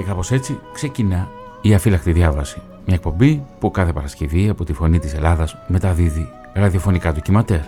Και 0.00 0.06
κάπως 0.06 0.30
έτσι 0.30 0.58
ξεκινά 0.72 1.28
η 1.60 1.74
αφύλακτη 1.74 2.12
διάβαση. 2.12 2.60
Μια 2.86 2.94
εκπομπή 2.94 3.42
που 3.58 3.70
κάθε 3.70 3.92
Παρασκευή 3.92 4.48
από 4.48 4.64
τη 4.64 4.72
Φωνή 4.72 4.98
της 4.98 5.14
Ελλάδας 5.14 5.56
μεταδίδει 5.66 6.28
ραδιοφωνικά 6.52 7.12
ντοκιματέρ. 7.12 7.60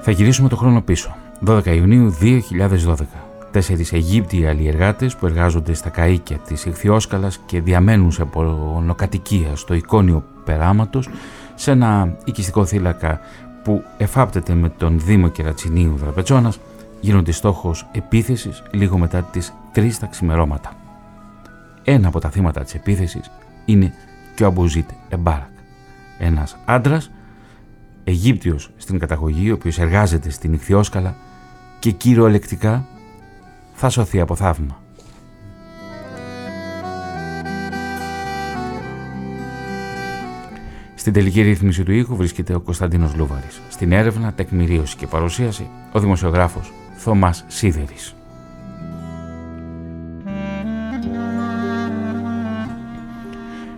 Θα 0.00 0.10
γυρίσουμε 0.10 0.48
το 0.48 0.56
χρόνο 0.56 0.80
πίσω. 0.80 1.14
12 1.46 1.66
Ιουνίου 1.66 2.16
2012. 2.20 2.96
Τέσσερις 3.50 3.92
Αιγύπτιοι 3.92 4.46
αλλιεργάτες 4.46 5.16
που 5.16 5.26
εργάζονται 5.26 5.74
στα 5.74 5.90
καΐκια 5.96 6.36
της 6.46 6.64
Ιχθιόσκαλας 6.64 7.40
και 7.46 7.60
διαμένουν 7.60 8.12
σε 8.12 8.24
πολωνοκατοικία 8.24 9.56
στο 9.56 9.74
εικόνιο 9.74 10.24
περάματος 10.44 11.08
σε 11.54 11.70
ένα 11.70 12.16
οικιστικό 12.24 12.64
θύλακα 12.64 13.20
που 13.64 13.84
εφάπτεται 13.98 14.54
με 14.54 14.68
τον 14.68 15.00
Δήμο 15.00 15.28
Κερατσινίου 15.28 15.96
Δραπετσόνας 15.96 16.58
γίνονται 17.00 17.32
στόχος 17.32 17.88
επίθεσης 17.92 18.62
λίγο 18.70 18.98
μετά 18.98 19.22
τις 19.22 19.54
3 19.74 19.90
τα 20.00 20.06
ξημερώματα. 20.06 20.72
Ένα 21.84 22.08
από 22.08 22.20
τα 22.20 22.30
θύματα 22.30 22.62
της 22.62 22.74
επίθεσης 22.74 23.30
είναι 23.64 23.94
και 24.34 24.44
ο 24.44 24.46
Αμπουζίτ 24.46 24.90
Εμπάρακ, 25.08 25.50
ένας 26.18 26.56
άντρας 26.64 27.10
Αιγύπτιος 28.04 28.70
στην 28.76 28.98
καταγωγή, 28.98 29.50
ο 29.50 29.54
οποίος 29.54 29.78
εργάζεται 29.78 30.30
στην 30.30 30.52
Ιχθιόσκαλα 30.52 31.14
και 31.78 31.90
κυριολεκτικά 31.90 32.84
θα 33.72 33.88
σωθεί 33.88 34.20
από 34.20 34.34
θαύμα. 34.34 34.81
Στην 41.02 41.14
τελική 41.14 41.42
ρύθμιση 41.42 41.82
του 41.82 41.92
ήχου 41.92 42.16
βρίσκεται 42.16 42.54
ο 42.54 42.60
Κωνσταντίνος 42.60 43.14
Λούβαρης. 43.14 43.60
Στην 43.68 43.92
έρευνα, 43.92 44.32
τεκμηρίωση 44.32 44.96
και 44.96 45.06
παρουσίαση, 45.06 45.68
ο 45.92 46.00
δημοσιογράφος 46.00 46.72
Θωμάς 46.96 47.44
Σίδερης. 47.48 48.14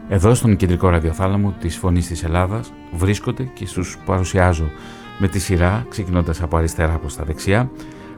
Εδώ 0.08 0.34
στον 0.34 0.56
κεντρικό 0.56 0.88
ραδιοθάλαμο 0.88 1.54
της 1.60 1.76
Φωνής 1.76 2.06
της 2.06 2.24
Ελλάδας 2.24 2.72
βρίσκονται 2.92 3.42
και 3.42 3.66
στους 3.66 3.98
παρουσιάζω 4.04 4.70
με 5.18 5.28
τη 5.28 5.38
σειρά, 5.38 5.86
ξεκινώντας 5.88 6.42
από 6.42 6.56
αριστερά 6.56 6.98
προς 6.98 7.16
τα 7.16 7.24
δεξιά, 7.24 7.70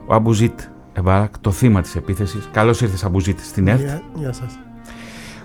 ο 0.06 0.14
Αμπουζίτ 0.14 0.60
Εμπάρακ, 0.92 1.38
το 1.38 1.50
θύμα 1.50 1.80
της 1.80 1.96
επίθεσης. 1.96 2.48
Καλώς 2.52 2.80
ήρθες 2.80 3.04
Αμπουζίτ 3.04 3.38
στην 3.38 3.68
ΕΡΤ. 3.68 4.02
Γεια, 4.14 4.32
σας. 4.32 4.58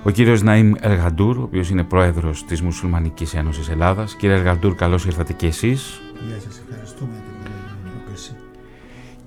Ο 0.04 0.10
κύριος 0.10 0.42
Ναΐμ 0.46 0.72
Εργαντούρ, 0.80 1.38
ο 1.38 1.42
οποίος 1.42 1.70
είναι 1.70 1.84
πρόεδρος 1.84 2.46
της 2.46 2.62
Μουσουλμανικής 2.62 3.34
Ένωσης 3.34 3.70
Ελλάδας. 3.70 4.16
Κύριε 4.16 4.36
Εργαντούρ, 4.36 4.76
καλώς 4.76 5.06
ήρθατε 5.06 5.34
και 5.34 5.48
εσείς. 5.48 6.02
Γεια 6.28 6.40
σας, 6.40 6.62
ευχαριστούμε 6.70 7.12
για 7.12 7.22
την 7.22 8.06
πρόσκληση. 8.06 8.36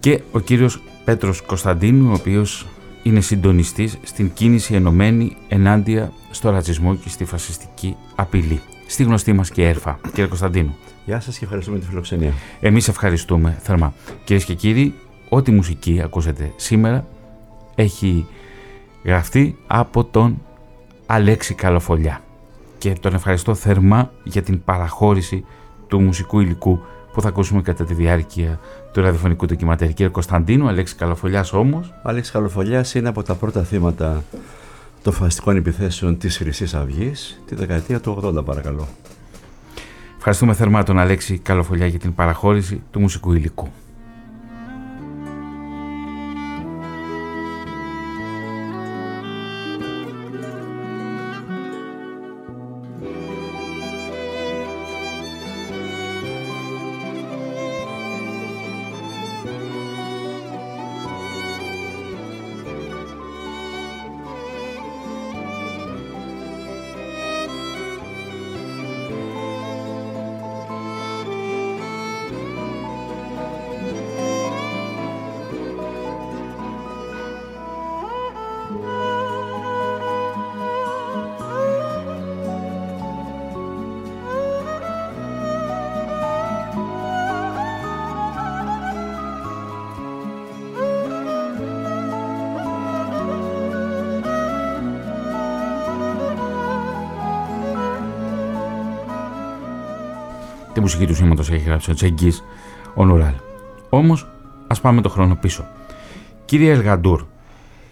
Και 0.01 0.21
ο 0.33 0.41
κύριος 0.41 0.83
Πέτρος 1.05 1.43
Κωνσταντίνου, 1.43 2.11
ο 2.11 2.13
οποίος 2.13 2.67
είναι 3.03 3.21
συντονιστής 3.21 3.99
στην 4.03 4.33
κίνηση 4.33 4.75
ενωμένη 4.75 5.37
ενάντια 5.49 6.13
στο 6.31 6.51
ρατσισμό 6.51 6.95
και 6.95 7.09
στη 7.09 7.25
φασιστική 7.25 7.97
απειλή. 8.15 8.61
Στη 8.87 9.03
γνωστή 9.03 9.33
μας 9.33 9.51
και 9.51 9.69
έρφα. 9.69 9.99
Κύριε 10.07 10.27
Κωνσταντίνου. 10.27 10.77
Γεια 11.05 11.21
σας 11.21 11.39
και 11.39 11.45
ευχαριστούμε 11.45 11.79
τη 11.79 11.87
φιλοξενία. 11.87 12.33
Εμείς 12.61 12.89
ευχαριστούμε 12.89 13.59
θερμά. 13.63 13.95
Κυρίες 14.25 14.45
και 14.45 14.55
κύριοι, 14.55 14.95
ό,τι 15.29 15.51
μουσική 15.51 16.01
ακούσατε 16.05 16.53
σήμερα 16.57 17.07
έχει 17.75 18.27
γραφτεί 19.05 19.57
από 19.67 20.05
τον 20.05 20.43
Αλέξη 21.07 21.55
Καλοφολιά. 21.55 22.21
Και 22.79 22.93
τον 23.01 23.15
ευχαριστώ 23.15 23.55
θερμά 23.55 24.11
για 24.25 24.43
την 24.43 24.65
παραχώρηση 24.65 25.45
του 25.87 26.01
μουσικού 26.01 26.41
υλικού 26.41 26.81
που 27.13 27.21
θα 27.21 27.29
ακούσουμε 27.29 27.63
κατά 27.63 27.85
τη 27.85 27.95
διάρκεια 27.95 28.61
του 28.93 29.01
ραδιοφωνικού 29.01 29.47
ντοκιματέρ. 29.47 29.89
Κύριε 29.89 30.09
Κωνσταντίνου, 30.09 30.69
Αλέξη 30.69 30.95
Καλοφολιάς 30.95 31.53
όμως. 31.53 31.89
Ο 31.89 32.09
Αλέξη 32.09 32.33
Καλοφολιάς 32.33 32.95
είναι 32.95 33.09
από 33.09 33.23
τα 33.23 33.35
πρώτα 33.35 33.63
θύματα 33.63 34.25
των 35.03 35.13
φασιστικών 35.13 35.57
επιθέσεων 35.57 36.19
της 36.19 36.37
Χρυσής 36.37 36.75
Αυγής 36.75 37.43
τη 37.47 37.55
δεκαετία 37.55 38.01
του 38.01 38.21
80, 38.25 38.45
παρακαλώ. 38.45 38.89
Ευχαριστούμε 40.17 40.55
θερμά 40.55 40.83
τον 40.83 40.99
Αλέξη 40.99 41.39
Καλοφολιά 41.39 41.87
για 41.87 41.99
την 41.99 42.15
παραχώρηση 42.15 42.83
του 42.91 43.01
μουσικού 43.01 43.33
υλικού. 43.33 43.69
Μουσική 100.81 101.07
του 101.07 101.15
σήματος 101.15 101.51
έχει 101.51 101.65
γράψει 101.65 101.91
ο 101.91 101.95
Τσέγγις, 101.95 102.45
ο 102.95 103.05
Νουράλ. 103.05 103.35
Όμως, 103.89 104.29
ας 104.67 104.81
πάμε 104.81 105.01
το 105.01 105.09
χρόνο 105.09 105.35
πίσω. 105.35 105.67
Κύριε 106.45 106.73
Ελγαντούρ, 106.73 107.25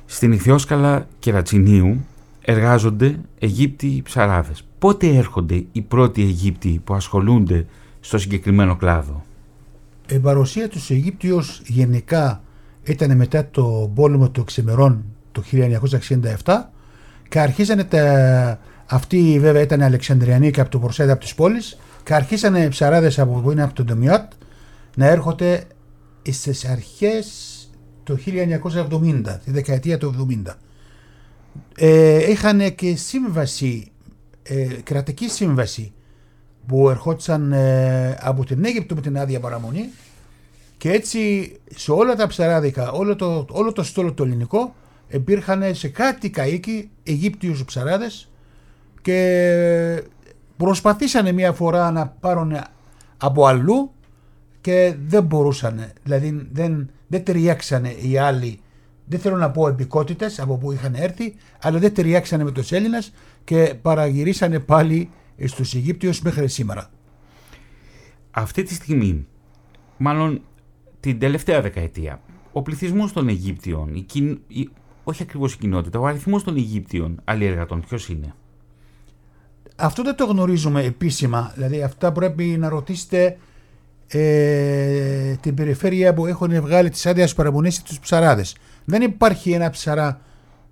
στην 0.06 0.32
Ιθιόσκαλα 0.32 1.06
Κερατσινίου 1.18 2.04
εργάζονται 2.44 3.18
Αιγύπτιοι 3.38 4.02
ψαράδες. 4.02 4.64
Πότε 4.78 5.06
έρχονται 5.06 5.64
οι 5.72 5.80
πρώτοι 5.80 6.22
Αιγύπτιοι 6.22 6.80
που 6.84 6.94
ασχολούνται 6.94 7.66
στο 8.00 8.18
συγκεκριμένο 8.18 8.76
κλάδο; 8.76 9.24
Η 10.08 10.18
παρουσία 10.18 10.68
τους 10.68 10.90
Αιγύπτιος 10.90 11.62
γενικά 11.66 12.42
ήταν 12.82 13.16
μετά 13.16 13.48
το 13.50 13.90
πόλεμο 13.94 14.30
του 14.30 14.44
Ξημερών 14.44 15.04
το 15.32 15.42
1967 16.44 16.70
και 17.28 17.40
αρχίζανε 17.40 17.84
τα... 17.84 18.58
Αυτοί 18.86 19.38
βέβαια 19.40 19.62
ήταν 19.62 19.82
Αλεξανδριανοί 19.82 20.50
και 20.50 20.60
από 20.60 20.70
το 20.70 20.78
προσέδα 20.78 21.12
από 21.12 21.20
τις 21.20 21.34
πόλεις 21.34 21.78
και 22.04 22.14
αρχίσανε 22.14 22.60
οι 22.60 22.68
ψαράδες 22.68 23.18
από 23.18 23.40
που 23.40 23.50
είναι 23.50 23.62
από 23.62 23.74
τον 23.74 23.86
Ντομιότ 23.86 24.32
να 24.96 25.06
έρχονται 25.06 25.64
στις 26.30 26.64
αρχές 26.64 27.26
το 28.02 28.18
1970, 28.26 29.38
τη 29.44 29.50
δεκαετία 29.50 29.98
του 29.98 30.28
70. 30.44 30.52
Ε, 31.76 32.30
είχαν 32.30 32.74
και 32.74 32.96
σύμβαση, 32.96 33.90
ε, 34.42 34.64
κρατική 34.82 35.28
σύμβαση 35.28 35.92
που 36.66 36.90
ερχόντουσαν 36.90 37.52
ε, 37.52 38.16
από 38.20 38.44
την 38.44 38.64
Αίγυπτο 38.64 38.94
με 38.94 39.00
την 39.00 39.18
άδεια 39.18 39.40
παραμονή 39.40 39.88
και 40.76 40.90
έτσι 40.90 41.52
σε 41.74 41.92
όλα 41.92 42.14
τα 42.14 42.26
ψαράδικα, 42.26 42.90
όλο 42.90 43.16
το, 43.16 43.46
όλο 43.50 43.72
το 43.72 43.82
στόλο 43.82 44.12
το 44.12 44.24
ελληνικό 44.24 44.74
υπήρχαν 45.08 45.74
σε 45.74 45.88
κάτι 45.88 46.32
καΐκι 46.36 46.84
Αιγύπτιους 47.02 47.64
ψαράδες 47.64 48.28
και 49.02 50.02
Προσπαθήσανε 50.62 51.32
μια 51.32 51.52
φορά 51.52 51.90
να 51.90 52.06
πάρουν 52.06 52.56
από 53.16 53.46
αλλού 53.46 53.92
και 54.60 54.96
δεν 55.06 55.24
μπορούσαν. 55.24 55.92
Δηλαδή 56.02 56.48
δεν, 56.52 56.90
δεν 57.06 57.24
ταιριάξανε 57.24 57.88
οι 57.88 58.18
άλλοι. 58.18 58.60
Δεν 59.06 59.18
θέλω 59.20 59.36
να 59.36 59.50
πω 59.50 59.68
επικότητες 59.68 60.40
από 60.40 60.56
που 60.56 60.72
είχαν 60.72 60.94
έρθει, 60.94 61.34
αλλά 61.62 61.78
δεν 61.78 61.94
ταιριάξανε 61.94 62.44
με 62.44 62.50
τους 62.50 62.72
Έλληνες 62.72 63.12
και 63.44 63.74
παραγυρίσανε 63.82 64.58
πάλι 64.58 65.10
στους 65.44 65.74
Αιγύπτιους 65.74 66.20
μέχρι 66.20 66.48
σήμερα. 66.48 66.90
Αυτή 68.30 68.62
τη 68.62 68.74
στιγμή, 68.74 69.26
μάλλον 69.96 70.42
την 71.00 71.18
τελευταία 71.18 71.60
δεκαετία, 71.60 72.20
ο 72.52 72.62
πληθυσμός 72.62 73.12
των 73.12 73.28
Αιγύπτιων, 73.28 73.94
η, 73.94 74.06
η, 74.46 74.68
όχι 75.04 75.22
ακριβώς 75.22 75.54
η 75.54 75.58
κοινότητα, 75.58 75.98
ο 75.98 76.06
αριθμός 76.06 76.44
των 76.44 76.56
Αιγύπτιων 76.56 77.20
αλλιεργατών, 77.24 77.80
ποιος 77.80 78.08
είναι; 78.08 78.34
Αυτό 79.76 80.02
δεν 80.02 80.14
το 80.14 80.24
γνωρίζουμε 80.24 80.82
επίσημα. 80.82 81.52
Δηλαδή 81.54 81.82
αυτά 81.82 82.12
πρέπει 82.12 82.44
να 82.44 82.68
ρωτήσετε 82.68 83.36
ε, 84.06 85.34
την 85.40 85.54
περιφέρεια 85.54 86.14
που 86.14 86.26
έχουν 86.26 86.60
βγάλει 86.60 86.90
τις 86.90 87.06
άδειες 87.06 87.34
παραμονής 87.34 87.74
στους 87.74 87.98
ψαράδες. 88.00 88.56
Δεν 88.84 89.02
υπάρχει 89.02 89.52
ένα 89.52 89.70
ψαρά, 89.70 90.20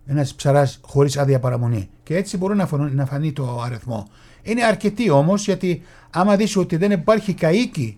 ένας 0.06 0.34
ψαράς 0.34 0.78
χωρίς 0.82 1.16
άδεια 1.16 1.38
παραμονή. 1.38 1.88
Και 2.02 2.16
έτσι 2.16 2.36
μπορεί 2.36 2.56
να 2.56 2.66
φανεί, 2.66 2.94
να 2.94 3.06
φανεί 3.06 3.32
το 3.32 3.60
αριθμό. 3.64 4.08
Είναι 4.42 4.64
αρκετοί 4.64 5.10
όμως 5.10 5.44
γιατί 5.44 5.82
άμα 6.10 6.36
δεις 6.36 6.56
ότι 6.56 6.76
δεν 6.76 6.90
υπάρχει 6.90 7.34
καΐκι 7.40 7.94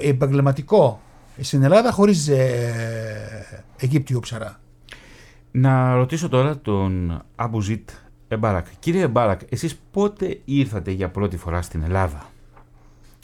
επαγγελματικό 0.00 1.00
στην 1.40 1.62
Ελλάδα 1.62 1.92
χωρίς 1.92 2.28
ε, 2.28 3.66
Αιγύπτιο 3.76 4.20
ψαρά. 4.20 4.60
Να 5.50 5.94
ρωτήσω 5.94 6.28
τώρα 6.28 6.58
τον 6.58 7.22
Αμποζίτ 7.36 7.90
Εμπάρακ. 8.33 8.65
Κύριε 8.79 9.01
Εμπάρακ, 9.03 9.41
εσείς 9.49 9.75
πότε 9.91 10.39
ήρθατε 10.45 10.91
για 10.91 11.09
πρώτη 11.09 11.37
φορά 11.37 11.61
στην 11.61 11.83
Ελλάδα? 11.83 12.29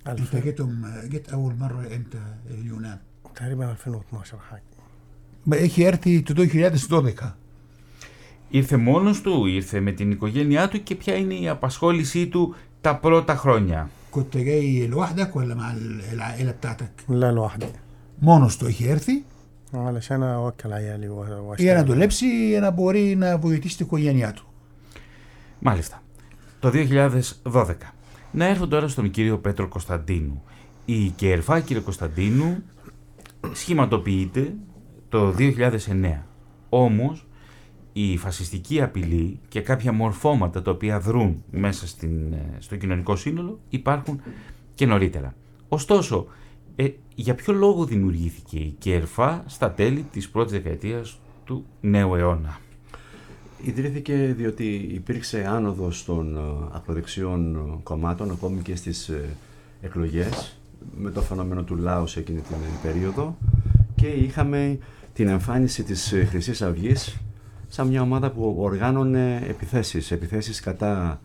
انت 0.07 0.35
جيتم 0.43 0.69
جيت 1.09 1.29
اول 1.29 1.53
مره 1.59 1.79
امتى 1.95 2.17
اليونان؟ 2.49 2.99
تقريبا 3.33 3.65
2012 3.65 4.37
حاجه 4.49 4.63
Έχει 5.63 5.83
έρθει 5.83 6.21
το 6.21 6.33
2012. 6.33 7.35
Ήρθε 8.49 8.77
μόνος 8.77 9.21
του, 9.21 9.45
ήρθε 9.45 9.79
με 9.79 9.91
την 9.91 10.11
οικογένειά 10.11 10.67
του 10.67 10.83
και 10.83 10.95
ποια 10.95 11.15
είναι 11.15 11.33
η 11.33 11.49
απασχόλησή 11.49 12.27
του 12.27 12.55
τα 12.81 12.95
πρώτα 12.95 13.35
χρόνια. 13.35 13.89
كنت 14.11 14.37
جاي 14.37 14.87
لوحدك 14.87 15.35
ولا 15.35 15.55
مع 15.55 15.73
العائله 16.13 16.51
بتاعتك؟ 16.51 16.91
لا 17.07 17.31
لوحدي 17.31 17.65
Μόνος 18.19 18.57
του 18.57 18.65
έχει 18.65 18.85
έρθει 18.87 19.23
علشان 19.73 20.23
اوكل 20.23 20.73
عيالي 20.73 21.07
و- 21.07 21.23
για 21.25 21.33
να 21.35 21.39
واشتغل 21.41 21.83
δουλέψει 21.85 22.47
για 22.49 22.59
να 22.59 22.69
μπορεί 22.71 23.15
να 23.15 23.37
βοηθήσει 23.37 23.77
την 23.77 23.85
οικογένειά 23.85 24.33
του. 24.33 24.45
Μάλιστα. 25.60 26.02
Το 26.60 26.70
2012. 27.42 27.74
Να 28.32 28.44
έρθω 28.44 28.66
τώρα 28.66 28.88
στον 28.88 29.10
κύριο 29.10 29.38
Πέτρο 29.38 29.68
Κωνσταντίνου. 29.68 30.42
Η 30.84 31.08
ΚΕΡΦΑ, 31.08 31.60
κύριε 31.60 31.82
Κωνσταντίνου, 31.82 32.62
σχηματοποιείται 33.52 34.54
το 35.08 35.34
2009. 35.38 36.26
Όμως, 36.68 37.26
η 37.92 38.16
φασιστική 38.16 38.82
απειλή 38.82 39.40
και 39.48 39.60
κάποια 39.60 39.92
μορφώματα 39.92 40.62
τα 40.62 40.70
οποία 40.70 41.00
δρούν 41.00 41.44
μέσα 41.50 41.86
στην, 41.86 42.32
ε, 42.32 42.56
στο 42.58 42.76
κοινωνικό 42.76 43.16
σύνολο 43.16 43.58
υπάρχουν 43.68 44.20
και 44.74 44.86
νωρίτερα. 44.86 45.34
Ωστόσο, 45.68 46.26
ε, 46.76 46.88
για 47.14 47.34
ποιο 47.34 47.52
λόγο 47.52 47.84
δημιουργήθηκε 47.84 48.58
η 48.58 48.74
ΚΕΡΦΑ 48.78 49.44
στα 49.46 49.70
τέλη 49.72 50.02
της 50.02 50.28
πρώτης 50.28 50.52
δεκαετίας 50.52 51.20
του 51.44 51.64
νέου 51.80 52.14
αιώνα; 52.14 52.58
Ιδρύθηκε 53.64 54.34
διότι 54.36 54.74
υπήρξε 54.74 55.46
άνοδος 55.48 56.04
των 56.04 56.36
ε, 56.36 56.40
ακροδεξιών 56.72 57.56
ε, 57.56 57.58
κομμάτων 57.82 58.30
ακόμη 58.30 58.60
και 58.62 58.76
στις 58.76 59.08
ε, 59.08 59.28
εκλογές. 59.80 60.56
Με 60.96 61.10
το 61.10 61.20
φαινόμενο 61.20 61.62
του 61.62 61.76
λαού 61.76 62.06
σε 62.06 62.20
εκείνη 62.20 62.40
την 62.40 62.54
ε, 62.54 62.88
περίοδο. 62.88 63.36
Και 63.94 64.06
είχαμε 64.06 64.78
την 65.12 65.28
εμφάνιση 65.28 65.82
της 65.82 66.12
ε, 66.12 66.24
Χρυσής 66.24 66.62
Αυγής 66.62 67.16
σαν 67.68 67.86
μια 67.86 68.02
ομάδα 68.02 68.30
που 68.30 68.56
οργάνωνε 68.58 69.42
επιθέσεις, 69.48 70.10
επιθέσεις 70.10 70.60
κατά 70.60 71.20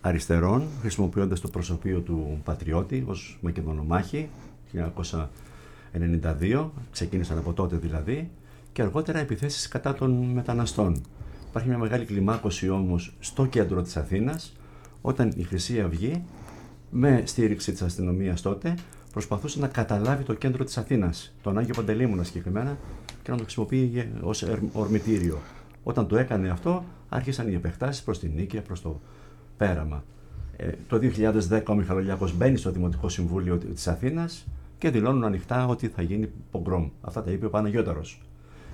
αριστερών 0.00 0.62
χρησιμοποιώντας 0.80 1.40
το 1.40 1.48
προσωπείο 1.48 2.00
του 2.00 2.40
Πατριώτη 2.44 3.04
ως 3.06 3.38
Μακεδονομάχη 3.40 4.28
1992, 4.72 6.68
ξεκίνησαν 6.90 7.38
από 7.38 7.52
τότε 7.52 7.76
δηλαδή. 7.76 8.30
Και 8.72 8.82
αργότερα 8.82 9.18
επιθέσεις 9.18 9.68
κατά 9.68 9.94
των 9.94 10.10
μεταναστών. 10.10 11.02
Υπάρχει 11.54 11.72
μια 11.72 11.82
μεγάλη 11.82 12.04
κλιμάκωση 12.04 12.68
όμως 12.68 13.14
στο 13.20 13.46
κέντρο 13.46 13.82
της 13.82 13.96
Αθήνας 13.96 14.52
όταν 15.00 15.32
η 15.36 15.42
Χρυσή 15.42 15.80
Αυγή 15.80 16.24
με 16.90 17.22
στήριξη 17.26 17.72
της 17.72 17.82
αστυνομίας 17.82 18.40
τότε 18.40 18.74
προσπαθούσε 19.12 19.60
να 19.60 19.68
καταλάβει 19.68 20.24
το 20.24 20.34
κέντρο 20.34 20.64
της 20.64 20.78
Αθήνας, 20.78 21.34
τον 21.42 21.58
Άγιο 21.58 21.74
Παντελήμωνα 21.74 22.22
συγκεκριμένα 22.22 22.78
και 23.22 23.30
να 23.30 23.36
το 23.36 23.42
χρησιμοποιεί 23.42 24.08
ως 24.20 24.42
ερ- 24.42 24.62
ορμητήριο. 24.72 25.38
Όταν 25.82 26.06
το 26.06 26.16
έκανε 26.16 26.48
αυτό 26.48 26.84
άρχισαν 27.08 27.48
οι 27.48 27.54
επεκτάσεις 27.54 28.02
προς 28.02 28.18
την 28.18 28.30
Νίκαια, 28.34 28.62
προς 28.62 28.82
το 28.82 29.00
πέραμα. 29.56 30.04
Ε, 30.56 30.70
το 30.88 30.98
2010 31.50 31.62
ο 31.68 31.74
Μιχαλολιάκος 31.74 32.36
μπαίνει 32.36 32.56
στο 32.56 32.70
Δημοτικό 32.70 33.08
Συμβούλιο 33.08 33.56
της 33.58 33.88
Αθήνας 33.88 34.46
και 34.78 34.90
δηλώνουν 34.90 35.24
ανοιχτά 35.24 35.66
ότι 35.66 35.88
θα 35.88 36.02
γίνει 36.02 36.30
πογκρόμ. 36.50 36.88
Αυτά 37.00 37.22
τα 37.22 37.30
είπε 37.30 37.46
ο 37.46 37.50
Παναγιώταρος. 37.50 38.22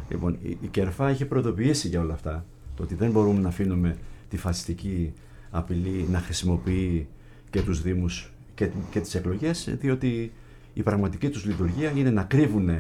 Λοιπόν, 0.09 0.39
η, 0.43 0.59
η 0.61 0.67
Κερφά 0.67 1.09
έχει 1.09 1.25
προειδοποιήσει 1.25 1.89
για 1.89 2.01
όλα 2.01 2.15
αυτά. 2.15 2.45
Το 2.81 2.87
ότι 2.87 2.95
δεν 2.95 3.11
μπορούμε 3.11 3.41
να 3.41 3.49
αφήνουμε 3.49 3.97
τη 4.29 4.37
φασιστική 4.37 5.13
απειλή 5.51 6.07
να 6.11 6.19
χρησιμοποιεί 6.19 7.07
και 7.51 7.63
τους 7.63 7.83
Δήμους 7.83 8.33
και, 8.55 8.69
και 8.91 9.01
τις 9.01 9.15
εκλογές, 9.15 9.77
διότι 9.81 10.33
η 10.75 10.83
πραγματική 10.83 11.29
τους 11.29 11.45
λειτουργία 11.45 11.91
είναι 11.91 12.11
να 12.11 12.23
κρύβουν 12.23 12.71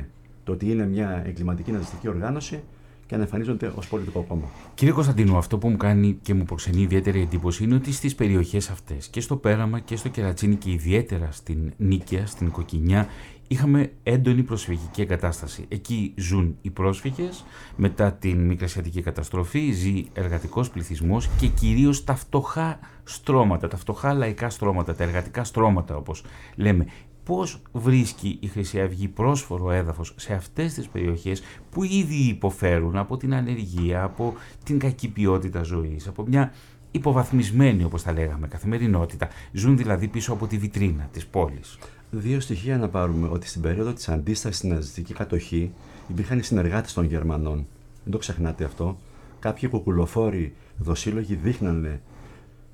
το 0.44 0.52
ότι 0.52 0.70
είναι 0.70 0.86
μια 0.86 1.22
εγκληματική 1.26 1.72
ναζιστική 1.72 2.08
οργάνωση 2.08 2.60
και 3.06 3.16
να 3.16 3.22
εμφανίζονται 3.22 3.72
ως 3.74 3.88
πολιτικό 3.88 4.20
κόμμα. 4.22 4.44
Κύριε 4.74 4.94
Κωνσταντίνου, 4.94 5.36
αυτό 5.36 5.58
που 5.58 5.68
μου 5.68 5.76
κάνει 5.76 6.18
και 6.22 6.34
μου 6.34 6.44
προξενεί 6.44 6.82
ιδιαίτερη 6.82 7.20
εντύπωση 7.20 7.64
είναι 7.64 7.74
ότι 7.74 7.92
στις 7.92 8.14
περιοχές 8.14 8.70
αυτές 8.70 9.08
και 9.08 9.20
στο 9.20 9.36
Πέραμα 9.36 9.80
και 9.80 9.96
στο 9.96 10.08
Κερατσίνι 10.08 10.54
και 10.54 10.70
ιδιαίτερα 10.70 11.28
στην 11.32 11.72
Νίκαια, 11.76 12.26
στην 12.26 12.50
Κοκκινιά, 12.50 13.08
είχαμε 13.52 13.92
έντονη 14.02 14.42
προσφυγική 14.42 15.00
εγκατάσταση. 15.00 15.64
Εκεί 15.68 16.12
ζουν 16.16 16.56
οι 16.62 16.70
πρόσφυγες, 16.70 17.44
μετά 17.76 18.12
την 18.12 18.46
μικρασιατική 18.46 19.02
καταστροφή 19.02 19.70
ζει 19.72 20.04
εργατικός 20.12 20.70
πληθυσμός 20.70 21.28
και 21.38 21.46
κυρίως 21.46 22.04
τα 22.04 22.14
φτωχά 22.14 22.78
στρώματα, 23.04 23.68
τα 23.68 23.76
φτωχά 23.76 24.14
λαϊκά 24.14 24.50
στρώματα, 24.50 24.94
τα 24.94 25.04
εργατικά 25.04 25.44
στρώματα 25.44 25.96
όπως 25.96 26.24
λέμε. 26.56 26.86
Πώς 27.24 27.62
βρίσκει 27.72 28.38
η 28.40 28.46
Χρυσή 28.46 28.80
Αυγή 28.80 29.08
πρόσφορο 29.08 29.70
έδαφος 29.70 30.14
σε 30.16 30.34
αυτές 30.34 30.74
τις 30.74 30.88
περιοχές 30.88 31.42
που 31.70 31.82
ήδη 31.84 32.28
υποφέρουν 32.28 32.96
από 32.96 33.16
την 33.16 33.34
ανεργία, 33.34 34.02
από 34.02 34.34
την 34.64 34.78
κακή 34.78 35.08
ποιότητα 35.08 35.62
ζωής, 35.62 36.08
από 36.08 36.24
μια 36.26 36.52
υποβαθμισμένη 36.90 37.84
όπως 37.84 38.02
τα 38.02 38.12
λέγαμε 38.12 38.48
καθημερινότητα. 38.48 39.28
Ζουν 39.52 39.76
δηλαδή 39.76 40.08
πίσω 40.08 40.32
από 40.32 40.46
τη 40.46 40.58
βιτρίνα 40.58 41.08
της 41.12 41.26
πόλης. 41.26 41.78
Δύο 42.10 42.40
στοιχεία 42.40 42.78
να 42.78 42.88
πάρουμε 42.88 43.28
ότι 43.28 43.46
στην 43.48 43.62
περίοδο 43.62 43.92
της 43.92 44.08
αντίστασης 44.08 44.58
στην 44.58 44.70
ναζιστική 44.70 45.14
κατοχή 45.14 45.72
υπήρχαν 46.08 46.38
οι 46.38 46.42
συνεργάτες 46.42 46.92
των 46.92 47.04
Γερμανών. 47.04 47.66
Δεν 48.02 48.12
το 48.12 48.18
ξεχνάτε 48.18 48.64
αυτό. 48.64 48.98
Κάποιοι 49.38 49.68
κουκουλοφόροι 49.68 50.54
δοσύλλογοι 50.78 51.34
δείχνανε 51.34 52.00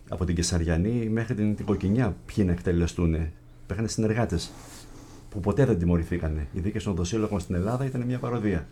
από 0.08 0.24
την 0.24 0.34
Κεσαριανή 0.34 1.08
μέχρι 1.08 1.34
την, 1.34 1.56
την 1.56 1.66
Κοκκινιά 1.66 2.16
ποιοι 2.26 2.44
να 2.46 2.52
εκτελεστούν. 2.52 3.16
Υπήρχαν 3.64 3.88
συνεργάτες 3.88 4.50
που 5.30 5.40
ποτέ 5.40 5.64
δεν 5.64 5.78
τιμωρηθήκαν. 5.78 6.46
Οι 6.52 6.60
δίκες 6.60 6.82
των 6.82 6.94
δοσύλλογων 6.94 7.40
στην 7.40 7.54
Ελλάδα 7.54 7.84
ήταν 7.84 8.02
μια 8.02 8.18
παροδία. 8.18 8.66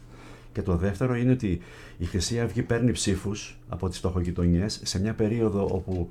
Και 0.54 0.62
το 0.62 0.76
δεύτερο 0.76 1.16
είναι 1.16 1.32
ότι 1.32 1.60
η 1.98 2.04
Χρυσή 2.04 2.40
Αυγή 2.40 2.62
παίρνει 2.62 2.92
ψήφους 2.92 3.58
από 3.68 3.88
τις 3.88 3.98
φτωχογειτονιές 3.98 4.80
σε 4.84 5.00
μια 5.00 5.14
περίοδο 5.14 5.68
όπου 5.72 6.08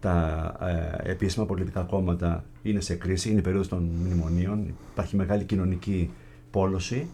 τα 0.00 0.56
ε, 1.04 1.10
επίσημα 1.10 1.46
πολιτικά 1.46 1.82
κόμματα 1.82 2.44
είναι 2.62 2.80
σε 2.80 2.94
κρίση, 2.94 3.30
είναι 3.30 3.38
η 3.38 3.42
περίοδος 3.42 3.68
των 3.68 3.90
μνημονίων, 4.04 4.74
υπάρχει 4.92 5.16
μεγάλη 5.16 5.44
κοινωνική 5.44 6.10
πόλωση 6.50 7.08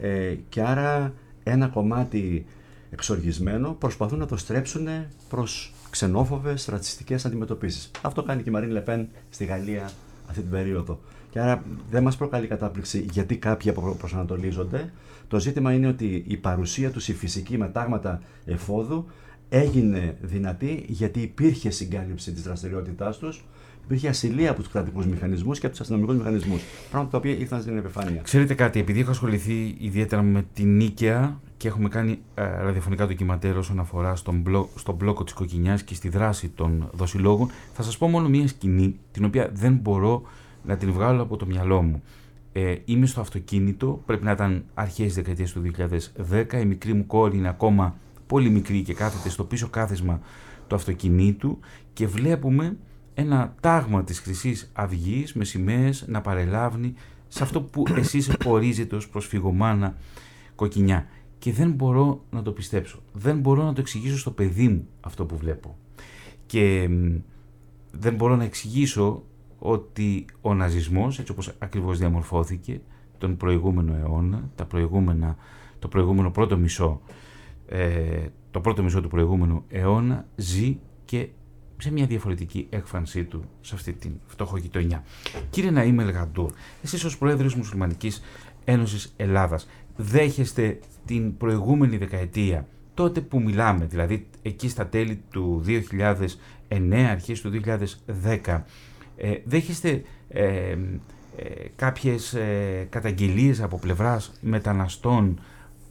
ε, 0.00 0.34
και 0.48 0.62
άρα 0.62 1.12
ένα 1.42 1.68
κομμάτι 1.68 2.46
εξοργισμένο 2.90 3.72
προσπαθούν 3.78 4.18
να 4.18 4.26
το 4.26 4.36
στρέψουν 4.36 4.88
προς 5.28 5.74
ξενόφοβες, 5.90 6.66
ρατσιστικές 6.66 7.24
αντιμετωπίσεις. 7.24 7.90
Αυτό 8.02 8.22
κάνει 8.22 8.42
και 8.42 8.48
η 8.48 8.52
Μαρίν 8.52 8.70
Λεπέν 8.70 9.08
στη 9.30 9.44
Γαλλία 9.44 9.90
αυτή 10.28 10.40
την 10.40 10.50
περίοδο. 10.50 11.00
Και 11.32 11.40
άρα 11.40 11.62
δεν 11.90 12.02
μας 12.02 12.16
προκαλεί 12.16 12.46
κατάπληξη 12.46 13.06
γιατί 13.10 13.36
κάποιοι 13.36 13.72
προσανατολίζονται. 13.98 14.92
Το 15.28 15.40
ζήτημα 15.40 15.72
είναι 15.72 15.86
ότι 15.86 16.24
η 16.26 16.36
παρουσία 16.36 16.90
τους, 16.90 17.08
η 17.08 17.14
φυσική 17.14 17.58
με 17.58 17.68
τάγματα 17.68 18.20
εφόδου 18.44 19.06
έγινε 19.48 20.16
δυνατή 20.20 20.84
γιατί 20.88 21.20
υπήρχε 21.20 21.70
συγκάλυψη 21.70 22.32
της 22.32 22.42
δραστηριότητάς 22.42 23.18
τους 23.18 23.44
υπήρχε 23.84 24.08
ασυλία 24.08 24.50
από 24.50 24.62
τους 24.62 24.72
κρατικούς 24.72 25.06
μηχανισμούς 25.06 25.58
και 25.58 25.66
από 25.66 25.74
τους 25.74 25.80
αστυνομικούς 25.84 26.16
μηχανισμούς. 26.16 26.60
Πράγματα 26.90 27.10
τα 27.10 27.18
οποία 27.18 27.38
ήρθαν 27.38 27.60
στην 27.60 27.76
επιφάνεια. 27.76 28.20
Ξέρετε 28.22 28.54
κάτι, 28.54 28.80
επειδή 28.80 29.00
έχω 29.00 29.10
ασχοληθεί 29.10 29.76
ιδιαίτερα 29.78 30.22
με 30.22 30.44
την 30.52 30.76
Νίκαια 30.76 31.40
και 31.56 31.68
έχουμε 31.68 31.88
κάνει 31.88 32.18
ε, 32.34 32.42
ραδιοφωνικά 32.42 33.06
ντοκιμαντέρ 33.06 33.56
όσον 33.56 33.78
αφορά 33.78 34.16
στον, 34.16 34.40
μπλο, 34.40 34.68
στον 34.74 34.94
μπλόκο 34.94 35.24
της 35.24 35.32
Κοκκινιά 35.32 35.76
και 35.84 35.94
στη 35.94 36.08
δράση 36.08 36.48
των 36.48 36.90
δοσιλόγων, 36.92 37.50
θα 37.72 37.82
σας 37.82 37.98
πω 37.98 38.08
μόνο 38.08 38.28
μία 38.28 38.48
σκηνή 38.48 38.96
την 39.12 39.24
οποία 39.24 39.50
δεν 39.52 39.74
μπορώ 39.74 40.22
να 40.64 40.76
την 40.76 40.92
βγάλω 40.92 41.22
από 41.22 41.36
το 41.36 41.46
μυαλό 41.46 41.82
μου. 41.82 42.02
Ε, 42.52 42.74
είμαι 42.84 43.06
στο 43.06 43.20
αυτοκίνητο, 43.20 44.02
πρέπει 44.06 44.24
να 44.24 44.30
ήταν 44.30 44.64
αρχές 44.74 45.06
της 45.06 45.14
δεκαετίας 45.14 45.52
του 45.52 45.62
2010. 46.30 46.60
Η 46.60 46.64
μικρή 46.64 46.92
μου 46.92 47.06
κόρη 47.06 47.36
είναι 47.36 47.48
ακόμα 47.48 47.96
πολύ 48.26 48.50
μικρή 48.50 48.82
και 48.82 48.94
κάθεται 48.94 49.28
στο 49.28 49.44
πίσω 49.44 49.68
κάθισμα 49.68 50.20
του 50.66 50.74
αυτοκινήτου 50.74 51.58
και 51.92 52.06
βλέπουμε 52.06 52.76
ένα 53.14 53.54
τάγμα 53.60 54.04
της 54.04 54.18
χρυσής 54.20 54.70
αυγής 54.72 55.32
με 55.32 55.44
σημαίες 55.44 56.04
να 56.08 56.20
παρελάβει 56.20 56.94
σε 57.28 57.42
αυτό 57.42 57.62
που 57.62 57.84
εσείς 57.96 58.30
ορίζετε 58.44 58.96
ως 58.96 59.08
προσφυγομάνα 59.08 59.96
κοκκινιά. 60.54 61.06
Και 61.38 61.52
δεν 61.52 61.70
μπορώ 61.70 62.24
να 62.30 62.42
το 62.42 62.52
πιστέψω. 62.52 63.02
Δεν 63.12 63.38
μπορώ 63.38 63.62
να 63.62 63.72
το 63.72 63.80
εξηγήσω 63.80 64.18
στο 64.18 64.30
παιδί 64.30 64.68
μου 64.68 64.88
αυτό 65.00 65.24
που 65.24 65.36
βλέπω. 65.36 65.76
Και 66.46 66.88
δεν 67.90 68.14
μπορώ 68.14 68.36
να 68.36 68.44
εξηγήσω 68.44 69.22
ότι 69.62 70.24
ο 70.40 70.54
ναζισμός, 70.54 71.18
έτσι 71.18 71.32
όπως 71.32 71.52
ακριβώς 71.58 71.98
διαμορφώθηκε 71.98 72.80
τον 73.18 73.36
προηγούμενο 73.36 73.94
αιώνα, 73.94 74.50
τα 74.54 74.64
προηγούμενα, 74.64 75.36
το 75.78 75.88
προηγούμενο 75.88 76.30
πρώτο 76.30 76.56
μισό, 76.56 77.00
ε, 77.66 78.26
το 78.50 78.60
πρώτο 78.60 78.82
μισό 78.82 79.00
του 79.00 79.08
προηγούμενου 79.08 79.64
αιώνα, 79.68 80.26
ζει 80.36 80.78
και 81.04 81.28
σε 81.76 81.92
μια 81.92 82.06
διαφορετική 82.06 82.66
έκφρασή 82.70 83.24
του 83.24 83.44
σε 83.60 83.74
αυτή 83.74 83.92
την 83.92 84.12
φτωχογειτονιά. 84.26 85.04
Κύριε 85.50 85.70
Ναήμ 85.70 86.00
Ελγαντούρ, 86.00 86.52
εσείς 86.82 87.04
ως 87.04 87.18
Πρόεδρος 87.18 87.54
Μουσουλμανικής 87.54 88.22
Ένωσης 88.64 89.12
Ελλάδας 89.16 89.68
δέχεστε 89.96 90.78
την 91.04 91.36
προηγούμενη 91.36 91.96
δεκαετία 91.96 92.66
τότε 92.94 93.20
που 93.20 93.40
μιλάμε, 93.40 93.84
δηλαδή 93.84 94.26
εκεί 94.42 94.68
στα 94.68 94.86
τέλη 94.86 95.22
του 95.30 95.62
2009, 96.68 97.08
αρχές 97.10 97.40
του 97.40 97.50
2010, 98.44 98.64
ε, 99.22 99.40
δέχεστε 99.44 100.02
ε, 100.28 100.42
ε, 100.42 100.76
κάποιες 101.76 102.34
ε, 102.34 102.86
καταγγελίες 102.90 103.60
από 103.60 103.78
πλευράς 103.78 104.32
μεταναστών 104.40 105.40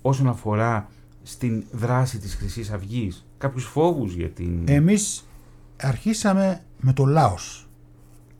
όσον 0.02 0.28
αφορά 0.28 0.90
στην 1.24 1.64
δράση 1.72 2.18
της 2.18 2.36
Χρυσής 2.36 2.72
Αυγής, 2.72 3.26
κάποιους 3.38 3.66
φόβους 3.66 4.14
για 4.14 4.30
την... 4.30 4.64
Εμείς 4.66 5.28
αρχίσαμε 5.82 6.64
με 6.80 6.94
το 6.94 7.06
Λάος 7.06 7.68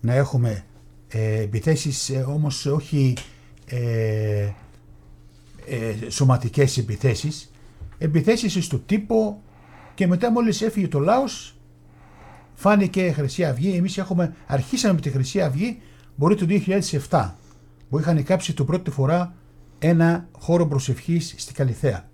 να 0.02 0.14
έχουμε 0.14 0.66
ε, 1.08 1.42
επιθέσεις 1.42 2.10
ε, 2.10 2.26
όμως 2.28 2.66
όχι 2.66 3.14
ε, 3.66 4.50
ε, 5.66 6.10
σωματικές 6.10 6.78
επιθέσεις. 6.78 7.52
Επιθέσεις 7.98 8.66
στο 8.66 8.80
τύπο 8.80 9.42
και 9.94 10.08
μετά 10.08 10.32
μόλις 10.32 10.62
έφυγε 10.62 10.88
το 10.88 11.00
Λάος 11.00 11.56
φάνηκε 12.62 13.12
Χρυσή 13.12 13.46
Αυγή 13.46 13.76
εμείς 13.76 13.98
έχουμε, 13.98 14.36
αρχίσαμε 14.48 14.94
με 14.94 15.00
τη 15.02 15.10
Χρυσή 15.10 15.42
Αυγή 15.42 15.82
μπορεί 16.16 16.36
το 16.36 16.46
2007 17.10 17.32
που 17.90 18.00
είχαν 18.00 18.24
κάψει 18.24 18.54
το 18.54 18.64
πρώτη 18.64 18.92
φορά 18.92 19.34
ένα 19.80 20.28
χώρο 20.40 20.68
προσευχής 20.68 21.34
στη 21.38 21.54
Καλιθέα 21.54 22.10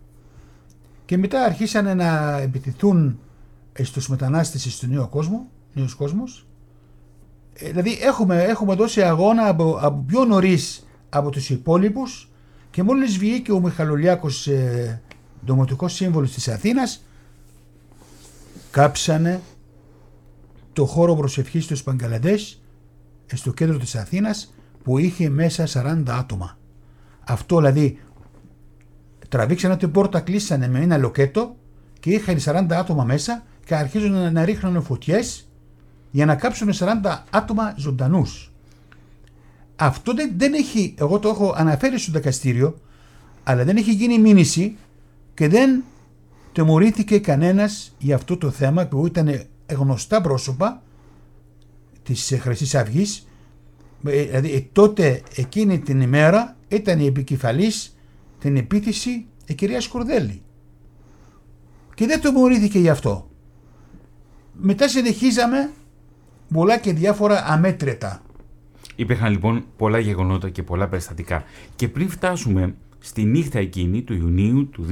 και 1.06 1.18
μετά 1.18 1.44
αρχίσανε 1.44 1.94
να 1.94 2.38
επιτηθούν 2.38 3.20
στους 3.82 4.10
μετανάστες 4.10 4.74
στο 4.74 4.88
νέο 4.88 5.08
κόσμο, 5.08 5.50
νέος 5.74 5.96
κόσμος. 5.96 6.48
Ε, 7.54 7.70
δηλαδή 7.70 7.98
έχουμε, 8.02 8.44
έχουμε 8.44 8.76
δώσει 8.76 9.02
αγώνα 9.02 9.48
από, 9.48 9.78
από 9.82 10.04
πιο 10.08 10.26
νωρίς 10.26 10.88
από 11.10 11.30
τους 11.30 11.50
υπόλοιπους 11.50 12.32
και 12.72 12.84
μόλις 12.84 13.18
βγήκε 13.18 13.52
ο 13.52 13.60
Μιχαλολιάκος 13.60 14.48
ε, 14.48 15.02
Δομοτικός 15.46 15.94
Σύμβολος 15.94 16.32
της 16.34 16.48
Αθήνας 16.48 17.04
κάψανε 18.72 19.42
το 20.78 20.86
χώρο 20.86 21.16
προσευχής 21.16 21.68
του 21.68 21.84
Παγκαλαντές 21.84 22.62
στο 23.34 23.52
κέντρο 23.52 23.78
της 23.78 23.96
Αθήνας 23.96 24.54
που 24.84 24.98
είχε 24.98 25.30
μέσα 25.30 25.68
40 25.68 26.04
άτομα. 26.08 26.58
Αυτό 27.24 27.58
δηλαδή 27.58 28.00
τραβήξανε 29.30 29.78
την 29.78 29.92
πόρτα, 29.92 30.20
κλείσανε 30.20 30.68
με 30.68 30.80
ένα 30.80 30.98
λοκέτο 30.98 31.56
και 32.00 32.10
είχαν 32.10 32.38
40 32.46 32.66
άτομα 32.72 33.04
μέσα 33.04 33.44
και 33.66 33.76
αρχίζουν 33.76 34.12
να, 34.12 34.32
να 34.32 34.46
ρίχνουν 34.46 34.84
φωτιές 34.84 35.50
για 36.12 36.26
να 36.26 36.36
κάψουν 36.36 36.70
40 36.74 36.86
άτομα 37.30 37.74
ζωντανούς. 37.78 38.52
Αυτό 39.76 40.14
δεν, 40.14 40.34
δεν 40.38 40.54
έχει, 40.54 40.96
εγώ 40.98 41.20
το 41.20 41.30
έχω 41.30 41.54
αναφέρει 41.58 42.00
στο 42.00 42.12
δικαστήριο, 42.12 42.80
αλλά 43.44 43.64
δεν 43.64 43.78
έχει 43.78 43.92
γίνει 43.92 44.20
μήνυση 44.20 44.78
και 45.34 45.48
δεν 45.48 45.84
τιμωρήθηκε 46.52 47.20
κανένας 47.20 47.96
για 47.98 48.16
αυτό 48.16 48.38
το 48.38 48.50
θέμα 48.50 48.86
που 48.86 49.06
ήταν 49.06 49.48
γνωστά 49.76 50.22
πρόσωπα 50.22 50.84
της 52.04 52.38
χρυσής 52.40 52.76
αυγής. 52.76 53.28
Ε, 54.06 54.24
δηλαδή 54.24 54.70
τότε 54.72 55.22
εκείνη 55.36 55.80
την 55.80 56.02
ημέρα 56.02 56.58
ήταν 56.68 57.00
η 57.00 57.06
επικεφαλής 57.06 57.98
την 58.40 58.56
επίθεση 58.56 59.26
η 59.46 59.54
κυρία 59.54 59.82
Σκουρδέλη. 59.82 60.42
Και 61.94 62.06
δεν 62.06 62.22
τιμωρήθηκε 62.22 62.80
γι' 62.80 62.90
αυτό. 62.90 63.30
Μετά 64.54 64.88
συνεχίζαμε 64.88 65.70
πολλά 66.54 66.78
και 66.78 66.94
διάφορα 66.94 67.46
αμέτρητα. 67.46 68.22
Υπήρχαν 68.96 69.32
λοιπόν 69.32 69.66
πολλά 69.78 70.00
γεγονότα 70.00 70.50
και 70.50 70.64
πολλά 70.64 70.88
περιστατικά. 70.88 71.44
Και 71.76 71.88
πριν 71.88 72.10
φτάσουμε 72.10 72.76
στη 73.00 73.24
νύχτα 73.24 73.60
εκείνη 73.60 74.02
του 74.02 74.14
Ιουνίου 74.14 74.70
του 74.70 74.86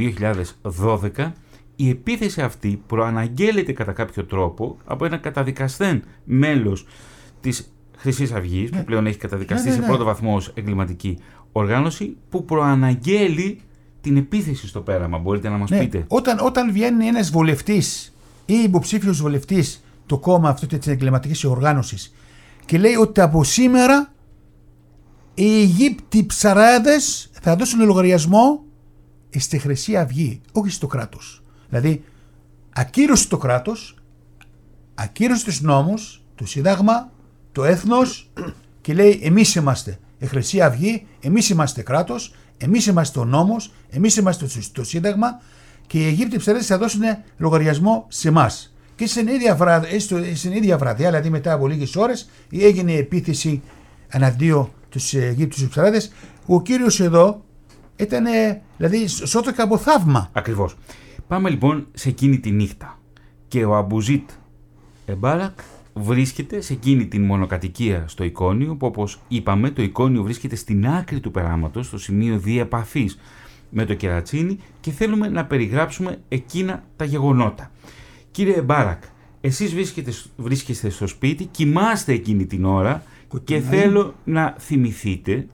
2012, 1.13 1.31
η 1.75 1.89
επίθεση 1.89 2.41
αυτή 2.41 2.81
προαναγγέλλεται 2.87 3.71
κατά 3.71 3.91
κάποιο 3.91 4.25
τρόπο 4.25 4.77
από 4.85 5.05
ένα 5.05 5.17
καταδικαστέν 5.17 6.03
μέλος 6.23 6.85
της 7.41 7.73
Χρυσής 7.97 8.31
Αυγής, 8.31 8.69
που 8.69 8.75
ναι. 8.75 8.83
πλέον 8.83 9.05
έχει 9.07 9.17
καταδικαστεί 9.17 9.69
ναι, 9.69 9.75
ναι, 9.75 9.81
σε 9.81 9.87
πρώτο 9.87 10.03
βαθμό 10.03 10.35
ως 10.35 10.51
εγκληματική 10.55 11.17
οργάνωση, 11.51 12.17
που 12.29 12.45
προαναγγέλει 12.45 13.59
την 14.01 14.17
επίθεση 14.17 14.67
στο 14.67 14.81
πέραμα. 14.81 15.17
Μπορείτε 15.17 15.49
να 15.49 15.57
μας 15.57 15.69
πείτε. 15.69 16.05
Όταν, 16.07 16.39
όταν 16.39 16.71
βγαίνει 16.71 17.07
ένας 17.07 17.29
βολευτής 17.29 18.15
ή 18.45 18.53
υποψήφιος 18.53 19.21
βουλευτή 19.21 19.63
το 20.05 20.17
κόμμα 20.17 20.49
αυτή 20.49 20.67
της 20.67 20.87
εγκληματικής 20.87 21.43
οργάνωσης 21.43 22.13
και 22.65 22.77
λέει 22.77 22.95
ότι 22.95 23.21
από 23.21 23.43
σήμερα 23.43 24.13
οι 25.33 25.61
Αιγύπτιοι 25.61 26.25
ψαράδες 26.25 27.29
θα 27.41 27.55
δώσουν 27.55 27.85
λογαριασμό 27.85 28.63
στη 29.29 29.57
Χρυσή 29.57 29.97
Αυγή, 29.97 30.41
όχι 30.51 30.69
στο 30.69 30.87
κράτος. 30.87 31.43
Δηλαδή, 31.75 32.03
ακύρωσε 32.73 33.27
το 33.27 33.37
κράτος, 33.37 33.95
ακύρωσε 34.95 35.45
τους 35.45 35.61
νόμους, 35.61 36.23
το 36.35 36.45
Σύνταγμα, 36.45 37.11
το 37.51 37.63
έθνος 37.63 38.31
και 38.81 38.93
λέει: 38.93 39.19
Εμείς 39.23 39.55
είμαστε 39.55 39.99
η 40.17 40.25
Χρυσή 40.25 40.61
Αυγή, 40.61 41.07
εμείς 41.21 41.49
είμαστε 41.49 41.81
κράτος, 41.81 42.33
εμείς 42.57 42.85
είμαστε 42.85 43.19
ο 43.19 43.25
νόμος, 43.25 43.71
εμείς 43.89 44.15
είμαστε 44.15 44.47
το 44.71 44.83
Σύνταγμα 44.83 45.41
και 45.87 45.99
οι 45.99 46.05
Αιγύπτιοι 46.05 46.37
ψαράδε 46.37 46.63
θα 46.63 46.77
δώσουν 46.77 47.01
λογαριασμό 47.37 48.05
σε 48.07 48.27
εμάς. 48.27 48.75
Και 48.95 49.07
στην 49.07 49.27
ίδια, 49.27 49.55
βραδιά, 49.55 49.99
στην 50.35 50.51
ίδια 50.51 50.77
βραδιά, 50.77 51.07
δηλαδή 51.07 51.29
μετά 51.29 51.53
από 51.53 51.67
λίγες 51.67 51.95
ώρες, 51.95 52.29
έγινε 52.51 52.91
η 52.91 52.97
επίθεση 52.97 53.61
εναντίον 54.07 54.71
τους 54.89 55.13
Αιγύπτιους 55.13 55.69
ψαράδε. 55.69 56.01
Ο 56.45 56.61
κύριος 56.61 56.99
εδώ 56.99 57.43
ήταν, 57.95 58.25
δηλαδή, 58.77 59.07
σώθηκε 59.07 59.61
από 59.61 59.77
θαύμα. 59.77 60.29
Ακριβώς. 60.33 60.75
Πάμε 61.27 61.49
λοιπόν 61.49 61.87
σε 61.93 62.09
εκείνη 62.09 62.39
τη 62.39 62.51
νύχτα. 62.51 62.99
Και 63.47 63.65
ο 63.65 63.75
Αμπουζίτ 63.75 64.29
Εμπάρακ 65.05 65.59
βρίσκεται 65.93 66.61
σε 66.61 66.73
εκείνη 66.73 67.05
την 67.07 67.23
μονοκατοικία 67.23 68.03
στο 68.07 68.23
εικόνιο, 68.23 68.75
που 68.75 68.87
όπως 68.87 69.19
είπαμε, 69.27 69.69
το 69.69 69.81
εικόνιο 69.81 70.23
βρίσκεται 70.23 70.55
στην 70.55 70.87
άκρη 70.87 71.19
του 71.19 71.31
περάματος, 71.31 71.85
στο 71.85 71.97
σημείο 71.97 72.37
διαπαφή 72.37 73.09
με 73.69 73.85
το 73.85 73.93
κερατσίνι 73.93 74.59
και 74.81 74.91
θέλουμε 74.91 75.27
να 75.27 75.45
περιγράψουμε 75.45 76.21
εκείνα 76.27 76.83
τα 76.95 77.05
γεγονότα. 77.05 77.71
Κύριε 78.31 78.61
Μπάρακ, 78.61 79.03
εσείς 79.41 79.73
βρίσκεστε, 79.73 80.11
βρίσκεστε 80.37 80.89
στο 80.89 81.07
σπίτι, 81.07 81.45
κοιμάστε 81.45 82.13
εκείνη 82.13 82.45
την 82.45 82.65
ώρα 82.65 83.03
και 83.43 83.59
θέλω 83.59 84.13
να 84.23 84.55
θυμηθείτε, 84.59 85.47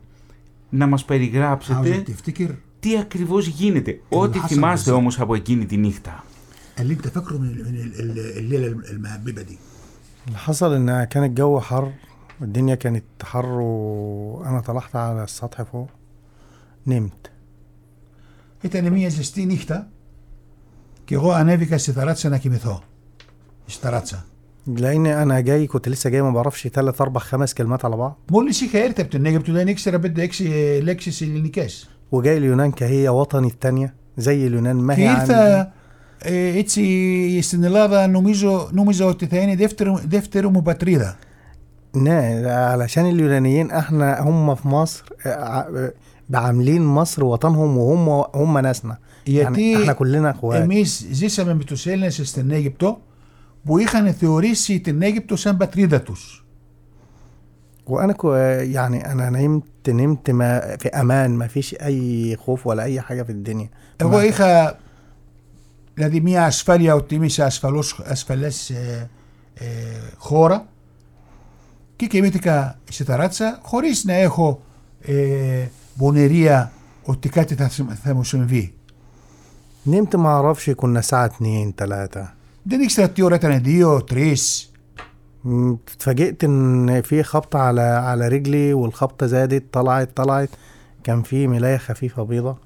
να 0.69 0.87
μας 0.87 1.05
περιγράψετε 1.05 2.03
τι 2.80 2.98
ακριβώς 2.98 3.46
γίνεται. 3.46 4.00
Ό,τι 4.08 4.38
θυμάστε 4.38 4.90
όμως 4.90 5.20
από 5.20 5.34
εκείνη 5.34 5.66
τη 5.66 5.76
νύχτα. 5.76 6.24
اللي 6.80 6.92
انت 6.92 7.08
فاكره 7.08 7.38
من 7.38 7.48
الليله 8.36 8.66
المهببه 8.66 9.42
دي 9.42 9.58
اللي 10.26 10.38
حصل 10.38 10.74
ان 10.74 11.04
كان 11.04 11.24
الجو 11.24 11.60
حر 11.60 11.92
والدنيا 12.40 12.74
كانت 12.74 13.04
حر 13.22 13.46
وانا 13.46 14.60
طلعت 14.60 14.96
على 14.96 15.24
السطح 15.24 15.62
فوق 15.62 15.88
نمت 16.86 17.30
Ήταν 18.64 18.92
μια 18.92 19.08
ζεστή 19.08 19.46
νύχτα 19.46 19.88
και 21.04 21.14
εγώ 21.14 21.30
ανέβηκα 21.30 21.78
στη 21.78 21.92
ταράτσα 21.92 22.28
να 22.28 22.38
κοιμηθώ. 22.38 22.82
Στη 23.66 23.80
ταράτσα. 23.80 24.24
لاني 24.66 25.22
انا 25.22 25.40
جاي 25.40 25.66
كنت 25.66 25.88
لسه 25.88 26.10
جاي 26.10 26.22
ما 26.22 26.30
بعرفش 26.30 26.66
ثلاث 26.66 27.00
اربع 27.00 27.20
خمس 27.20 27.54
كلمات 27.54 27.84
على 27.84 27.96
بعض 27.96 28.18
Μόλι 28.30 28.50
είχα 28.50 28.78
έρθει 28.78 29.00
από 29.00 29.10
την 29.10 29.26
Αίγυπτο 29.26 29.52
δεν 29.52 29.68
ήξερα 29.68 30.00
5-6 30.00 30.80
λέξει 30.82 31.24
ελληνικέ. 31.24 31.66
وجاي 32.12 32.36
اليونان 32.36 32.70
كهي 32.70 33.08
وطني 33.08 33.46
الثانيه 33.46 33.94
زي 34.16 34.46
اليونان 34.46 34.76
ما 34.76 34.94
Και 34.94 35.00
هي 35.00 35.08
عندي 35.08 35.20
ήρθα 35.20 35.72
ε, 36.18 36.58
έτσι 36.58 37.42
στην 37.42 37.64
Ελλάδα 37.64 38.06
νομίζω, 38.06 38.68
νόμιζα 38.72 39.04
ότι 39.06 39.26
θα 39.26 39.36
είναι 39.36 39.56
δεύτερο, 39.56 40.00
δεύτερο 40.08 40.50
μου 40.50 40.62
πατρίδα. 40.62 41.16
Ναι, 41.96 42.42
علشان 42.46 43.06
اليونانيين 43.06 43.70
احنا 43.70 44.20
هم 44.20 44.54
في 44.54 44.68
مصر 44.68 45.04
آه، 45.26 45.92
عاملين 46.34 46.84
مصر 46.84 47.24
وطنهم 47.24 47.78
وهم 47.78 48.24
هم 48.34 48.58
ناسنا 48.58 48.98
Γιατί 49.24 49.40
يعني 49.40 49.76
احنا 49.76 49.92
كلنا 49.92 50.30
اخوات 50.30 50.62
εμείς 50.62 51.06
ζήσαμε 51.10 51.54
με 51.54 51.64
τους 51.64 51.86
Έλληνες 51.86 52.20
στην 52.24 52.50
Αίγυπτο 52.50 53.00
που 53.64 53.78
είχαν 53.78 54.12
θεωρήσει 54.12 54.80
την 54.80 55.02
Αίγυπτο 55.02 55.36
σαν 55.36 55.56
πατρίδα 55.56 56.00
τους. 56.00 56.46
وانا 57.86 58.12
كو 58.12 58.34
يعني 58.34 59.12
انا 59.12 59.30
نمت 59.30 59.88
نمت 59.88 60.30
ما 60.30 60.76
في 60.80 60.88
امان 60.88 61.30
ما 61.30 61.46
فيش 61.46 61.74
اي 61.74 62.36
خوف 62.36 62.66
ولا 62.66 62.82
اي 62.82 63.00
حاجه 63.00 63.22
في 63.22 63.32
الدنيا 63.32 63.68
Εγώ 64.00 64.10
ما- 64.10 64.24
είχα 64.24 64.78
δηλαδή 65.94 66.20
μια 66.20 66.44
ασφάλεια 66.44 66.94
ότι 66.94 67.14
είμαι 67.14 67.28
σε 67.28 67.42
ασφαλώς, 67.44 68.00
ασφαλές 68.06 68.70
ε, 68.70 69.10
ε, 69.54 69.66
χώρα 70.16 70.66
και 71.96 72.06
κοιμήθηκα 72.06 72.78
σε 72.90 73.04
ταράτσα 73.04 73.58
χωρίς 73.62 74.04
να 74.04 74.12
έχω 74.14 74.62
ε, 75.00 75.66
πονηρία 75.98 76.72
ότι 77.04 77.28
κάτι 77.28 77.54
θα, 77.54 77.68
συμ- 77.68 77.92
θα 78.02 78.14
μου 78.14 78.24
συμβεί. 78.24 78.74
نمت 79.84 80.16
ما 80.16 80.28
اعرفش 80.28 80.70
كنا 80.70 80.98
الساعه 80.98 81.30
2 81.38 81.72
3 81.74 82.34
Δεν 82.62 82.80
ήξερα 82.80 83.08
τι 83.10 83.22
ώρα 83.22 83.34
ήταν, 83.34 83.62
δύο, 83.62 84.02
τρεις. 84.04 84.69
م، 85.44 85.74
اتفاجئت 85.94 86.44
ان 86.44 87.02
في 87.02 87.22
خبطه 87.22 87.58
على 87.58 87.80
على 87.82 88.28
رجلي 88.28 88.72
والخبطه 88.72 89.26
زادت 89.26 89.64
طلعت 89.70 90.10
طلعت 90.14 90.48
كان 91.02 91.22
في 91.22 91.46
ملايه 91.46 91.76
خفيفه 91.76 92.22
بيضه 92.24 92.58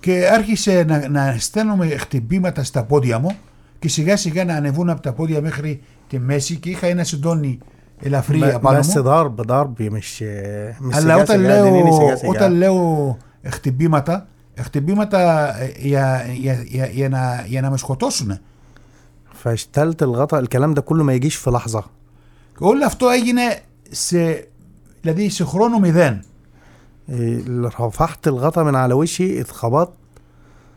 Και 0.00 0.28
άρχισε 0.32 0.84
να, 0.88 1.08
να 1.08 1.34
στέλνουμε 1.38 1.86
χτυπήματα 1.88 2.64
στα 2.64 2.84
πόδια 2.84 3.18
μου 3.18 3.30
και 3.78 3.88
σιγά 3.88 4.16
σιγά 4.16 4.44
να 4.44 4.54
ανεβούν 4.54 4.90
από 4.90 5.00
τα 5.00 5.12
πόδια 5.12 5.40
μέχρι 5.40 5.80
τη 6.08 6.18
μέση 6.18 6.56
και 6.56 6.70
είχα 6.70 6.86
ένα 6.86 7.04
συντόνι 7.04 7.58
ελαφρύ 8.00 8.38
ب- 8.38 8.42
απάνω 8.42 8.78
بس 8.78 8.94
μου. 8.96 9.02
ضرب 9.02 9.40
ضرب 9.40 9.82
مش 9.82 10.22
مش 10.80 10.94
Αλλά 10.96 11.14
سجا 11.14 11.22
όταν 11.22 11.26
سجا، 11.38 11.46
λέω, 11.48 11.64
دنيني 11.64 11.92
سجا 11.92 12.14
سجا. 12.16 12.28
όταν 12.28 12.52
λέω 12.52 13.16
χτυπήματα, 13.46 14.26
χτυπήματα 14.60 15.20
ε, 15.60 15.72
για, 15.78 16.24
για, 16.40 16.62
για, 16.64 16.86
για, 16.86 17.08
να, 17.08 17.44
για 17.46 17.60
να 17.60 17.70
με 17.70 17.76
σκοτώσουν. 17.78 18.38
فاشتلت 19.38 20.02
الغطاء 20.02 20.40
الكلام 20.40 20.74
ده 20.74 20.80
كله 20.80 21.04
ما 21.04 21.12
يجيش 21.12 21.34
في 21.36 21.50
لحظه 21.50 21.84
Και 22.58 22.64
όλο 22.64 22.84
αυτό 22.86 23.08
έγινε 23.08 23.58
σε, 23.90 24.48
δηλαδή 25.00 25.28
σε 25.28 25.44
χρόνο 25.44 25.78
μηδέν. 25.78 26.22
إيه، 27.08 27.42
رفعت 27.80 28.26
الغطا 28.26 28.62
من 28.62 28.74
على 28.74 28.94
وشي 28.94 29.40
اتخبطت 29.40 29.92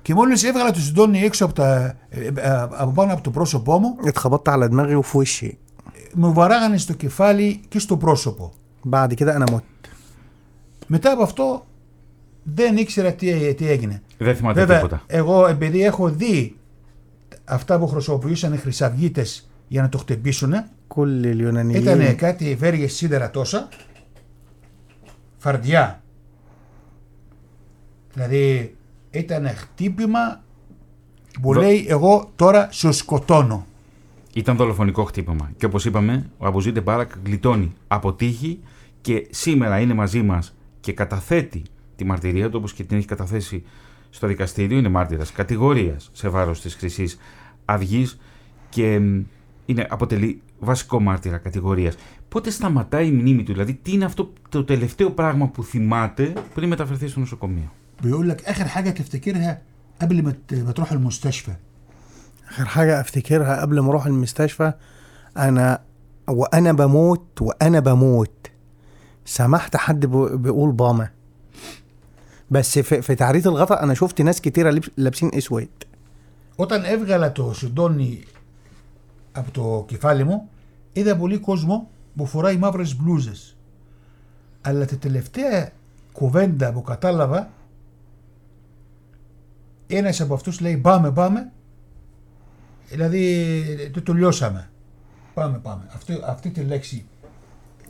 Και 0.01 0.13
μόλις 0.13 0.43
έβγαλα 0.43 0.72
το 0.72 0.79
συντόνι 0.79 1.19
έξω 1.24 1.46
από, 1.46 1.53
τα, 1.53 1.96
ε, 2.10 2.27
ε, 2.36 2.51
από 2.62 2.91
πάνω 2.91 3.13
από 3.13 3.22
το 3.22 3.29
πρόσωπό 3.31 3.79
μου, 3.79 3.98
اتخبطت 4.05 4.50
على 4.50 4.67
دماغي 4.67 4.96
وفي 4.96 5.17
وشي 5.17 5.57
μου 6.13 6.34
βαράγανε 6.34 6.77
στο 6.77 6.93
κεφάλι 6.93 7.62
και 7.69 7.79
στο 7.79 7.98
πρόσωπο. 7.98 8.51
بعد 8.84 9.13
كده 9.13 9.36
انا 9.36 9.46
مت 9.51 9.63
Μετά 10.88 11.12
από 11.12 11.24
αυτό 11.24 11.65
δεν 12.43 12.77
ήξερα 12.77 13.12
τι, 13.13 13.53
τι 13.53 13.67
έγινε. 13.67 14.01
Δεν 14.17 14.36
θυμάται 14.36 14.60
Βέβαια, 14.60 14.75
τίποτα. 14.75 15.01
εγώ 15.07 15.48
επειδή 15.48 15.84
έχω 15.84 16.10
δει 16.10 16.55
αυτά 17.44 17.78
που 17.78 17.87
χρησιμοποιούσαν 17.87 18.52
οι 18.52 18.56
χρυσαυγίτες 18.56 19.50
για 19.68 19.82
να 19.82 19.88
το 19.88 19.99
χτυπήσουν. 19.99 20.54
Ήταν 21.72 22.16
κάτι 22.16 22.54
βέργες 22.54 22.92
σίδερα 22.92 23.30
τόσα. 23.30 23.68
Φαρδιά. 25.38 26.02
Δηλαδή 28.12 28.76
ήταν 29.11 29.46
χτύπημα 29.46 30.42
που 31.40 31.52
λέει 31.54 31.87
εγώ 31.88 32.30
τώρα 32.37 32.68
σου 32.70 32.92
σκοτώνω. 32.92 33.66
Ήταν 34.34 34.56
δολοφονικό 34.56 35.04
χτύπημα. 35.04 35.50
Και 35.56 35.66
όπως 35.66 35.84
είπαμε, 35.84 36.30
ο 36.38 36.46
Αμπουζίτε 36.46 36.80
Μπάρακ 36.80 37.11
γλιτώνει 37.25 37.72
αποτύχει. 37.88 38.61
και 39.00 39.26
σήμερα 39.30 39.80
είναι 39.80 39.94
μαζί 39.94 40.22
μας 40.22 40.54
και 40.80 40.92
καταθέτει 40.92 41.62
τη 41.96 42.04
μαρτυρία 42.04 42.50
του 42.50 42.56
όπως 42.58 42.72
και 42.72 42.84
την 42.84 42.96
έχει 42.96 43.06
καταθέσει 43.06 43.64
στο 44.12 44.27
δικαστήριο. 44.27 44.77
Είναι 44.77 44.89
μάρτυρα 44.89 45.24
κατηγορία 45.34 45.96
σε 46.12 46.29
βάρο 46.29 46.51
τη 46.51 46.69
Χρυσή 46.69 47.10
Αυγή 47.65 48.07
και 48.69 49.00
μ, 49.00 49.22
είναι, 49.65 49.88
αποτελεί 49.89 50.41
βασικό 50.60 51.00
μάρτυρα 51.00 51.38
κατηγορία. 51.38 51.93
Πότε 52.29 52.50
σταματάει 52.50 53.07
η 53.07 53.12
μνήμη 53.12 53.43
του, 53.43 53.51
δηλαδή 53.51 53.74
τι 53.74 53.91
είναι 53.91 54.05
αυτό 54.05 54.34
το 54.50 54.63
τελευταίο 54.63 55.11
πράγμα 55.11 55.48
που 55.48 55.63
θυμάται 55.63 56.33
πριν 56.53 56.68
μεταφερθεί 56.70 57.07
στο 57.07 57.20
νοσοκομείο. 57.20 57.72
بيقول 58.03 58.29
لك 58.29 58.44
اخر 58.46 58.66
حاجه 58.68 58.90
تفتكرها 58.90 59.61
قبل 60.01 60.24
ما 60.24 60.31
ت- 60.48 60.53
ما 60.53 60.72
تروح 60.72 60.92
المستشفى 60.92 61.51
اخر 62.50 62.66
حاجه 62.66 63.00
افتكرها 63.01 63.61
قبل 63.61 63.79
ما 63.79 63.90
اروح 63.90 64.05
المستشفى 64.05 64.74
انا 65.37 65.81
وانا 66.27 66.72
بموت 66.74 67.42
وانا 67.42 67.79
بموت 67.79 68.48
سمحت 69.25 69.75
حد 69.75 70.05
بي- 70.05 70.37
بيقول 70.37 70.72
باما 70.72 71.09
بس 72.51 72.79
في, 72.79 73.01
في 73.01 73.16
تعريض 73.16 73.48
الغطا 73.48 73.83
انا 73.83 73.94
شفت 73.94 74.22
ناس 74.22 74.42
كتيره 74.42 74.72
لبس- 74.72 74.90
لابسين 74.96 75.29
اسود 75.33 75.68
Όταν 76.55 76.83
έβγαλα 76.85 77.31
το 77.31 77.53
συντόνι 77.53 78.24
από 79.31 79.51
το 79.51 79.85
κεφάλι 79.87 80.24
μου, 80.24 80.50
είδα 80.94 81.16
πολύ 81.18 81.37
κόσμο 81.37 81.90
που 82.16 82.25
φοράει 82.25 82.57
μαύρες 82.57 82.96
μπλούζες. 82.96 83.55
Αλλά 84.61 84.85
τη 84.85 84.96
τελευταία 84.98 85.72
κουβέντα 86.11 86.72
που 86.74 86.81
κατάλαβα, 86.81 87.50
ένας 89.87 90.22
από 90.22 90.33
αυτούς 90.33 90.59
λέει 90.59 90.77
πάμε 90.77 91.11
πάμε, 91.11 91.51
δηλαδή 92.90 93.46
το 93.94 94.01
τελειώσαμε. 94.01 94.70
Πάμε 95.33 95.57
πάμε. 95.57 95.83
Αυτή, 95.94 96.20
αυτή 96.25 96.50
τη 96.50 96.61
λέξη 96.61 97.05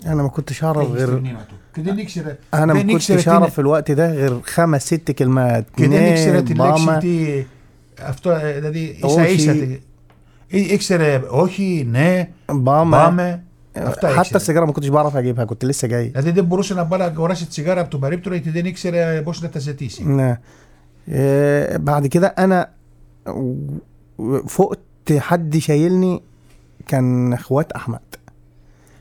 أنا 0.07 0.23
ما 0.23 0.29
كنتش 0.29 0.65
أعرف 0.65 0.91
غير 0.91 1.37
كده 1.75 1.93
نكشرت 1.93 2.39
أنا 2.55 2.75
ما 2.75 2.83
كنتش 2.83 3.29
أعرف 3.29 3.53
في 3.53 3.59
الوقت 3.59 3.91
ده 3.91 4.13
غير 4.15 4.41
خمس 4.41 4.87
ست 4.87 5.11
كلمات. 5.11 5.67
كده 5.77 6.11
نكشرت 6.11 6.51
اللكشتي 6.51 7.47
افتر 7.99 8.59
ده 8.61 8.71
دي 8.71 9.05
ايشا 9.05 9.25
ايشا 9.25 9.79
اكسر 10.55 11.29
أوشي 11.31 11.83
نا 11.85 12.29
باما 12.49 13.09
باما 13.09 13.41
حتى 14.17 14.37
السيجارة 14.37 14.65
ما 14.65 14.73
كنتش 14.73 14.89
بعرف 14.89 15.17
أجيبها 15.17 15.45
كنت 15.45 15.65
لسه 15.65 15.89
جاي. 15.89 16.13
ادي 16.17 16.31
دي 16.31 16.41
بروش 16.41 16.73
أنا 16.73 16.83
نبالا 16.83 17.19
ورشة 17.21 17.47
سيجارة 17.51 17.83
بتبقى 17.83 18.11
ريبتوريت 18.11 18.49
دي 18.49 18.63
نكسر 18.63 18.91
آه، 18.95 19.21
بوشنا 19.21 19.49
تساتيسي 19.49 20.05
نعم 20.05 20.37
آه 21.09 21.77
بعد 21.77 22.07
كده 22.07 22.27
أنا 22.27 22.69
فقت 24.49 24.79
حد 25.19 25.57
شايلني 25.59 26.23
كان 26.89 27.33
إخوات 27.33 27.73
أحمد. 27.73 28.01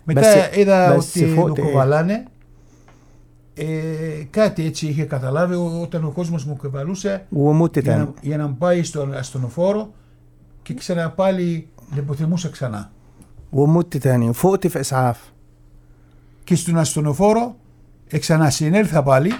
Μετά 0.04 0.20
Μπες- 0.20 0.56
είδα 0.56 0.92
μπες 0.94 1.08
ότι 1.16 1.26
φω- 1.26 1.52
το 1.52 1.62
κουβαλάνε. 1.62 2.24
Ε, 3.54 3.66
κάτι 4.30 4.64
έτσι 4.64 4.86
είχε 4.86 5.04
καταλάβει 5.04 5.54
ό- 5.54 5.80
όταν 5.82 6.04
ο 6.04 6.10
κόσμο 6.10 6.36
μου 6.46 6.56
κουβαλούσε 6.56 7.26
ومت 7.36 7.72
για 7.72 7.82
تاني 7.82 7.98
να, 8.04 8.12
για 8.20 8.36
να 8.36 8.48
πάει 8.48 8.82
στον 8.82 9.14
ασθενοφόρο 9.14 9.92
και 10.62 10.74
ξανά 10.74 11.10
πάλι 11.10 11.68
λιποθυμούσε 11.94 12.50
ξανά. 12.50 12.90
ومت 13.50 13.96
تاني 13.96 14.32
فقت 14.32 14.66
في 14.66 14.78
اسعاف 14.80 15.32
Και 16.44 16.54
στον 16.54 16.78
ασθενοφόρο 16.78 17.56
ξανασυνέλθα 18.18 19.02
πάλι 19.02 19.32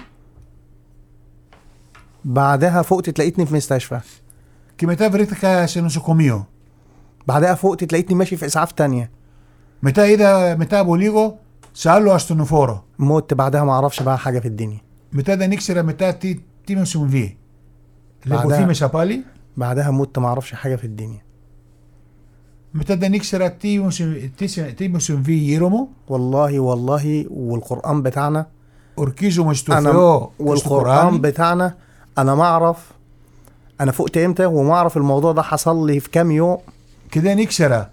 بعدها 2.23 2.81
فقت 2.81 3.09
تلاقيتني 3.09 3.45
في 3.45 3.53
مستشفى 3.53 3.99
και 4.75 4.85
μετά 4.85 5.09
βρέθηκα 5.09 5.67
σε 5.67 5.81
νοσοκομείο. 5.81 6.47
بعدها 7.25 7.55
فقت 7.55 7.83
تلاقيتني 7.83 8.15
ماشي 8.15 8.35
في 8.37 8.45
اسعاف 8.45 8.71
تانية 8.71 9.09
متى 9.82 10.02
إيه 10.02 10.16
ده؟ 10.16 10.54
متى 10.56 10.84
بوليجو 10.84 11.34
سال 11.74 12.04
له 12.04 12.16
استنفوره 12.16 12.84
مت 12.98 13.34
بعدها 13.34 13.64
ما 13.64 13.72
أعرفش 13.72 14.02
بقى 14.02 14.18
حاجة 14.18 14.38
في 14.38 14.48
الدنيا. 14.48 14.80
متى 15.12 15.36
ده 15.36 15.46
نكسر 15.46 15.82
متى 15.82 16.12
تي 16.12 16.40
تيمون 16.66 16.84
سومفي 16.84 17.34
ليبوثيمي 18.26 18.74
شابالي 18.74 19.20
بعدها 19.56 19.90
مت 19.90 20.18
ما 20.18 20.28
أعرفش 20.28 20.54
حاجة 20.54 20.76
في 20.76 20.84
الدنيا. 20.84 21.22
متى 22.74 22.96
ده 22.96 23.08
نكسر 23.08 23.48
تيمون 23.48 24.98
سومفي 25.00 25.32
يرمو 25.54 25.88
والله 26.08 26.60
والله 26.60 27.26
والقرآن 27.30 28.02
بتاعنا 28.02 28.46
اركيزو 28.98 29.44
مستوفيو 29.44 30.30
والقرآن 30.38 31.20
بتاعنا 31.20 31.74
أنا 32.18 32.34
ما 32.34 32.42
أعرف. 32.44 32.92
أنا 33.80 33.92
فقت 33.92 34.16
إمتى 34.16 34.44
وما 34.46 34.74
أعرف 34.74 34.96
الموضوع 34.96 35.32
ده 35.32 35.42
حصل 35.42 35.86
لي 35.86 36.00
في 36.00 36.10
كام 36.10 36.30
يوم. 36.30 36.58
كده 37.10 37.34
نكسره 37.34 37.90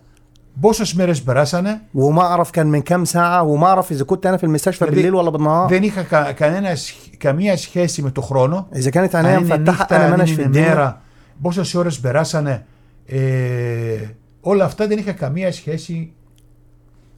ήξερα 0.59 0.61
πόσες 0.61 0.95
μέρες 0.95 1.23
περάσανε. 1.23 1.81
وما 1.95 2.23
اعرف 2.23 2.51
كان 2.51 2.67
من 2.67 2.83
كام 2.83 3.05
ساعه 3.05 3.43
وما 3.43 3.67
اعرف 3.67 3.91
اذا 3.91 4.05
كنت 4.05 4.27
انا 4.27 4.37
في 4.37 4.45
المستشفى 4.45 4.85
يعني 4.85 4.97
بالليل 4.97 5.15
ولا 5.15 5.31
بالنهار 5.31 5.69
Δεν 5.69 5.83
είχα 5.83 6.03
κα, 6.03 6.33
κανένα, 6.33 6.75
σχ- 6.75 7.17
καμία 7.19 7.57
σχέση 7.57 8.03
με 8.03 8.11
το 8.11 8.21
χρόνο. 8.21 8.69
اذا 8.75 8.91
كانت 8.91 9.15
αν 9.15 9.25
عينيا 9.27 9.39
είναι 9.39 9.55
مفتحه 9.57 9.71
νύχτα, 9.79 9.97
انا 9.97 10.05
αν 10.05 10.11
ماناش 10.11 10.29
في 10.31 10.35
είναι 10.37 10.45
الدنيا 10.47 10.69
μέρα, 10.69 11.01
πόσες 11.43 11.75
ώρες 11.75 12.01
περάσανε. 12.01 12.67
Ε, 13.07 13.97
όλα 14.41 14.65
αυτά 14.65 14.87
δεν 14.87 14.99
είχα 14.99 15.13
καμία 15.13 15.53
σχέση. 15.53 16.13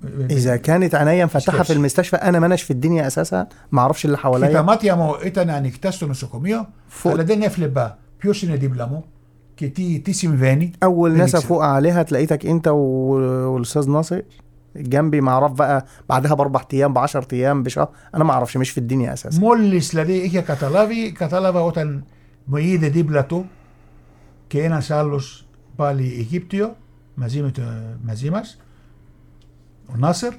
ε, 0.04 0.32
ε, 0.32 0.34
اذا 0.36 0.56
كانت 0.56 0.94
عينيا 0.94 1.24
مفتحه 1.24 1.40
سكيبس. 1.52 1.66
في 1.66 1.72
المستشفى 1.72 2.16
انا 2.16 2.38
ماناش 2.38 2.62
في 2.62 2.70
الدنيا 2.72 3.06
اساسا 3.06 3.46
ما 3.70 3.80
اعرفش 3.80 4.04
اللي 4.04 4.16
Και 4.16 4.22
τα 4.22 4.28
حواليا 4.28 4.62
μάτια 4.62 4.96
μου 4.96 5.14
ήταν 5.24 5.50
ανοιχτά 5.50 5.90
στο 5.90 6.06
νοσοκομείο, 6.06 6.68
Φω- 6.88 7.10
αλλά 7.10 7.24
δεν 7.24 7.42
έβλεπα 7.42 7.98
ποιο 8.18 8.32
είναι 8.44 8.56
δίπλα 8.56 8.86
μου 8.88 9.04
και 9.60 9.68
τι, 9.68 9.98
τι 10.00 10.12
συμβαίνει. 10.12 10.70
اول 10.82 11.10
δεν 11.10 11.18
ناس 11.18 11.28
ήξερα. 11.28 11.44
افوق 11.44 11.62
عليها 11.62 12.02
تلاقيتك 12.02 12.46
انت 12.46 12.68
و- 12.68 12.74
والاستاذ 13.52 13.90
ناصر 13.90 14.22
جنبي 14.76 15.20
ما 15.20 15.30
اعرف 15.30 15.52
بقى 15.52 15.84
بعدها 16.08 16.34
باربع 16.34 16.64
ايام 16.72 16.92
ب 16.92 16.98
10 16.98 17.26
ايام 17.32 17.62
بشهر 17.62 17.88
انا 18.14 18.24
ما 18.24 18.32
اعرفش 18.32 18.56
مش 18.56 18.70
في 18.70 18.78
الدنيا 18.78 19.12
اساسا 19.12 19.40
Μόλι 19.40 19.78
δηλαδή 19.78 20.12
είχε 20.12 20.40
καταλάβει, 20.40 21.12
κατάλαβα 21.12 21.60
όταν 21.62 22.04
μου 22.44 22.56
είδε 22.56 22.88
δίπλα 22.88 23.26
του 23.26 23.46
και 24.46 24.62
ένα 24.64 24.82
άλλο 24.88 25.20
πάλι 25.76 26.04
Αιγύπτιο 26.18 26.76
μαζί, 27.14 27.42
με 27.42 27.50
το, 27.50 27.62
μαζί 28.04 28.30
μας, 28.30 28.58
ο 29.86 29.96
Νάσερ, 29.96 30.32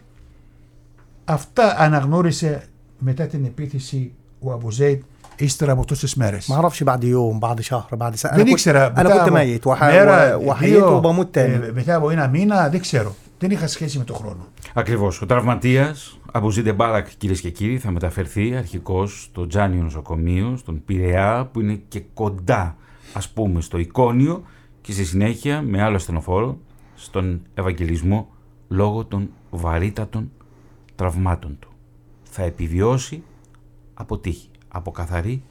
αυτά 1.25 1.75
αναγνώρισε 1.79 2.63
μετά 2.99 3.25
την 3.27 3.45
επίθεση 3.45 4.11
ο 4.39 4.51
Αμπουζέιτ 4.51 5.01
ύστερα 5.37 5.71
από 5.71 5.85
τόσες 5.85 6.15
μέρες. 6.15 6.47
ما 6.47 6.55
اعرفش 6.55 6.83
بعد 6.83 7.03
يوم 7.03 7.39
بعد 7.39 7.61
شهر 7.61 7.95
بعد 7.95 8.15
سنه 8.15 8.31
δεν 8.31 8.39
انا 8.39 8.49
كنت, 8.49 8.59
ήξερα. 8.59 8.85
أنا 8.85 9.03
μετά 9.03 9.17
كنت 9.17 9.27
από 9.27 9.33
ميت 9.33 9.67
وح... 9.67 9.81
μέρα, 9.81 10.35
وحييت 10.35 10.73
δύο, 10.73 10.95
وبموت 10.95 11.33
تاني 11.33 11.65
ε, 11.65 11.71
μετά 11.71 11.95
από 11.95 12.09
ένα 12.09 12.27
μήνα, 12.27 12.69
δεν 12.69 12.79
ξέρω. 12.79 13.15
Δεν 13.39 13.51
είχα 13.51 13.67
σχέση 13.67 13.97
με 13.97 14.03
τον 14.03 14.15
χρόνο. 14.15 14.47
Ακριβώ. 14.73 15.11
Ο 15.21 15.25
τραυματία 15.25 15.95
Αμπουζίντε 16.31 16.73
Μπάρακ, 16.73 17.07
κυρίε 17.17 17.35
και 17.35 17.49
κύριοι, 17.49 17.77
θα 17.77 17.91
μεταφερθεί 17.91 18.55
αρχικώ 18.55 19.07
στο 19.07 19.47
Τζάνιο 19.47 19.83
νοσοκομείο, 19.83 20.57
στον 20.57 20.81
Πειραιά, 20.85 21.49
που 21.51 21.59
είναι 21.59 21.81
και 21.87 22.03
κοντά, 22.13 22.75
α 23.13 23.19
πούμε, 23.33 23.61
στο 23.61 23.77
Εικόνιο, 23.77 24.43
και 24.81 24.91
στη 24.91 25.05
συνέχεια 25.05 25.61
με 25.61 25.81
άλλο 25.83 25.95
ασθενοφόρο 25.95 26.57
στον 26.95 27.41
Ευαγγελισμό 27.53 28.27
λόγω 28.67 29.05
των 29.05 29.29
βαρύτατων 29.49 30.31
τραυμάτων 30.95 31.57
του. 31.59 31.69
Θα 32.23 32.43
επιβιώσει 32.43 33.23
από 33.93 34.17
τύχη, 34.17 34.49
από 34.72 34.90
καθαρή 34.90 35.42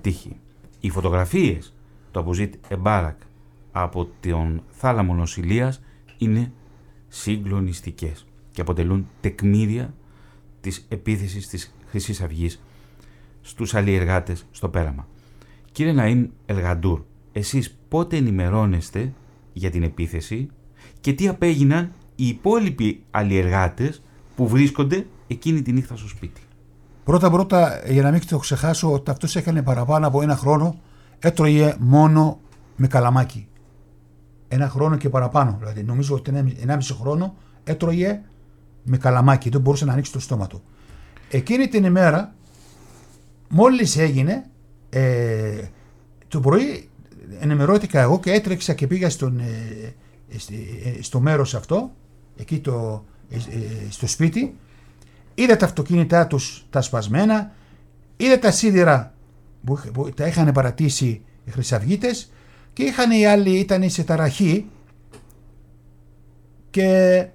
τύχη. 0.00 0.36
Οι 0.80 0.90
φωτογραφίες 0.90 1.74
του 2.12 2.20
Αποζήτ 2.20 2.54
Εμπάρακ 2.68 3.20
από 3.72 4.08
τον 4.20 4.62
θάλαμο 4.70 5.14
νοσηλείας 5.14 5.82
είναι 6.18 6.52
συγκλονιστικές 7.08 8.26
και 8.50 8.60
αποτελούν 8.60 9.08
τεκμήρια 9.20 9.94
της 10.60 10.86
επίθεσης 10.88 11.48
της 11.48 11.74
χρυσής 11.86 12.20
Αυγής 12.20 12.62
στους 13.40 13.74
αλλιεργάτες 13.74 14.46
στο 14.50 14.68
πέραμα. 14.68 15.08
Κύριε 15.72 15.94
Ναΐμ 15.96 16.26
Ελγαντούρ, 16.46 17.02
εσείς 17.32 17.76
πότε 17.88 18.16
ενημερώνεστε 18.16 19.12
για 19.52 19.70
την 19.70 19.82
επίθεση 19.82 20.48
και 21.00 21.12
τι 21.12 21.28
απέγιναν 21.28 21.92
οι 22.16 22.26
υπόλοιποι 22.26 23.02
αλλιεργάτες 23.10 24.02
που 24.36 24.48
βρίσκονται 24.48 25.06
εκείνη 25.28 25.62
τη 25.62 25.72
νύχτα 25.72 25.96
στο 25.96 26.08
σπίτι; 26.08 26.40
Πρώτα 27.08 27.30
πρώτα, 27.30 27.82
για 27.86 28.02
να 28.02 28.10
μην 28.10 28.26
το 28.26 28.38
ξεχάσω, 28.38 28.92
ότι 28.92 29.10
αυτός 29.10 29.36
έκανε 29.36 29.62
παραπάνω 29.62 30.06
από 30.06 30.22
ένα 30.22 30.36
χρόνο, 30.36 30.80
έτρωγε 31.18 31.74
μόνο 31.78 32.40
με 32.76 32.86
καλαμάκι. 32.86 33.48
Ένα 34.48 34.68
χρόνο 34.68 34.96
και 34.96 35.08
παραπάνω. 35.08 35.56
Δηλαδή, 35.58 35.82
νομίζω 35.82 36.14
ότι 36.14 36.32
ένα 36.62 36.76
μισό 36.76 36.94
χρόνο 36.94 37.34
έτρωγε 37.64 38.20
με 38.82 38.96
καλαμάκι. 38.96 39.48
Δεν 39.48 39.60
μπορούσε 39.60 39.84
να 39.84 39.92
ανοίξει 39.92 40.12
το 40.12 40.20
στόμα 40.20 40.46
του. 40.46 40.62
Εκείνη 41.30 41.68
την 41.68 41.84
ημέρα, 41.84 42.34
μόλις 43.48 43.96
έγινε, 43.96 44.44
ε, 44.90 45.62
το 46.28 46.40
πρωί 46.40 46.88
ενημερώθηκα 47.40 48.00
εγώ 48.00 48.20
και 48.20 48.32
έτρεξα 48.32 48.74
και 48.74 48.86
πήγα 48.86 49.10
στον, 49.10 49.38
ε, 49.38 49.94
ε, 50.28 51.02
στο 51.02 51.20
μέρος 51.20 51.54
αυτό, 51.54 51.90
εκεί 52.36 52.58
το, 52.58 53.04
στο 53.88 54.06
σπίτι, 54.06 54.56
είδα 55.42 55.56
τα 55.56 55.64
αυτοκίνητά 55.64 56.26
τους 56.26 56.66
τα 56.70 56.80
σπασμένα, 56.80 57.52
είδα 58.16 58.38
τα 58.38 58.50
σίδερα 58.50 59.14
που, 59.64 59.80
που 59.92 60.10
τα 60.10 60.26
είχαν 60.26 60.52
παρατήσει 60.52 61.22
οι 61.44 61.50
χρυσαυγίτες 61.50 62.30
και 62.72 62.82
είχαν 62.82 63.10
οι 63.10 63.26
άλλοι, 63.26 63.50
ήταν 63.50 63.90
σε 63.90 64.04
ταραχή 64.04 64.66
και... 66.70 67.26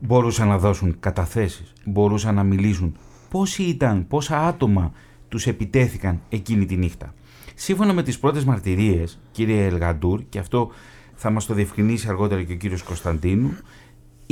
Μπορούσαν 0.00 0.48
να 0.48 0.58
δώσουν 0.58 0.96
καταθέσεις, 1.00 1.72
μπορούσαν 1.84 2.34
να 2.34 2.42
μιλήσουν. 2.42 2.96
Πόσοι 3.30 3.62
ήταν, 3.62 4.06
πόσα 4.06 4.46
άτομα 4.46 4.92
τους 5.28 5.46
επιτέθηκαν 5.46 6.20
εκείνη 6.28 6.66
τη 6.66 6.76
νύχτα. 6.76 7.14
Σύμφωνα 7.54 7.92
με 7.92 8.02
τις 8.02 8.18
πρώτες 8.18 8.44
μαρτυρίες, 8.44 9.20
κύριε 9.30 9.66
Ελγαντούρ, 9.66 10.22
και 10.28 10.38
αυτό 10.38 10.70
θα 11.14 11.30
μας 11.30 11.46
το 11.46 11.54
διευκρινίσει 11.54 12.08
αργότερα 12.08 12.42
και 12.42 12.52
ο 12.52 12.56
κύριος 12.56 12.82
Κωνσταντίνου, 12.82 13.56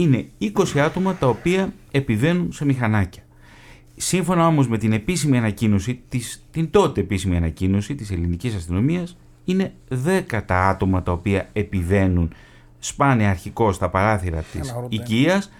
είναι 0.03 0.29
20 0.41 0.79
άτομα 0.79 1.15
τα 1.15 1.29
οποία 1.29 1.73
επιβαίνουν 1.91 2.53
σε 2.53 2.65
μηχανάκια. 2.65 3.23
Σύμφωνα 3.97 4.47
όμως 4.47 4.69
με 4.69 4.79
την 4.79 4.93
επίσημη 4.93 5.39
ανακοίνωση, 5.39 6.03
της, 6.09 6.45
την 6.51 6.71
τότε 6.71 7.01
επίσημη 7.01 7.37
ανακοίνωση 7.37 7.95
της 7.95 8.11
ελληνικής 8.11 8.55
αστυνομίας, 8.55 9.17
είναι 9.45 9.73
10 9.89 10.43
τα 10.47 10.69
άτομα 10.69 11.03
τα 11.03 11.13
οποία 11.13 11.49
επιβαίνουν 11.53 12.33
σπάνε 12.79 13.27
αρχικό 13.27 13.73
στα 13.73 13.89
παράθυρα 13.89 14.45
της 14.53 14.75
οικίας, 14.89 15.51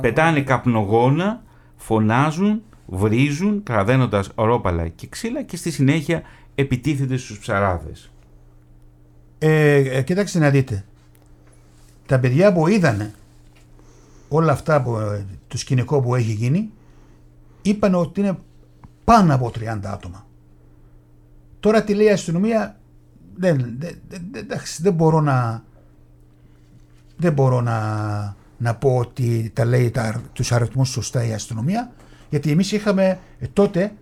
πετάνε 0.00 0.40
καπνογόνα, 0.40 1.42
φωνάζουν, 1.76 2.62
βρίζουν, 2.86 3.62
κραδένοντας 3.62 4.30
ορόπαλα 4.34 4.88
και 4.88 5.06
ξύλα 5.06 5.42
και 5.42 5.56
στη 5.56 5.70
συνέχεια 5.70 6.22
επιτίθεται 6.54 7.16
στους 7.16 7.38
ψαράδες. 7.38 8.10
Ε, 9.38 9.74
ε, 9.76 10.02
κοίταξε 10.02 10.38
να 10.38 10.50
δείτε. 10.50 10.84
Τα 12.06 12.18
παιδιά 12.18 12.52
που 12.52 12.68
είδανε 12.68 13.14
όλα 14.28 14.52
αυτά 14.52 14.82
που, 14.82 14.96
ε, 14.96 15.24
το 15.46 15.58
σκηνικό 15.58 16.00
που 16.00 16.14
έχει 16.14 16.32
γίνει 16.32 16.70
είπαν 17.62 17.94
ότι 17.94 18.20
είναι 18.20 18.38
πάνω 19.04 19.34
από 19.34 19.50
30 19.54 19.78
άτομα. 19.84 20.26
Τώρα 21.60 21.84
τη 21.84 21.94
λέει 21.94 22.06
η 22.06 22.10
αστυνομία 22.10 22.78
δεν, 23.36 23.76
δεν, 23.78 23.98
δεν, 24.30 24.46
δεν 24.78 24.92
μπορώ 24.92 25.20
να 25.20 25.64
δεν 27.16 27.32
μπορώ 27.32 27.60
να, 27.60 28.36
να 28.58 28.74
πω 28.74 28.96
ότι 28.96 29.50
τα 29.54 29.64
λέει 29.64 29.90
τα, 29.90 30.22
τους 30.32 30.52
αριθμούς 30.52 30.88
σωστά 30.88 31.26
η 31.26 31.32
αστυνομία 31.32 31.92
γιατί 32.30 32.50
εμείς 32.50 32.72
είχαμε 32.72 33.18
ε, 33.38 33.46
τότε 33.52 33.92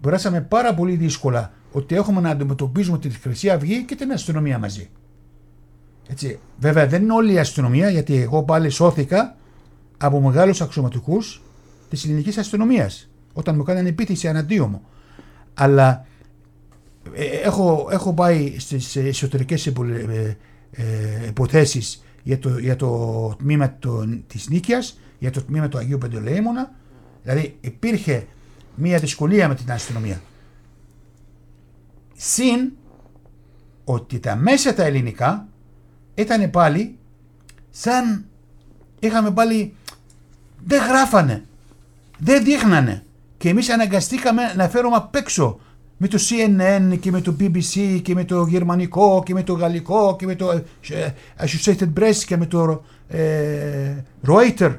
μπορέσαμε 0.00 0.40
πάρα 0.40 0.74
πολύ 0.74 0.96
δύσκολα 0.96 1.52
ότι 1.72 1.94
έχουμε 1.94 2.20
να 2.20 2.30
αντιμετωπίζουμε 2.30 2.98
τη 2.98 3.10
Χρυσή 3.10 3.50
Αυγή 3.50 3.84
και 3.84 3.94
την 3.94 4.12
αστυνομία 4.12 4.58
μαζί. 4.58 4.90
Έτσι. 6.08 6.38
Βέβαια 6.58 6.86
δεν 6.86 7.02
είναι 7.02 7.12
όλη 7.12 7.32
η 7.32 7.38
αστυνομία 7.38 7.90
γιατί 7.90 8.16
εγώ 8.20 8.42
πάλι 8.42 8.68
σώθηκα 8.68 9.36
από 9.98 10.20
μεγάλους 10.20 10.60
αξιωματικούς 10.60 11.42
της 11.88 12.04
ελληνικής 12.04 12.38
αστυνομίας 12.38 13.08
όταν 13.32 13.56
μου 13.56 13.62
κάνανε 13.62 13.88
επίθεση 13.88 14.28
εναντίον 14.28 14.70
μου. 14.70 14.82
Αλλά 15.54 16.06
ε, 17.12 17.24
έχω, 17.24 17.88
έχω 17.90 18.14
πάει 18.14 18.58
στις 18.58 18.96
εσωτερικές 18.96 19.66
ε, 19.66 19.72
ε, 20.70 21.26
υποθέσεις 21.26 22.04
για 22.22 22.38
το, 22.38 22.58
για 22.58 22.76
το 22.76 23.28
τμήμα 23.38 23.76
το, 23.78 24.04
της 24.26 24.48
Νίκαιας, 24.48 24.98
για 25.18 25.30
το 25.30 25.42
τμήμα 25.42 25.68
του 25.68 25.78
Αγίου 25.78 25.98
Πεντελεήμονα. 25.98 26.72
Δηλαδή 27.22 27.56
υπήρχε 27.60 28.26
μια 28.74 28.98
δυσκολία 28.98 29.48
με 29.48 29.54
την 29.54 29.72
αστυνομία. 29.72 30.22
Συν 32.14 32.72
ότι 33.84 34.18
τα 34.18 34.36
μέσα 34.36 34.74
τα 34.74 34.84
ελληνικά 34.84 35.48
ήταν 36.14 36.50
πάλι 36.50 36.98
σαν 37.70 38.24
είχαμε 38.98 39.30
πάλι 39.30 39.74
δεν 40.66 40.82
γράφανε, 40.88 41.44
δεν 42.18 42.44
δείχνανε 42.44 43.04
και 43.36 43.48
εμείς 43.48 43.70
αναγκαστήκαμε 43.70 44.42
να 44.56 44.68
φέρουμε 44.68 44.96
απ' 44.96 45.14
έξω 45.14 45.60
με 45.96 46.08
το 46.08 46.18
CNN 46.18 46.98
και 47.00 47.10
με 47.10 47.20
το 47.20 47.36
BBC 47.40 48.00
και 48.02 48.14
με 48.14 48.24
το 48.24 48.46
γερμανικό 48.46 49.22
και 49.24 49.34
με 49.34 49.42
το 49.42 49.52
γαλλικό 49.52 50.16
και 50.18 50.26
με 50.26 50.34
το 50.34 50.50
ε, 50.88 51.08
Associated 51.38 51.92
Press 51.98 52.16
και 52.26 52.36
με 52.36 52.46
το 52.46 52.84
ε, 53.08 53.94
Reuters 54.26 54.76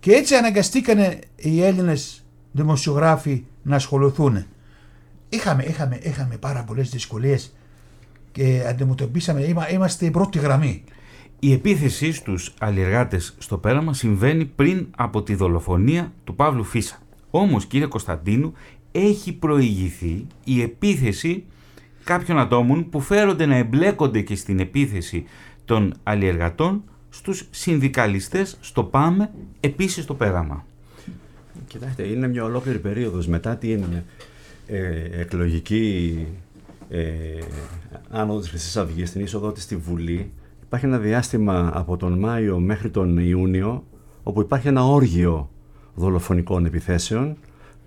και 0.00 0.12
έτσι 0.12 0.34
αναγκαστήκανε 0.34 1.18
οι 1.36 1.62
Έλληνες 1.62 2.24
δημοσιογράφοι 2.52 3.44
να 3.62 3.76
ασχοληθούν. 3.76 4.46
Είχαμε, 5.28 5.64
είχαμε, 5.64 5.98
είχαμε 6.02 6.36
πάρα 6.36 6.62
πολλές 6.62 6.90
δυσκολίες 6.90 7.54
και 8.32 8.64
αντιμετωπίσαμε, 8.68 9.54
είμαστε 9.72 10.06
η 10.06 10.10
πρώτη 10.10 10.38
γραμμή. 10.38 10.84
Η 11.44 11.52
επίθεση 11.52 12.12
στους 12.12 12.54
αλλιεργάτες 12.58 13.34
στο 13.38 13.58
πέραμα 13.58 13.94
συμβαίνει 13.94 14.44
πριν 14.44 14.86
από 14.96 15.22
τη 15.22 15.34
δολοφονία 15.34 16.12
του 16.24 16.34
Παύλου 16.34 16.64
Φίσα. 16.64 16.98
Όμως 17.30 17.66
κύριε 17.66 17.86
Κωνσταντίνου 17.86 18.52
έχει 18.92 19.32
προηγηθεί 19.32 20.26
η 20.44 20.62
επίθεση 20.62 21.44
κάποιων 22.04 22.38
ατόμων 22.38 22.90
που 22.90 23.00
φέρονται 23.00 23.46
να 23.46 23.56
εμπλέκονται 23.56 24.20
και 24.20 24.36
στην 24.36 24.58
επίθεση 24.60 25.24
των 25.64 25.94
αλλιεργατών 26.02 26.82
στους 27.10 27.46
συνδικαλιστές 27.50 28.56
στο 28.60 28.84
ΠΑΜΕ 28.84 29.30
επίσης 29.60 30.04
στο 30.04 30.14
πέραμα. 30.14 30.66
Κοιτάξτε, 31.66 32.02
είναι 32.02 32.28
μια 32.28 32.44
ολόκληρη 32.44 32.78
περίοδος 32.78 33.26
μετά 33.26 33.56
την 33.56 33.84
ε, 34.66 35.20
εκλογική 35.20 36.16
ε, 36.88 37.04
άνοδος 38.10 38.42
της 38.42 38.50
Χρυσής 38.50 38.76
Αυγής, 38.76 39.12
την 39.12 39.20
είσοδο 39.20 39.52
της 39.52 39.62
στη 39.62 39.76
Βουλή. 39.76 40.30
Υπάρχει 40.72 40.90
ένα 40.90 40.98
διάστημα 40.98 41.70
από 41.74 41.96
τον 41.96 42.18
Μάιο 42.18 42.58
μέχρι 42.58 42.90
τον 42.90 43.18
Ιούνιο 43.18 43.84
όπου 44.22 44.40
υπάρχει 44.40 44.68
ένα 44.68 44.86
όργιο 44.86 45.50
δολοφονικών 45.94 46.64
επιθέσεων 46.64 47.36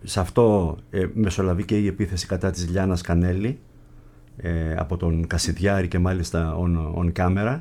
σε 0.04 0.20
αυτό 0.20 0.78
ε, 0.90 1.06
μεσολαβεί 1.14 1.66
και 1.66 1.78
η 1.78 1.88
επίθεση 1.88 2.28
κατά 2.28 2.52
της 2.52 2.70
Λιάνας 2.70 3.02
Κανέλη 3.02 3.60
ε, 4.38 4.76
από 4.76 4.98
τον 4.98 5.28
Κασιδιάρη 5.28 5.88
και 5.88 6.00
μάλιστα 6.00 6.58
on, 6.60 7.04
on 7.04 7.12
camera 7.12 7.60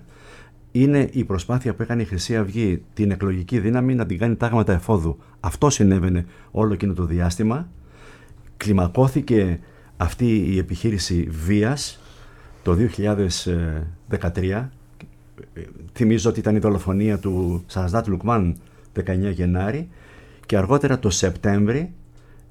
είναι 0.72 1.08
η 1.12 1.24
προσπάθεια 1.24 1.74
που 1.74 1.82
έκανε 1.82 2.02
η 2.02 2.04
Χρυσή 2.04 2.36
Αυγή 2.36 2.82
την 2.94 3.10
εκλογική 3.10 3.58
δύναμη 3.58 3.94
να 3.94 4.06
την 4.06 4.18
κάνει 4.18 4.36
τάγματα 4.36 4.72
εφόδου. 4.72 5.18
Αυτό 5.40 5.70
συνέβαινε 5.70 6.26
όλο 6.50 6.72
εκείνο 6.72 6.92
το 6.92 7.04
διάστημα. 7.04 7.68
Κλιμακώθηκε 8.56 9.60
αυτή 9.96 10.52
η 10.54 10.58
επιχείρηση 10.58 11.28
βίας 11.30 12.00
το 12.62 12.76
2013. 14.08 14.68
Θυμίζω 15.92 16.30
ότι 16.30 16.38
ήταν 16.40 16.56
η 16.56 16.58
δολοφονία 16.58 17.18
του 17.18 17.64
Σαρασδάτ 17.66 18.08
Λουκμάν 18.08 18.56
19 19.04 19.32
Γενάρη 19.32 19.88
και 20.46 20.56
αργότερα 20.56 20.98
το 20.98 21.10
Σεπτέμβρη 21.10 21.92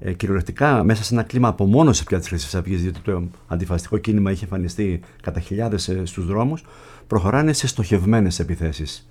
ε, 0.00 0.12
κυριολεκτικά 0.12 0.84
μέσα 0.84 1.04
σε 1.04 1.14
ένα 1.14 1.22
κλίμα 1.22 1.48
απομόνωση 1.48 2.04
πια 2.04 2.18
της 2.18 2.28
Χρυσής 2.28 2.54
Αυγής, 2.54 2.82
διότι 2.82 3.00
το 3.00 3.22
αντιφαστικό 3.46 3.98
κίνημα 3.98 4.30
είχε 4.30 4.44
εμφανιστεί 4.44 5.00
κατά 5.22 5.40
χιλιάδες 5.40 5.88
ε, 5.88 6.04
στους 6.04 6.26
δρόμους, 6.26 6.64
προχωράνε 7.06 7.52
σε 7.52 7.66
στοχευμένες 7.66 8.38
επιθέσεις. 8.38 9.08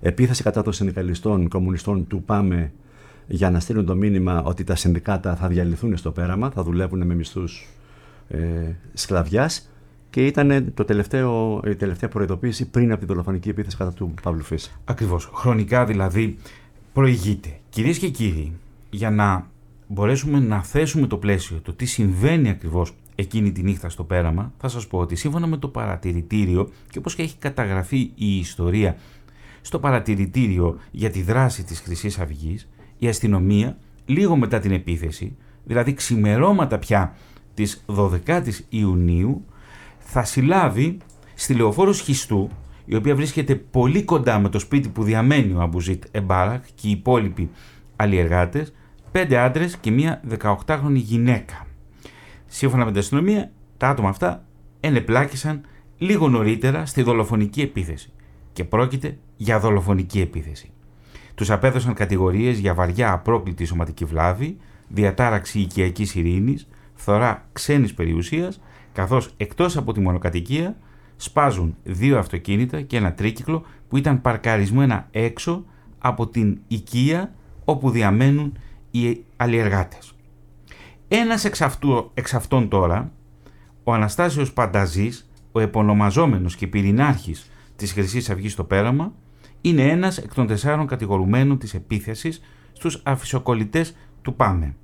Επίθεση 0.00 0.42
κατά 0.42 0.62
των 0.62 0.72
συνδικαλιστών 0.72 1.48
κομμουνιστών 1.48 2.06
του 2.06 2.22
ΠΑΜΕ 2.22 2.72
για 3.26 3.50
να 3.50 3.60
στείλουν 3.60 3.86
το 3.86 3.94
μήνυμα 3.94 4.42
ότι 4.42 4.64
τα 4.64 4.74
συνδικάτα 4.74 5.36
θα 5.36 5.48
διαλυθούν 5.48 5.96
στο 5.96 6.10
πέραμα, 6.10 6.50
θα 6.50 6.62
δουλεύουν 6.62 7.06
με 7.06 7.14
μισθούς 7.14 7.68
ε, 8.28 8.38
σκλαβιάς 8.92 9.70
και 10.16 10.26
ήταν 10.26 10.72
το 10.74 10.84
τελευταίο, 10.84 11.60
η 11.66 11.74
τελευταία 11.74 12.08
προειδοποίηση 12.08 12.70
πριν 12.70 12.90
από 12.90 12.98
την 12.98 13.08
δολοφονική 13.08 13.48
επίθεση 13.48 13.76
κατά 13.76 13.92
του 13.92 14.14
Παύλου 14.22 14.42
Φίσα. 14.42 14.70
Ακριβώς. 14.84 15.30
Χρονικά 15.34 15.84
δηλαδή 15.84 16.36
προηγείται. 16.92 17.58
Κυρίες 17.68 17.98
και 17.98 18.08
κύριοι, 18.08 18.52
για 18.90 19.10
να 19.10 19.50
μπορέσουμε 19.86 20.40
να 20.40 20.62
θέσουμε 20.62 21.06
το 21.06 21.16
πλαίσιο, 21.16 21.60
το 21.62 21.72
τι 21.72 21.84
συμβαίνει 21.84 22.48
ακριβώς 22.48 22.92
εκείνη 23.14 23.52
τη 23.52 23.62
νύχτα 23.62 23.88
στο 23.88 24.04
πέραμα, 24.04 24.52
θα 24.58 24.68
σας 24.68 24.86
πω 24.86 24.98
ότι 24.98 25.16
σύμφωνα 25.16 25.46
με 25.46 25.56
το 25.56 25.68
παρατηρητήριο 25.68 26.70
και 26.90 26.98
όπως 26.98 27.14
και 27.14 27.22
έχει 27.22 27.36
καταγραφεί 27.38 28.10
η 28.14 28.36
ιστορία 28.38 28.96
στο 29.60 29.78
παρατηρητήριο 29.78 30.78
για 30.90 31.10
τη 31.10 31.22
δράση 31.22 31.64
της 31.64 31.80
χρυσής 31.80 32.18
αυγής, 32.18 32.68
η 32.98 33.08
αστυνομία 33.08 33.76
λίγο 34.06 34.36
μετά 34.36 34.58
την 34.58 34.72
επίθεση, 34.72 35.36
δηλαδή 35.64 35.94
ξημερώματα 35.94 36.78
πια 36.78 37.16
της 37.54 37.84
12ης 37.86 38.58
Ιουνίου, 38.68 39.44
θα 40.08 40.24
συλλάβει 40.24 40.98
στη 41.34 41.54
λεωφόρος 41.54 41.96
Σχιστού, 41.96 42.50
η 42.84 42.94
οποία 42.94 43.14
βρίσκεται 43.14 43.54
πολύ 43.54 44.02
κοντά 44.02 44.38
με 44.38 44.48
το 44.48 44.58
σπίτι 44.58 44.88
που 44.88 45.02
διαμένει 45.02 45.52
ο 45.52 45.60
Αμπουζίτ 45.60 46.04
Εμπάρακ 46.10 46.64
και 46.74 46.88
οι 46.88 46.90
υπόλοιποι 46.90 47.50
αλλιεργάτες, 47.96 48.72
πέντε 49.12 49.38
άντρες 49.38 49.76
και 49.76 49.90
μία 49.90 50.20
18χρονη 50.40 50.94
γυναίκα. 50.94 51.66
Σύμφωνα 52.46 52.84
με 52.84 52.90
την 52.90 53.00
αστυνομία, 53.00 53.50
τα 53.76 53.88
άτομα 53.88 54.08
αυτά 54.08 54.44
ενεπλάκησαν 54.80 55.60
λίγο 55.98 56.28
νωρίτερα 56.28 56.86
στη 56.86 57.02
δολοφονική 57.02 57.60
επίθεση 57.60 58.12
και 58.52 58.64
πρόκειται 58.64 59.18
για 59.36 59.60
δολοφονική 59.60 60.20
επίθεση. 60.20 60.70
Τους 61.34 61.50
απέδωσαν 61.50 61.94
κατηγορίες 61.94 62.58
για 62.58 62.74
βαριά 62.74 63.12
απρόκλητη 63.12 63.64
σωματική 63.64 64.04
βλάβη, 64.04 64.56
διατάραξη 64.88 65.60
οικιακής 65.60 66.14
ειρήνης, 66.14 66.68
φθορά 66.94 67.48
ξένης 67.52 67.94
περιουσίας, 67.94 68.60
καθώς 68.96 69.30
εκτός 69.36 69.76
από 69.76 69.92
τη 69.92 70.00
μονοκατοικία 70.00 70.76
σπάζουν 71.16 71.76
δύο 71.82 72.18
αυτοκίνητα 72.18 72.80
και 72.80 72.96
ένα 72.96 73.12
τρίκυκλο 73.12 73.64
που 73.88 73.96
ήταν 73.96 74.20
παρκαρισμένα 74.20 75.08
έξω 75.10 75.64
από 75.98 76.26
την 76.26 76.58
οικία 76.68 77.34
όπου 77.64 77.90
διαμένουν 77.90 78.58
οι 78.90 79.24
αλλιεργάτες. 79.36 80.14
Ένας 81.08 81.44
εξ, 81.44 81.60
αυτού, 81.60 82.10
εξ 82.14 82.34
αυτών 82.34 82.68
τώρα, 82.68 83.12
ο 83.84 83.92
Αναστάσιος 83.92 84.52
Πανταζής, 84.52 85.30
ο 85.52 85.60
επωνομαζόμενος 85.60 86.56
και 86.56 86.66
πυρηνάρχης 86.66 87.50
της 87.76 87.92
χρυσής 87.92 88.30
Αυγής 88.30 88.52
στο 88.52 88.64
πέραμα, 88.64 89.12
είναι 89.60 89.82
ένας 89.82 90.18
εκ 90.18 90.34
των 90.34 90.46
τεσσάρων 90.46 90.86
κατηγορουμένων 90.86 91.58
της 91.58 91.74
επίθεσης 91.74 92.40
στους 92.72 93.00
αφισοκολλητές 93.04 93.96
του 94.22 94.34
ΠΑΜΕ, 94.34 94.74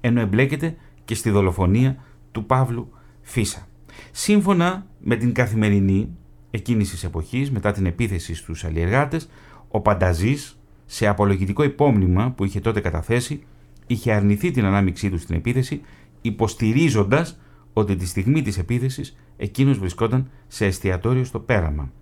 ενώ 0.00 0.20
εμπλέκεται 0.20 0.76
και 1.04 1.14
στη 1.14 1.30
δολοφονία 1.30 1.96
του 2.32 2.46
Παύλου 2.46 2.92
Φίσα. 3.32 3.68
Σύμφωνα 4.10 4.86
με 5.00 5.16
την 5.16 5.32
καθημερινή 5.32 6.08
εκείνης 6.50 6.90
της 6.90 7.04
εποχής, 7.04 7.50
μετά 7.50 7.72
την 7.72 7.86
επίθεση 7.86 8.34
στους 8.34 8.64
αλλιεργάτες, 8.64 9.28
ο 9.68 9.80
Πανταζής, 9.80 10.58
σε 10.86 11.06
απολογητικό 11.06 11.62
υπόμνημα 11.62 12.30
που 12.30 12.44
είχε 12.44 12.60
τότε 12.60 12.80
καταθέσει, 12.80 13.42
είχε 13.86 14.12
αρνηθεί 14.12 14.50
την 14.50 14.64
ανάμειξή 14.64 15.10
του 15.10 15.18
στην 15.18 15.34
επίθεση, 15.34 15.80
υποστηρίζοντας 16.20 17.40
ότι 17.72 17.96
τη 17.96 18.06
στιγμή 18.06 18.42
της 18.42 18.58
επίθεσης 18.58 19.16
εκείνος 19.36 19.78
βρισκόταν 19.78 20.30
σε 20.48 20.66
εστιατόριο 20.66 21.24
στο 21.24 21.38
πέραμα. 21.38 21.92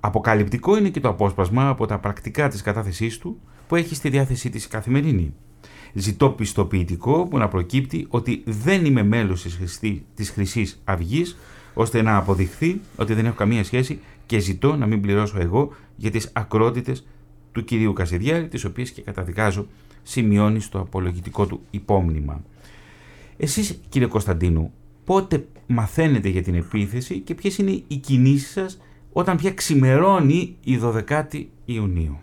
Αποκαλυπτικό 0.00 0.76
είναι 0.76 0.88
και 0.88 1.00
το 1.00 1.08
απόσπασμα 1.08 1.68
από 1.68 1.86
τα 1.86 1.98
πρακτικά 1.98 2.48
της 2.48 2.62
κατάθεσής 2.62 3.18
του 3.18 3.40
που 3.68 3.76
έχει 3.76 3.94
στη 3.94 4.08
διάθεσή 4.08 4.50
της 4.50 4.68
καθημερινή. 4.68 5.34
Ζητώ 5.92 6.30
πιστοποιητικό 6.30 7.26
που 7.26 7.38
να 7.38 7.48
προκύπτει 7.48 8.06
ότι 8.08 8.42
δεν 8.44 8.84
είμαι 8.84 9.02
μέλος 9.02 9.42
της, 9.42 9.54
χρυσή 9.54 10.04
της 10.14 10.30
Χρυσής 10.30 10.80
Αυγής 10.84 11.36
ώστε 11.74 12.02
να 12.02 12.16
αποδειχθεί 12.16 12.80
ότι 12.96 13.14
δεν 13.14 13.26
έχω 13.26 13.34
καμία 13.34 13.64
σχέση 13.64 13.98
και 14.26 14.38
ζητώ 14.38 14.76
να 14.76 14.86
μην 14.86 15.00
πληρώσω 15.00 15.38
εγώ 15.40 15.72
για 15.96 16.10
τις 16.10 16.30
ακρότητες 16.32 17.06
του 17.52 17.64
κυρίου 17.64 17.92
Κασιδιάρη, 17.92 18.48
τις 18.48 18.64
οποίες 18.64 18.90
και 18.90 19.02
καταδικάζω 19.02 19.66
σημειώνει 20.02 20.60
στο 20.60 20.78
απολογητικό 20.78 21.46
του 21.46 21.60
υπόμνημα. 21.70 22.42
Εσείς 23.36 23.80
κύριε 23.88 24.08
Κωνσταντίνου, 24.08 24.72
πότε 25.04 25.46
μαθαίνετε 25.66 26.28
για 26.28 26.42
την 26.42 26.54
επίθεση 26.54 27.18
και 27.18 27.34
ποιες 27.34 27.58
είναι 27.58 27.82
οι 27.86 27.96
κινήσεις 27.96 28.50
σας 28.50 28.78
όταν 29.12 29.36
πια 29.36 29.52
ξημερώνει 29.52 30.56
η 30.64 30.78
12η 30.82 31.44
Ιουνίου; 31.64 32.18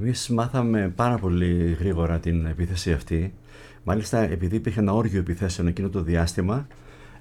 Εμείς 0.00 0.28
μάθαμε 0.28 0.92
πάρα 0.96 1.18
πολύ 1.18 1.76
γρήγορα 1.78 2.18
την 2.18 2.46
επίθεση 2.46 2.92
αυτή. 2.92 3.34
Μάλιστα 3.84 4.18
επειδή 4.18 4.56
υπήρχε 4.56 4.80
ένα 4.80 4.92
όργιο 4.92 5.18
επιθέσεων 5.18 5.66
εκείνο 5.66 5.88
το 5.88 6.02
διάστημα, 6.02 6.66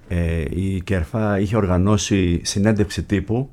ε, 0.08 0.44
η 0.50 0.82
ΚΕΡΦΑ 0.82 1.40
είχε 1.40 1.56
οργανώσει 1.56 2.42
συνέντευξη 2.44 3.04
τύπου 3.04 3.50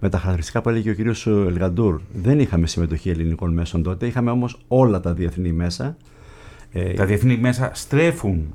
με 0.00 0.08
τα 0.08 0.18
χαρακτηριστικά 0.18 0.62
που 0.62 0.68
έλεγε 0.68 0.90
ο 0.90 0.94
κύριος 0.94 1.26
Ελγαντούρ. 1.26 2.00
Δεν 2.14 2.40
είχαμε 2.40 2.66
συμμετοχή 2.66 3.10
ελληνικών 3.10 3.52
μέσων 3.52 3.82
τότε, 3.82 4.06
είχαμε 4.06 4.30
όμως 4.30 4.58
όλα 4.68 5.00
τα 5.00 5.12
διεθνή 5.12 5.52
μέσα. 5.52 5.96
Ε, 6.72 6.92
τα 6.92 7.04
διεθνή 7.04 7.36
μέσα 7.36 7.70
στρέφουν 7.74 8.54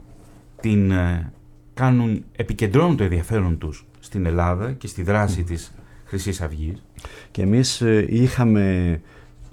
την, 0.62 0.92
ε, 0.92 1.32
κάνουν, 1.74 2.24
επικεντρώνουν 2.36 2.98
το 2.98 3.04
ενδιαφέρον 3.04 3.58
τους 3.58 3.86
στην 4.00 4.26
Ελλάδα 4.26 4.72
και 4.72 4.88
στη 4.88 5.04
δράση 5.04 5.42
mm. 5.42 5.48
της 5.48 5.74
Χρυσής 6.06 6.42
Αυγής. 6.42 6.84
Και 7.32 7.42
εμείς 7.42 7.82
ε, 7.82 8.06
είχαμε 8.10 9.02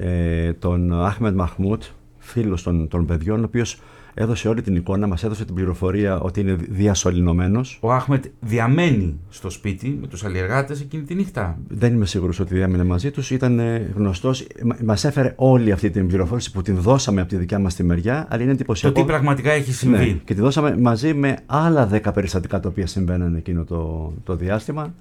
ε, 0.00 0.52
τον 0.52 1.04
Άχμεντ 1.04 1.34
Μαχμούτ, 1.34 1.82
φίλος 2.18 2.62
των, 2.62 2.88
των 2.88 3.06
παιδιών, 3.06 3.40
ο 3.40 3.44
οποίος 3.44 3.80
έδωσε 4.14 4.48
όλη 4.48 4.62
την 4.62 4.76
εικόνα, 4.76 5.06
μας 5.06 5.24
έδωσε 5.24 5.44
την 5.44 5.54
πληροφορία 5.54 6.20
ότι 6.20 6.40
είναι 6.40 6.56
διασωληνωμένος. 6.68 7.78
Ο 7.80 7.92
Άχμετ 7.92 8.24
διαμένει 8.40 9.18
στο 9.28 9.50
σπίτι 9.50 9.98
με 10.00 10.06
τους 10.06 10.24
αλλιεργάτες 10.24 10.80
εκείνη 10.80 11.02
τη 11.02 11.14
νύχτα. 11.14 11.58
Δεν 11.68 11.94
είμαι 11.94 12.06
σίγουρος 12.06 12.40
ότι 12.40 12.54
διάμενε 12.54 12.84
μαζί 12.84 13.10
τους, 13.10 13.30
ήταν 13.30 13.60
γνωστός, 13.94 14.46
μας 14.84 15.04
έφερε 15.04 15.32
όλη 15.36 15.72
αυτή 15.72 15.90
την 15.90 16.06
πληροφόρηση 16.06 16.52
που 16.52 16.62
την 16.62 16.76
δώσαμε 16.76 17.20
από 17.20 17.30
τη 17.30 17.36
δικιά 17.36 17.58
μας 17.58 17.74
τη 17.74 17.82
μεριά, 17.82 18.26
αλλά 18.30 18.42
είναι 18.42 18.52
εντυπωσιακό. 18.52 18.94
Το 18.94 19.00
τι 19.00 19.06
πραγματικά 19.06 19.50
έχει 19.50 19.72
συμβεί. 19.72 19.96
Ναι, 19.96 20.20
και 20.24 20.34
τη 20.34 20.40
δώσαμε 20.40 20.76
μαζί 20.78 21.14
με 21.14 21.36
άλλα 21.46 21.86
δέκα 21.86 22.12
περιστατικά 22.12 22.60
τα 22.60 22.68
οποία 22.68 22.86
συμβαίνουν 22.86 23.34
εκείνο 23.34 23.64
το, 23.64 24.12
το 24.24 24.36
διάστημα. 24.36 24.94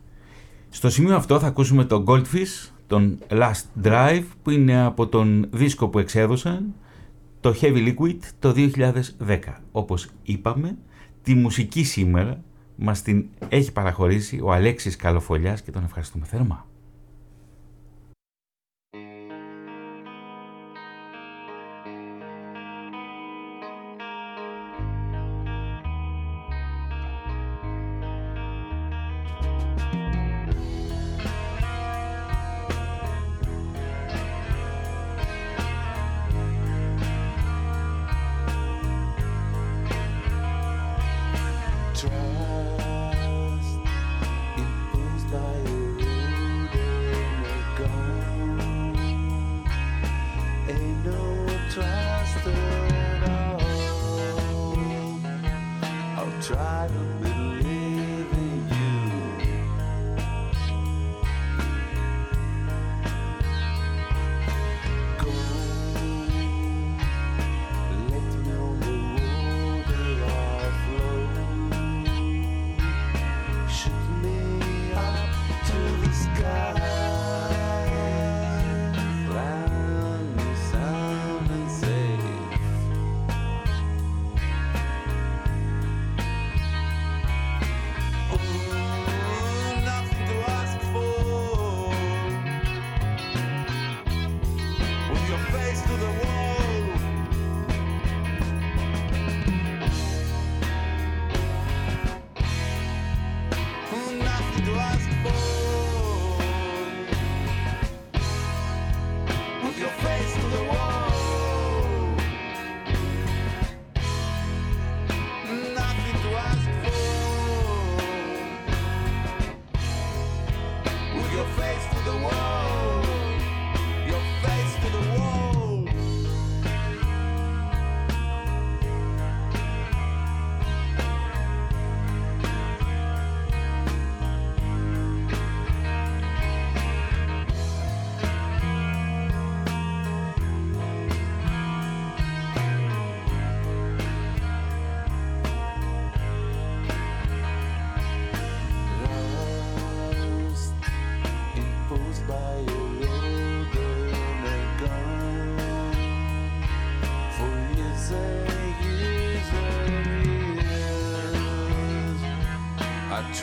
Στο 0.70 0.90
σημείο 0.90 1.16
αυτό 1.16 1.40
θα 1.40 1.48
ακούσουμε 1.48 1.84
τον 1.86 2.04
Goldfish, 2.08 2.72
τον 2.88 3.20
Last 3.30 3.84
Drive, 3.84 4.24
που 4.44 4.50
είναι 4.50 4.82
από 4.82 5.08
τον 5.08 5.48
δίσκο 5.52 5.88
που 5.88 6.00
εξέδωσαν, 6.00 6.74
το 7.40 7.56
Heavy 7.62 7.94
Liquid, 7.96 8.18
το 8.40 8.54
2010. 8.56 9.40
Όπως 9.72 10.08
είπαμε, 10.24 10.78
τη 11.24 11.34
μουσική 11.34 11.84
σήμερα 11.84 12.42
μας 12.76 13.02
την 13.02 13.26
έχει 13.50 13.72
παραχωρήσει 13.72 14.40
ο 14.44 14.52
Αλέξης 14.52 14.96
Καλοφολιάς 14.96 15.62
και 15.62 15.72
τον 15.72 15.84
ευχαριστούμε 15.84 16.26
θερμά. 16.26 16.67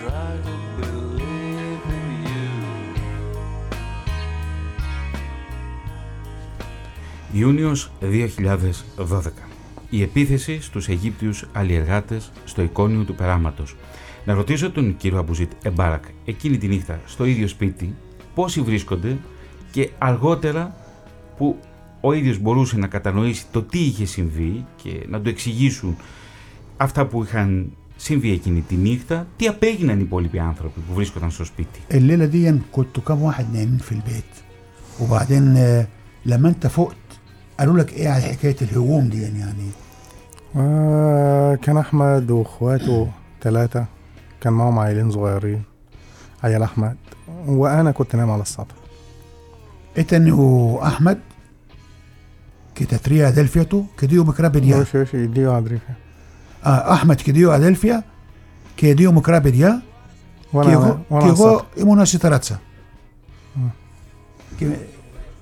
Try 0.05 0.35
to 0.47 0.55
believe 0.79 1.85
in 1.99 2.09
you. 2.27 2.55
Ιούνιος 7.33 7.91
2012. 8.01 9.49
Η 9.91 10.03
επίθεση 10.03 10.61
στους 10.61 10.89
Αιγύπτιους 10.89 11.45
αλλιεργάτες 11.53 12.31
στο 12.45 12.63
εικόνιο 12.63 13.03
του 13.03 13.15
περάματος. 13.15 13.77
Να 14.25 14.35
ρωτήσω 14.35 14.71
τον 14.71 14.97
κύριο 14.97 15.19
Αμπουζίτ 15.19 15.53
Εμπάρακ 15.63 16.05
εκείνη 16.25 16.59
τη 16.59 16.69
νύχτα 16.69 17.01
στο 17.07 17.25
ίδιο 17.25 17.49
σπίτι 17.49 17.95
πόσοι 18.35 18.61
βρίσκονται 18.61 19.19
και 19.71 19.91
αργότερα 19.99 20.77
που 21.37 21.59
ο 22.01 22.13
ίδιος 22.13 22.39
μπορούσε 22.39 22.77
να 22.77 22.87
κατανοήσει 22.87 23.47
το 23.51 23.63
τι 23.63 23.79
είχε 23.79 24.05
συμβεί 24.05 24.67
και 24.83 25.07
να 25.09 25.21
του 25.21 25.29
εξηγήσουν 25.29 25.97
αυτά 26.77 27.07
που 27.07 27.23
είχαν 27.23 27.73
συμβεί 27.96 28.32
εκείνη 28.32 28.62
τη 28.62 28.76
νύχτα, 28.76 29.28
τι 29.38 29.48
απέγιναν 29.48 30.00
οι 30.00 30.04
υπόλοιποι 30.04 30.40
άνθρωποι 30.40 30.80
που 30.80 30.94
βρίσκονταν 30.94 31.32
στο 31.32 31.46
σπίτι. 31.46 31.80
الليله 31.92 32.26
دي 32.26 32.60
كنتوا 32.72 33.04
كم 33.04 33.22
واحد 33.22 33.54
نايمين 33.54 33.78
في 33.78 33.92
البيت 33.92 34.24
وبعدين 35.00 35.58
آه، 35.58 35.88
لما 36.26 36.50
انت 36.50 36.68
فقت 36.68 36.96
قالوا 37.60 37.78
لك 37.78 37.94
ايه 37.94 38.10
على 38.10 38.22
حكايه 38.22 38.56
الهجوم 38.62 39.10
دي 39.10 39.22
يعني 39.22 39.44
آه 40.56 41.56
كان 41.56 41.78
احمد 41.78 42.32
واخواته 42.32 43.12
ثلاثة 43.42 43.86
كان 44.42 44.54
معهم 44.54 44.80
عيلين 44.80 45.12
صغيرين 45.12 45.64
عيال 46.44 46.64
احمد 46.64 46.98
وانا 47.48 47.92
كنت 47.92 48.16
نايم 48.16 48.32
على 48.32 48.42
السطح 48.42 48.76
اتن 49.98 50.32
واحمد 50.32 51.20
كتاتريا 52.76 53.28
ادلفيتو 53.28 53.84
كديو 53.98 54.24
مكرابديا 54.24 54.78
وش 54.78 54.96
وش 54.96 55.14
يديو 55.14 55.52
عدريفة 56.64 56.90
آه 56.90 56.94
احمد 56.94 57.16
كديو 57.22 57.52
ادلفيا 57.52 58.04
كديو 58.78 59.12
مكرابديا 59.12 59.82
وانا 60.54 60.70
كيغو 60.70 60.82
وانا 60.84 61.00
على 61.12 61.22
كيغو 61.34 61.48
السطح 61.50 61.66
ايمونا 61.78 62.06
سيتراتسا 62.06 62.58
مم. 63.56 63.70
كي- 64.60 64.78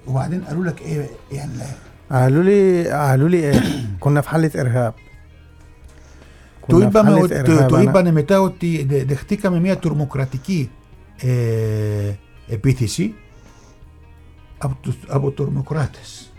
وبعدين 0.08 0.42
قالوا 0.44 0.66
لك 0.66 0.82
ايه 0.82 1.10
يعني 1.32 1.52
لا 1.58 1.66
قالوا 2.20 2.44
لي 2.44 2.90
قالوا 2.92 3.30
لي 3.30 3.38
ايه 3.38 3.62
كنا 4.00 4.22
في 4.22 4.30
حالة 4.30 4.52
ارهاب 4.62 4.94
Το 6.62 6.68
كنا 6.78 6.80
في 6.80 6.86
είπαμε, 6.90 7.10
حالة 7.10 7.24
ότι, 7.24 7.40
إرهاب. 7.40 7.68
το, 7.70 7.76
το 7.76 7.78
أنا- 7.78 7.90
είπανε 7.90 8.12
μετά 8.12 8.42
ότι 8.42 8.84
δε- 8.84 9.04
δεχτήκαμε 9.04 9.60
μια 9.60 9.78
τουρμοκρατική 9.78 10.70
ε, 11.24 12.12
επίθεση 12.50 13.14
από, 14.58 14.78
τους, 14.82 14.96
από 15.08 15.32
τουρμοκράτες. 15.32 16.31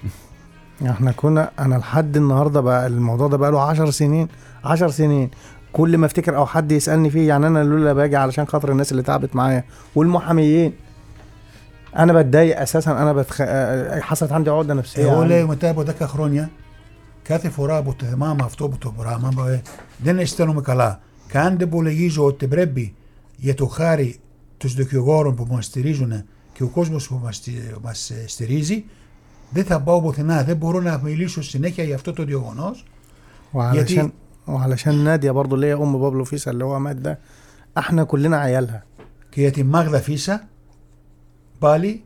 احنا 0.90 1.12
كنا 1.12 1.50
انا 1.58 1.74
لحد 1.74 2.16
النهارده 2.16 2.60
بقى 2.60 2.86
الموضوع 2.86 3.28
ده 3.28 3.36
بقى 3.36 3.50
له 3.52 3.60
10 3.62 3.90
سنين 3.90 4.28
10 4.64 4.88
سنين 4.88 5.30
كل 5.72 5.98
ما 5.98 6.06
افتكر 6.06 6.36
او 6.36 6.46
حد 6.46 6.72
يسالني 6.72 7.10
فيه 7.10 7.28
يعني 7.28 7.46
انا 7.46 7.64
لولا 7.64 7.92
باجي 7.92 8.16
علشان 8.16 8.46
خاطر 8.46 8.72
الناس 8.72 8.92
اللي 8.92 9.02
تعبت 9.02 9.36
معايا 9.36 9.64
والمحاميين 9.94 10.72
انا 11.96 12.12
بتضايق 12.12 12.60
اساسا 12.60 12.90
انا 12.90 13.12
بتخ... 13.12 13.36
آه، 13.40 14.00
حصلت 14.00 14.32
عندي 14.32 14.50
عقده 14.50 14.74
نفسيه 14.74 15.02
Εγώ 15.02 15.20
عندي. 15.20 15.28
λέω 15.34 15.46
μετά 15.46 15.70
από 15.70 15.84
10 16.00 16.02
χρόνια 16.02 16.50
κάθε 17.22 17.48
φορά 17.48 17.82
που 17.82 17.94
το 17.96 18.04
θυμάμαι 18.06 18.42
αυτό 18.44 18.68
που 18.68 18.78
το 18.78 18.94
πράγμα 18.98 19.30
ε, 19.50 19.60
δεν 19.98 20.18
αισθάνομαι 20.18 20.60
καλά. 20.60 21.00
Κάντε 21.28 21.66
που 21.66 21.82
λεγίζω 21.82 22.24
ότι 22.24 22.46
πρέπει 22.46 22.94
για 23.36 23.54
το 23.54 23.66
χάρη 23.66 24.16
τους 24.58 24.74
δικηγόρων 24.74 25.34
που 25.34 25.46
μας 25.50 25.64
στηρίζουν 25.64 26.22
και 26.52 26.62
ο 26.62 26.66
κόσμος 26.68 27.08
που 27.08 27.20
μας, 27.22 27.36
στηρι- 27.36 27.76
μας 27.82 28.10
ε, 28.10 28.24
στηρίζει 28.26 28.84
δεν 29.52 29.64
θα 29.64 29.80
πάω 29.80 30.00
πουθενά. 30.02 30.42
Δεν 30.44 30.56
μπορώ 30.56 30.80
να 30.80 30.98
μιλήσω 31.04 31.42
συνέχεια 31.42 31.84
για 31.84 31.94
αυτό 31.94 32.12
το 32.12 32.22
γεγονός 32.22 32.84
وعلشان 33.52 34.12
وعلشان 34.46 35.04
ناديه 35.04 35.30
برضه 35.30 35.54
اللي 35.54 35.66
هي 35.66 35.72
ام 35.74 35.98
بابلو 35.98 36.24
فيسا 36.24 36.50
اللي 36.50 36.64
هو 36.64 36.78
مات 36.78 36.96
ده 36.96 37.18
احنا 37.78 38.04
كلنا 38.04 38.36
عيالها 38.36 38.84
και 39.30 39.40
για 39.40 39.50
τη 39.50 39.64
Μάγδα 39.64 40.00
Φίσα 40.00 40.48
πάλι 41.58 42.02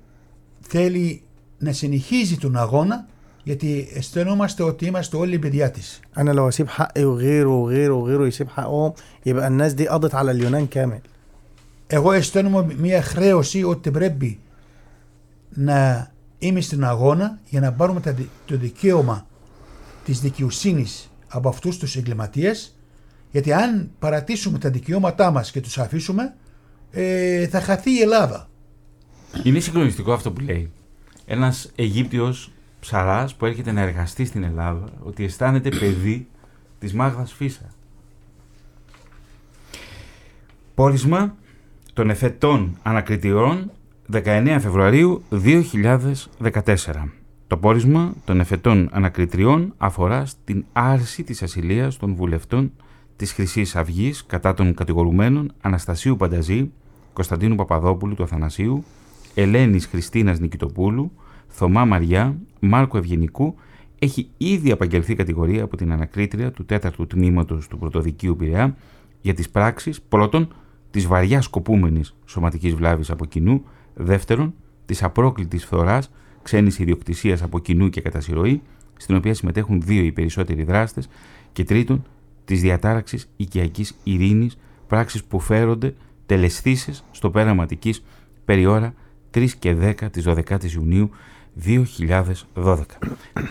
θέλει 0.61 1.23
να 1.59 1.73
συνεχίζει 1.73 2.37
τον 2.37 2.57
αγώνα 2.57 3.07
γιατί 3.45 3.88
αισθανόμαστε 3.95 4.62
ότι 4.62 4.87
είμαστε 4.87 5.17
όλοι 5.17 5.38
παιδιά 5.38 5.71
της. 5.71 6.01
انا 6.19 6.31
لو 6.33 6.49
اسيب 6.49 6.69
حقي 6.69 7.05
وغيره 7.05 7.49
وغيره 7.49 7.95
وغيره 7.95 8.27
يسيب 8.27 8.49
حقهم 8.49 8.93
يبقى 9.27 9.47
الناس 9.47 9.73
دي 9.73 9.88
قضت 9.88 10.15
على 10.15 10.31
اليونان 10.31 10.67
كامل 10.67 11.01
Εγώ 11.95 12.12
αισθάνομαι 12.12 12.75
μια 12.79 13.03
χρέωση 13.03 13.62
ότι 13.65 13.91
πρέπει 13.91 14.38
να 15.55 16.11
είμαι 16.39 16.62
στην 16.62 16.84
αγώνα 16.84 17.39
για 17.50 17.60
να 17.60 17.73
πάρουμε 17.73 18.00
τα 18.00 18.12
δι- 18.12 18.30
το 18.45 18.58
δικαίωμα 18.58 19.28
της 20.06 20.19
δικαιοσύνης 20.19 21.12
από 21.28 21.50
αυτούς 21.50 21.78
τους 21.78 21.95
εγκληματίες 21.95 22.76
γιατί 23.32 23.54
αν 23.54 23.91
παρατήσουμε 24.00 24.58
τα 24.58 24.69
δικαιώματά 24.69 25.32
μας 25.32 25.52
και 25.52 25.62
τους 25.62 25.78
αφήσουμε 25.78 26.36
ε, 26.91 27.47
θα 27.47 27.62
χαθεί 27.62 27.91
η 27.91 28.00
Ελλάδα. 28.02 28.50
Είναι 29.43 29.60
συγκλονιστικό 29.60 30.13
αυτό 30.13 30.32
που 30.32 30.41
λέει. 30.41 30.71
Ένας 31.26 31.71
Αιγύπτιος 31.76 32.52
ψαράς 32.80 33.36
που 33.36 33.45
έρχεται 33.45 33.71
να 33.71 33.82
εργαστεί 33.82 34.26
στην 34.26 34.43
Ελλάδα 34.43 34.89
ότι 35.04 35.23
αισθάνεται 35.23 35.69
παιδί 35.69 36.28
της 36.80 36.93
Μάγδας 36.93 37.34
Φίσα. 37.34 37.69
Πόρισμα 40.76 41.36
των 41.93 42.10
εφετών 42.10 42.77
ανακριτήρων 42.83 43.71
19 44.12 44.58
Φεβρουαρίου 44.60 45.24
2014. 45.32 46.64
Το 47.48 47.58
πόρισμα 47.58 48.14
των 48.26 48.40
εφετών 48.40 48.90
ανακριτριών 48.92 49.74
αφορά 49.78 50.26
στην 50.26 50.66
άρση 50.74 51.24
της 51.24 51.44
ασυλίας 51.44 51.98
των 51.98 52.16
βουλευτών 52.16 52.72
της 53.16 53.32
χρυσής 53.32 53.76
αυγής 53.76 54.26
κατά 54.26 54.54
των 54.54 54.74
κατηγορουμένων 54.74 55.52
Αναστασίου 55.62 56.16
Πανταζή, 56.16 56.72
Κωνσταντίνου 57.14 57.56
Παπαδόπουλου 57.56 58.16
του 58.16 58.24
Αθανασίου, 58.24 58.84
Ελένης 59.34 59.86
Χριστίνας 59.86 60.40
Νικητοπούλου, 60.40 61.12
Θωμά 61.48 61.86
Μαριά, 61.86 62.36
Μάρκο 62.60 62.98
Ευγενικού, 62.98 63.56
έχει 64.00 64.30
ήδη 64.38 64.72
απαγγελθεί 64.72 65.16
κατηγορία 65.16 65.64
από 65.64 65.78
την 65.78 65.92
ανακρίτρια 65.92 66.52
του 66.52 66.66
4ου 66.70 67.08
τμήματος 67.08 67.68
του 67.68 67.78
Πρωτοδικείου 67.78 68.36
Πειραιά 68.36 68.76
για 69.22 69.34
τις 69.34 69.50
πράξεις 69.50 70.02
πρώτον 70.02 70.54
της 70.92 71.08
βαριά 71.08 71.42
σκοπούμενης 71.42 72.16
σωματικής 72.26 72.74
βλάβης 72.74 73.10
από 73.10 73.26
κοινού, 73.26 73.64
δεύτερον 73.98 74.54
της 74.85 75.04
απρόκλητης 75.04 75.65
φθοράς 75.65 76.12
ξένης 76.41 76.79
ιδιοκτησίας 76.79 77.41
από 77.41 77.60
κοινού 77.60 77.89
και 77.89 78.02
κατά 78.02 78.19
συρροή, 78.19 78.62
στην 78.98 79.15
οποία 79.15 79.33
συμμετέχουν 79.33 79.81
δύο 79.81 80.04
ή 80.04 80.12
περισσότεροι 80.12 80.63
δράστες, 80.63 81.10
και 81.54 81.63
τρίτον 81.63 82.04
της 82.45 82.62
διατάραξης 82.62 83.29
οικιακής 83.37 83.95
ειρήνης, 84.04 84.58
πράξεις 84.87 85.23
που 85.23 85.39
φέρονται 85.39 85.95
τελεσθήσεις 86.25 87.04
στο 87.12 87.29
πέραμα 87.29 87.63
Αττικής 87.63 88.04
περιόρα 88.45 88.93
3 89.31 89.48
και 89.60 89.73
10 89.73 90.10
της 90.12 90.25
12ης 90.27 90.71
Ιουνίου 90.73 91.10
2012. 91.54 92.81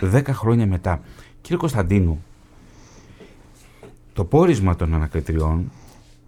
Δέκα 0.01 0.33
χρόνια 0.33 0.67
μετά. 0.67 1.01
Κύριε 1.41 1.57
Κωνσταντίνου, 1.57 2.23
το 4.13 4.25
πόρισμα 4.25 4.75
των 4.75 4.93
ανακριτριών 4.93 5.71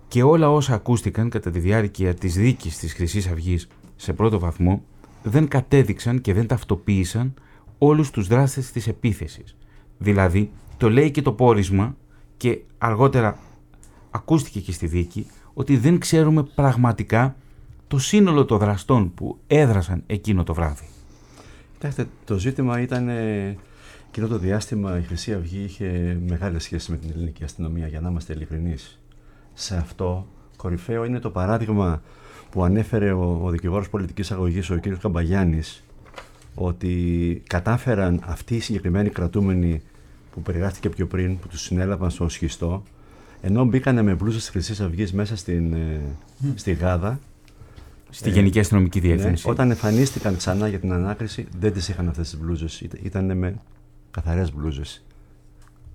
και 0.08 0.24
όλα 0.24 0.52
όσα 0.52 0.74
ακούστηκαν 0.74 1.30
κατά 1.30 1.52
τη 1.52 1.60
διάρκεια 1.60 2.14
της 2.14 2.36
δίκης 2.36 2.78
της 2.78 2.94
Χρυσής 2.94 3.28
Αυγής 3.28 3.68
σε 4.02 4.14
πρώτο 4.14 4.40
βαθμό 4.40 4.84
δεν 5.24 5.48
κατέδειξαν 5.48 6.22
και 6.22 6.34
δεν 6.34 6.48
ταυτοποίησαν 6.48 7.34
όλους 7.78 8.12
τους 8.12 8.28
δράστες 8.28 8.72
της 8.72 8.88
επίθεσης. 8.88 9.56
Δηλαδή, 9.98 10.52
το 10.78 10.90
λέει 10.90 11.12
και 11.12 11.22
το 11.22 11.32
πόρισμα 11.32 11.96
και 12.38 12.60
αργότερα 12.78 13.38
ακούστηκε 14.12 14.60
και 14.60 14.72
στη 14.72 14.88
δίκη 14.88 15.26
ότι 15.54 15.78
δεν 15.78 16.00
ξέρουμε 16.00 16.44
πραγματικά 16.44 17.36
το 17.88 17.98
σύνολο 17.98 18.46
των 18.46 18.58
δραστών 18.58 19.14
που 19.14 19.38
έδρασαν 19.48 20.04
εκείνο 20.06 20.44
το 20.44 20.54
βράδυ. 20.54 20.88
Κοιτάξτε, 21.74 22.08
το 22.26 22.38
ζήτημα 22.38 22.82
ήταν 22.82 23.10
ε, 23.10 23.58
εκείνο 24.10 24.28
το 24.28 24.38
διάστημα 24.38 24.98
η 24.98 25.02
Χρυσή 25.02 25.34
Αυγή 25.34 25.64
είχε 25.64 26.20
μεγάλη 26.28 26.60
σχέση 26.60 26.92
με 26.92 26.98
την 26.98 27.10
ελληνική 27.16 27.44
αστυνομία, 27.44 27.88
για 27.88 28.02
να 28.02 28.10
είμαστε 28.10 28.34
ειλικρινείς. 28.34 29.00
Σε 29.54 29.78
αυτό, 29.78 30.28
κορυφαίο 30.58 31.06
είναι 31.06 31.20
το 31.20 31.30
παράδειγμα 31.30 32.02
που 32.52 32.64
ανέφερε 32.64 33.12
ο, 33.12 33.40
ο 33.44 33.50
δικηγόρος 33.50 33.90
πολιτικής 33.90 34.32
αγωγής, 34.32 34.70
ο 34.70 34.80
κ. 34.80 34.88
Καμπαγιάννης, 34.88 35.84
ότι 36.56 37.44
κατάφεραν 37.48 38.22
αυτοί 38.26 38.56
οι 38.56 38.60
συγκεκριμένοι 38.60 39.10
κρατούμενοι 39.10 39.82
που 40.32 40.42
περιγράφηκε 40.42 40.90
πιο 40.90 41.08
πριν, 41.08 41.40
που 41.40 41.48
τους 41.48 41.62
συνέλαβαν 41.62 42.10
στο 42.10 42.30
σχιστό, 42.30 42.84
ενώ 43.42 43.66
μπήκανε 43.66 44.02
με 44.02 44.14
μπλούζες 44.14 44.42
της 44.42 44.50
Χρυσής 44.50 44.80
Αυγής 44.82 45.14
μέσα 45.14 45.36
στην, 45.36 45.74
ε, 45.74 46.00
στη 46.56 46.74
Γάδα, 46.74 47.20
Στη 48.12 48.30
Ε, 48.30 48.34
Γενική 48.34 48.60
Αστυνομική 48.60 49.00
ναι, 49.00 49.08
Διεύθυνση. 49.08 49.50
όταν 49.50 49.70
εμφανίστηκαν 49.70 50.38
ξανά 50.38 50.68
για 50.68 50.80
την 50.80 50.92
ανάκριση, 50.94 51.48
δεν 51.60 51.74
τις 51.74 51.90
είχαν 51.90 52.08
αυτές 52.08 52.30
τις 52.30 52.40
μπλούζες. 52.40 52.82
Ήταν 53.04 53.38
με 53.38 53.56
καθαρές 54.12 54.54
μπλούζες. 54.54 55.06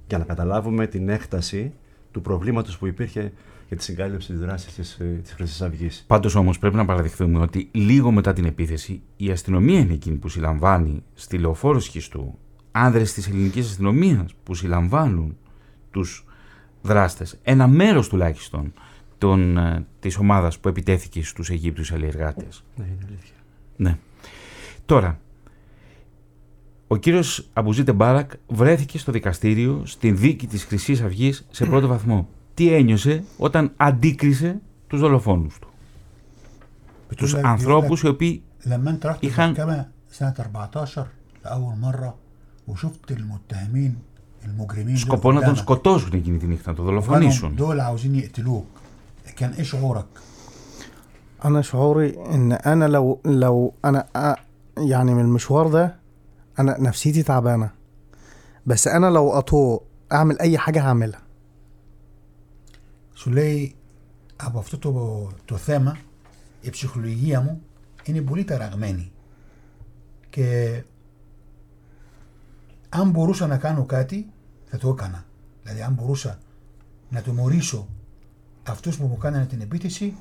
Για 0.09 0.19
να 0.19 0.25
καταλάβουμε 0.25 0.87
την 0.87 1.09
έκταση 1.09 1.73
του 2.13 2.21
προβλήματος 2.23 2.79
που 2.79 2.87
υπήρχε 2.87 3.33
για 3.75 3.83
τη 3.83 3.91
συγκάλυψη 3.93 4.29
της 4.29 4.41
δράσης 4.41 4.75
της, 4.75 4.93
ε, 5.01 5.21
της 5.23 5.33
Χρυσής 5.33 5.63
Αυγής. 5.63 6.05
Πάντως 6.07 6.35
όμως 6.35 6.59
πρέπει 6.59 6.77
να 6.77 6.85
παραδεχθούμε 6.85 7.39
ότι 7.39 7.69
λίγο 7.73 8.11
μετά 8.11 8.33
την 8.33 8.45
επίθεση 8.45 9.03
η 9.17 9.31
αστυνομία 9.31 9.79
είναι 9.79 9.93
εκείνη 9.93 10.17
που 10.17 10.29
συλλαμβάνει 10.29 11.03
στη 11.15 11.39
λεωφόρο 11.39 11.81
σχιστού 11.81 12.39
άνδρες 12.71 13.13
της 13.13 13.29
ελληνικής 13.29 13.67
αστυνομίας 13.67 14.35
που 14.43 14.55
συλλαμβάνουν 14.55 15.37
τους 15.91 16.25
δράστες. 16.83 17.39
Ένα 17.43 17.67
μέρος 17.67 18.09
τουλάχιστον 18.09 18.73
των, 19.19 19.59
ε, 19.59 19.87
της 20.01 20.17
ομάδας 20.17 20.59
που 20.59 20.69
επιτέθηκε 20.69 21.25
στους 21.25 21.51
Αιγύπτιους 21.51 21.93
αλλιεργάτες. 21.93 22.65
Ναι, 22.77 22.85
είναι 22.85 23.07
αλήθεια. 23.09 23.37
Ναι. 23.77 23.99
Τώρα, 24.87 25.21
ο 26.87 26.97
κύριος 26.97 27.49
Αμπουζίτε 27.53 27.93
Μπάρακ 27.93 28.31
βρέθηκε 28.49 28.99
στο 28.99 29.13
δικαστήριο 29.13 29.83
στην 29.85 30.17
δίκη 30.17 30.47
της 30.47 30.65
Χρυσής 30.65 31.01
Αυγής 31.01 31.47
σε 31.51 31.65
πρώτο 31.65 31.87
βαθμό. 31.87 32.29
Τι 32.54 32.74
ένιωσε 32.74 33.24
όταν 33.38 33.72
αντίκρισε 33.78 34.60
τους 34.88 35.00
δολοφόνους 35.00 35.60
του. 35.60 35.68
Τους 37.16 37.34
بتقول 37.34 37.40
لك- 37.44 37.46
ανθρώπους 37.46 38.00
οι 38.00 38.02
بيقول 38.02 38.16
οποίοι 38.16 38.44
لك 38.66 38.68
لما 38.74 38.90
انت 38.90 39.06
رحت 39.06 39.24
يخن- 39.24 39.40
المحكمه 39.44 39.86
سنه 40.12 40.34
14 40.40 41.06
لاول 41.46 41.76
مره 41.78 42.16
وشفت 42.68 43.12
المتهمين 43.12 43.98
المجرمين 44.46 44.86
دول 44.96 44.98
σκοπό 44.98 45.32
να 45.32 45.40
τον 45.40 45.50
قدامك، 45.50 45.58
σκοτώσουν 45.58 46.14
εκείνη 46.14 46.38
τη 46.38 46.46
νύχτα, 46.46 46.72
να 46.72 46.78
τον 46.78 46.86
وكانوا 46.86 47.02
δολοφονήσουν. 47.02 47.56
دول 47.56 47.80
عاوزين 47.80 48.16
يقتلوك 48.16 48.66
كان 49.36 49.52
ايه 49.52 49.64
شعورك؟ 49.64 50.06
انا 51.46 51.62
شعوري 51.62 52.16
ان 52.34 52.52
انا 52.52 52.86
لو 52.88 53.20
لو 53.26 53.74
انا 53.86 54.06
أ- 54.18 54.40
يعني 54.80 55.14
من 55.14 55.22
المشوار 55.22 55.68
ده 55.68 55.96
انا 56.60 56.82
نفسيتي 56.82 57.24
تعبانه 57.24 57.70
بس 58.66 58.88
انا 58.88 59.08
لو 59.10 59.32
اطوع 59.32 59.82
اعمل 60.12 60.40
اي 60.40 60.58
حاجه 60.58 60.82
هعملها 60.82 61.20
Σου 63.24 63.30
λέει 63.30 63.76
από 64.36 64.60
αυτό 64.60 64.78
το, 64.78 65.28
το 65.46 65.58
θέμα 65.58 65.98
η 66.62 66.70
ψυχολογία 66.70 67.42
μου 67.42 67.62
είναι 68.04 68.22
πολύ 68.22 68.44
ταραγμένη 68.44 69.12
και 70.30 70.84
αν 72.90 73.10
μπορούσα 73.10 73.48
να 73.48 73.58
κάνω 73.58 73.86
κάτι 73.86 74.28
θα 74.66 74.78
το 74.78 74.90
έκανα. 74.90 75.26
Δηλαδή 75.64 75.82
αν 75.82 75.94
μπορούσα 75.94 76.40
να 77.10 77.22
τιμωρήσω 77.22 77.88
αυτούς 78.64 78.98
που 78.98 79.06
μου 79.06 79.18
κάνανε 79.18 79.46
την 79.46 79.62
επίθεση 79.62 80.14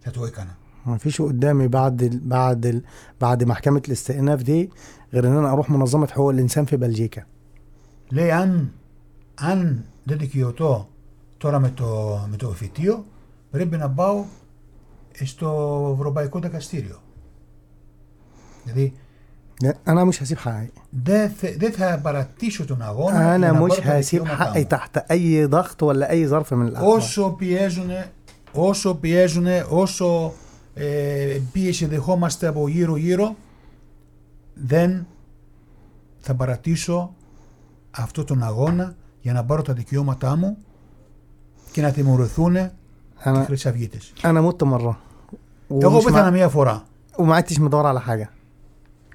θα 0.00 0.10
το 0.10 0.24
έκανα. 0.24 0.58
ما 0.84 0.96
فيش 0.98 1.20
قدامي 1.20 1.68
بعد 1.68 2.02
ال 2.02 2.20
بعد 2.20 2.66
ال 2.66 2.82
بعد 3.20 3.44
محكمه 3.44 3.82
الاستئناف 3.86 4.42
دي 4.42 4.70
غير 5.12 5.26
ان 5.26 5.36
انا 5.36 5.52
اروح 5.52 5.70
منظمه 5.70 6.06
حقوق 6.06 6.30
الانسان 6.30 6.64
في 6.64 6.76
بلجيكا 6.76 7.24
Λέει 8.08 8.30
αν, 8.30 8.72
αν 9.34 9.84
δεν 10.04 10.18
δικαιωτώ 10.18 10.88
τώρα 11.44 11.58
με 11.58 11.70
το, 11.70 12.20
με 12.30 12.36
το 12.36 12.48
εφητείο 12.48 13.04
πρέπει 13.50 13.76
να 13.76 13.90
πάω 13.90 14.24
στο 15.24 15.92
Ευρωπαϊκό 15.98 16.38
Δικαστήριο. 16.38 17.00
Δηλαδή 18.64 18.92
لا، 19.62 19.74
انا 19.86 20.04
مش 20.04 20.22
هسيب 20.22 20.38
حقي 20.38 20.68
δεν, 20.90 21.30
θε- 21.30 21.58
δεν 21.58 21.72
θα 21.72 21.98
παρατήσω 22.02 22.64
τον 22.64 22.82
αγώνα. 22.82 23.16
για 23.22 23.32
انا 23.34 23.52
να 23.52 23.60
مش 23.60 23.68
πάρω 23.68 23.82
τα 23.82 23.98
هسيب 23.98 24.22
δικαιώματά 24.22 24.44
حقي 24.44 24.60
μου. 24.60 24.66
تحت 24.66 24.96
اي 24.96 25.46
ضغط 25.46 25.82
ولا 25.82 26.10
اي 26.10 26.26
ظرف 26.26 26.52
من 26.54 26.66
الاحوال 26.66 26.98
Όσο 26.98 27.30
πιέζουν, 27.38 27.90
όσο 28.52 28.94
πιέζουν, 28.94 29.46
όσο 29.70 30.32
ε, 30.74 31.38
πίεση 31.52 31.86
δεχόμαστε 31.86 32.46
από 32.46 32.68
γύρω 32.68 32.96
γύρω, 32.96 33.36
δεν 34.54 35.06
θα 36.20 36.34
παρατήσω 36.34 37.14
αυτό 37.90 38.24
τον 38.24 38.42
αγώνα 38.42 38.96
για 39.20 39.32
να 39.32 39.44
πάρω 39.44 39.62
τα 39.62 39.72
δικαιώματά 39.72 40.36
μου 40.36 40.56
και 41.74 41.80
να 41.82 41.90
τιμωρηθούν 41.90 42.54
οι 42.56 42.70
انا 43.24 43.44
χρυσαυγίτες. 43.44 44.12
انا 44.24 44.40
مت 44.48 44.62
مره 44.62 44.98
Εγώ 45.70 45.90
ومش 45.92 46.04
πέθανα 46.04 46.24
مع... 46.24 46.30
μία 46.30 46.48
φορά 46.48 46.84
وما 47.18 47.34
عدتش 47.36 47.58
مدور 47.60 47.86
على 47.86 48.00
حاجه 48.00 48.30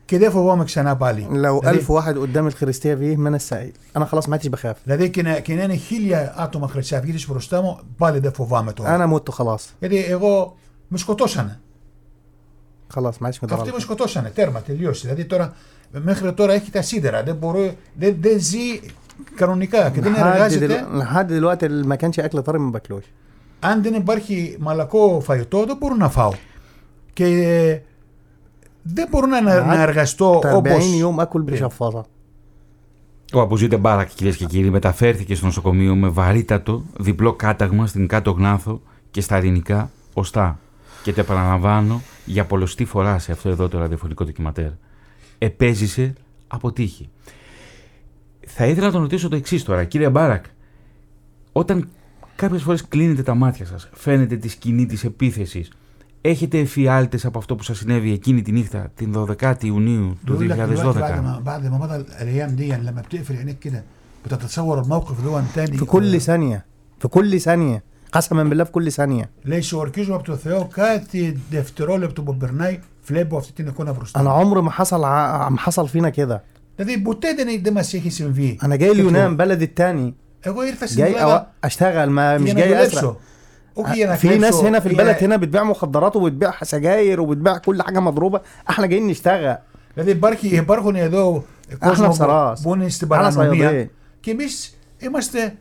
και 0.05 0.17
δεν 0.17 0.31
φοβάμαι 0.31 0.63
ξανά 0.63 0.95
πάλι. 0.97 1.27
لو 1.31 1.59
Δηλαδή- 1.59 1.77
ألف 1.77 1.89
واحد 1.89 2.17
قدام 2.17 2.47
الخريستيه 2.47 2.95
فيه 2.95 3.17
ما 3.17 3.27
انا 3.27 3.35
السائل 3.35 3.71
انا 3.95 4.05
خلاص 4.05 4.27
ما 4.27 4.33
عدتش 4.33 4.47
بخاف 4.47 4.77
Δηλαδή 4.83 5.09
και 5.09 5.21
να, 5.21 5.39
και 5.39 5.55
να 5.55 5.63
είναι 5.63 5.75
χίλια 5.75 6.33
άτομα 6.37 6.67
χρυσαυγίτες 6.67 7.27
μπροστά 7.27 7.61
μου, 7.61 7.79
πάλι 7.97 8.19
δεν 8.19 8.33
φοβάμαι 8.33 8.73
τώρα. 8.73 8.95
انا 8.95 9.07
مت 9.15 9.29
خلاص 9.29 9.73
Γιατί 9.79 9.97
εγώ 10.03 10.55
με 10.87 10.97
σκοτώσανε. 10.97 11.59
خلاص 12.87 13.17
ما 13.19 13.27
عدتش 13.27 13.41
مدور 13.43 13.57
Αυτοί 13.57 13.69
على 13.69 13.77
με 13.79 13.85
حاجة. 13.85 13.93
σκοτώσανε, 13.95 14.29
τέρμα, 14.29 14.59
τελείωσε. 14.61 15.07
Δηλαδή 15.07 15.25
τώρα, 15.25 15.53
μέχρι 15.91 16.33
τώρα 16.33 16.53
έχει 16.53 16.71
τα 16.71 16.81
σίδερα. 16.81 17.23
Δεν, 17.23 17.35
μπορώ, 17.35 17.73
δεν, 17.95 18.15
δεν 18.19 18.39
ζει 18.39 18.79
κανονικά 19.35 19.89
και 19.89 20.01
δεν 20.01 20.11
لحد, 20.11 20.33
εργάζεται. 20.33 20.67
دلو... 20.67 20.97
لحد 20.97 21.27
دلوقتي 21.27 21.65
اللي 21.65 21.87
ما 21.87 21.95
كانش 21.95 22.19
اكل 22.19 22.41
طري 22.41 22.59
ما 22.59 22.71
باكلوش 22.71 23.03
Αν 23.59 23.81
δεν 23.83 23.93
υπάρχει 23.93 24.57
μαλακό 24.59 25.19
φαγητό, 25.19 25.65
δεν 25.65 25.77
μπορώ 25.77 25.95
να 25.95 26.09
φάω. 26.09 26.33
Και 27.13 27.25
ε, 27.25 27.81
δεν 28.81 29.07
μπορώ 29.09 29.25
να, 29.25 29.41
να 29.41 29.81
εργαστώ 29.81 30.39
40 30.43 30.53
όπως... 30.53 30.93
يوم 30.97 31.19
اكل 31.19 31.43
πριν. 31.43 31.55
بشفاطه 31.55 32.05
Ο 33.33 33.39
Αμπουζίτε 33.39 33.77
Μπάρακ, 33.77 34.09
κυρίε 34.15 34.33
και 34.33 34.45
κύριοι, 34.45 34.69
μεταφέρθηκε 34.69 35.35
στο 35.35 35.45
νοσοκομείο 35.45 35.95
με 35.95 36.07
βαρύτατο 36.07 36.83
διπλό 36.99 37.33
κάταγμα 37.33 37.87
στην 37.87 38.07
κάτω 38.07 38.31
γνάθο 38.31 38.81
και 39.11 39.21
στα 39.21 39.35
ελληνικά 39.35 39.89
οστά. 40.13 40.59
Και 41.03 41.13
το 41.13 41.19
επαναλαμβάνω 41.19 42.01
για 42.25 42.45
πολλωστή 42.45 42.85
φορά 42.85 43.19
σε 43.19 43.31
αυτό 43.31 43.49
εδώ 43.49 43.67
το 43.67 43.79
ραδιοφωνικό 43.79 44.25
ντοκιματέρ. 44.25 44.69
Επέζησε 45.37 46.13
από 46.47 46.71
τύχη. 46.71 47.09
Θα 48.49 48.65
ήθελα 48.65 48.85
να 48.85 48.91
τον 48.91 49.01
ρωτήσω 49.01 49.29
το 49.29 49.35
εξή 49.35 49.65
τώρα. 49.65 49.83
Κύριε 49.83 50.09
Μπάρακ, 50.09 50.45
όταν 51.51 51.87
κάποιες 52.35 52.61
φορές 52.61 52.87
κλείνετε 52.87 53.23
τα 53.23 53.35
μάτια 53.35 53.65
σας, 53.65 53.89
φαίνεται 53.93 54.35
τη 54.35 54.47
σκηνή 54.47 54.85
της 54.85 55.03
επίθεσης, 55.03 55.71
έχετε 56.21 56.59
εφιάλτες 56.59 57.25
από 57.25 57.37
αυτό 57.37 57.55
που 57.55 57.63
σας 57.63 57.77
συνέβη 57.77 58.11
εκείνη 58.11 58.41
τη 58.41 58.51
νύχτα, 58.51 58.91
την 58.95 59.13
12η 59.15 59.63
Ιουνίου 59.63 60.17
του 60.25 60.37
بيقول 60.37 60.49
لك 60.49 60.57
دلوقتي 60.57 60.99
2012. 60.99 60.99
بعد 60.99 61.23
ما 61.23 61.39
بعد 61.43 61.67
ما 61.71 61.77
مضى 61.77 61.95
الايام 61.95 62.49
دي 62.55 62.67
يعني 62.67 62.83
لما 62.83 63.01
بتقفل 63.01 63.35
عينيك 63.35 63.59
كده 63.59 63.83
بتتصور 64.25 64.79
الموقف 64.81 65.19
اللي 65.19 65.29
هو 65.29 65.41
تاني 65.55 65.77
في 65.77 65.85
كل 65.85 66.21
ثانيه 66.21 66.65
في 66.99 67.07
كل 67.07 67.39
ثانيه 67.39 67.83
قسما 68.11 68.43
بالله 68.43 68.63
في 68.63 68.71
كل 68.71 68.91
ثانيه 68.91 69.29
Λέει 69.43 69.61
σου 69.61 69.77
ορκίζομαι 69.77 70.15
από 70.15 70.23
το 70.25 70.35
Θεό 70.35 70.67
κάτι 70.71 71.39
δευτερόλεπτο 71.51 72.21
που 72.21 72.37
περνάει 72.37 72.79
βλέπω 73.07 73.37
αυτή 73.37 73.51
την 73.53 73.67
εικόνα 73.67 73.93
μπροστά 73.93 74.19
انا 74.19 74.29
μου. 74.29 74.35
عمر 74.35 74.61
ما 74.61 74.69
حصل 74.71 75.03
ع... 75.03 75.49
ما 75.49 75.57
حصل 75.59 75.87
فينا 75.87 76.09
كده 76.09 76.43
Δηλαδή 76.79 76.97
ποτέ 77.01 77.33
δεν, 77.33 77.47
δεν 77.63 77.73
μας 77.73 77.93
έχει 77.93 78.09
συμβεί. 78.09 78.59
انا 78.63 78.75
جاي 78.75 78.91
اليونان 78.91 79.35
بلد 79.35 79.61
التاني 79.61 80.13
Εγώ 80.41 80.63
ήρθα 80.65 80.85
στην 80.87 80.97
جاي 80.97 81.11
Ελλάδα 81.11 81.35
أو... 81.35 81.45
اشتغل 81.63 82.09
ما 82.09 82.37
مش 82.37 82.51
για 82.51 82.53
να 82.53 82.59
جاي 82.71 82.85
اسرق 82.85 83.01
δουλέψω. 83.01 83.15
Όχι 83.73 83.95
για 83.95 84.07
να 84.07 84.15
في 84.15 84.37
ناس 84.37 84.53
κλέψω, 84.55 84.63
هنا 84.65 84.79
في 84.79 84.89
για- 84.89 84.99
البلد 84.99 85.23
هنا 85.23 85.35
بتبيع 85.37 85.63
مخدرات 85.63 86.15
وبتبيع 86.15 86.51
سجاير 86.61 87.21
وبتبيع 87.21 87.57
كل 87.57 87.81
حاجه 87.81 87.99
مضروبه 87.99 88.41
احنا 88.69 88.85
جايين 88.85 89.07
نشتغل 89.07 89.57
Δηλαδή 89.93 90.11
υπάρχει, 90.11 90.47
υπάρχουν 90.55 90.95
εδώ 90.95 91.43
κόσμο 91.79 92.05
που, 92.07 92.11
ψαράς. 92.11 92.61
που 92.61 92.75
είναι 92.75 92.89
στην 92.89 93.13
Άλλα 93.13 93.21
παρανομία 93.31 93.67
σαϊδέ. 93.69 93.89
και 94.19 94.31
εμείς 94.31 94.77
είμαστε 94.97 95.55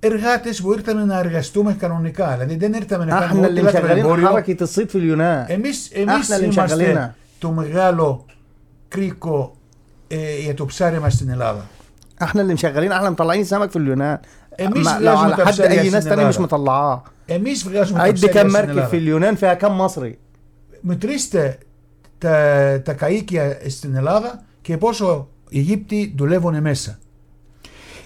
εργάτες 0.00 0.60
που 0.60 0.72
ήρθαμε 0.72 1.04
να 1.04 1.18
εργαστούμε 1.18 1.72
κανονικά. 1.72 2.32
Δηλαδή 2.38 2.56
δεν 2.56 2.72
ήρθαμε 2.72 3.04
να 3.04 3.14
احنا 3.14 3.26
κάνουμε 3.26 3.46
اللي 3.46 3.60
ό,τι 3.60 3.66
λάθος 3.72 3.82
مشغلين 3.82 4.04
εμπόριο. 4.04 4.28
حركه 4.28 4.62
الصيد 4.62 4.88
في 4.90 4.98
اليونان 4.98 5.44
Εμείς, 5.48 5.90
εμείς 5.92 6.08
Άχνα, 6.08 6.14
είμαστε 6.14 6.38
Λεμψαγαλίνα. 6.40 7.14
το 7.38 7.50
μεγάλο 7.50 8.24
κρίκο 8.88 9.38
ε, 9.42 9.59
για 10.44 10.54
το 10.54 10.64
ψάρι 10.66 10.98
μας 11.00 11.12
στην 11.14 11.28
Ελλάδα. 11.30 11.64
احنا 12.22 12.40
اللي 12.42 12.52
مشغلين 12.54 12.92
احنا 12.92 13.10
مطلعين 13.10 13.44
سمك 13.44 13.70
في 13.70 13.76
اليونان 13.78 14.18
إميش 14.60 14.86
ما- 14.86 14.90
لو 14.90 15.04
لازم 15.04 15.18
على 15.18 15.34
حد 15.36 15.42
تبصر 15.44 15.64
يا 15.64 15.70
اي 15.70 15.90
ناس 15.90 16.02
سيدنا 16.02 16.14
تانية 16.14 16.28
مش 16.28 16.36
العرب. 16.36 16.52
مطلعاه 16.52 17.02
Εμείς 17.28 17.64
βγάζουμε 17.68 17.98
τα 17.98 18.04
عد 18.04 18.14
ψάρια 18.18 18.32
كم 18.32 18.48
στην 18.48 18.60
مركب 18.60 18.68
Ελλάδα. 18.68 18.86
في 18.88 18.96
اليونان 18.96 19.34
فيها 19.36 19.54
كم 19.54 19.72
مصري 19.78 20.18
Μετρήστε 20.80 21.58
τα, 22.18 22.30
τα 22.84 22.96
καΐκια 23.00 23.68
στην 23.68 23.94
Ελλάδα 23.94 24.42
και 24.62 24.76
πόσο 24.76 25.28
οι 25.48 25.58
Αιγύπτιοι 25.58 26.14
δουλεύουν 26.16 26.60
μέσα. 26.60 26.98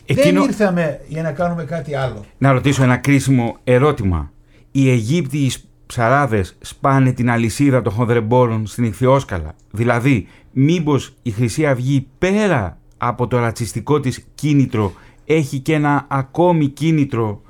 Εκείνο- 0.07 0.41
Δεν 0.41 0.49
ήρθαμε 0.51 1.01
για 1.09 1.23
να 1.23 1.33
κάνουμε 1.33 1.65
κάτι 1.65 1.95
άλλο. 1.95 2.25
Να 2.39 2.53
ρωτήσω 2.53 2.83
ένα 2.83 2.97
κρίσιμο 2.97 3.57
ερώτημα. 3.65 4.31
Οι 4.73 4.91
Αιγύπτιοι 4.91 5.53
ψαράδες 5.86 6.58
σπάνε 6.62 7.12
την 7.12 7.30
αλυσίδα 7.30 7.82
των 7.82 7.94
χονδρεμπόρων 7.94 8.68
στην 8.68 8.84
Ιχθυόσκαλα. 8.84 9.56
Δηλαδή, 9.72 10.28
μήπως 10.52 11.14
η 11.22 11.32
Χρυσή 11.32 11.66
Αυγή 11.66 12.08
πέρα 12.18 12.78
από 12.98 13.28
το 13.28 13.40
ρατσιστικό 13.40 14.00
της 14.00 14.26
κίνητρο 14.36 14.94
έχει 15.26 15.60
και 15.60 15.74
ένα 15.74 16.06
ακόμη 16.08 16.68
κίνητρο 16.68 17.42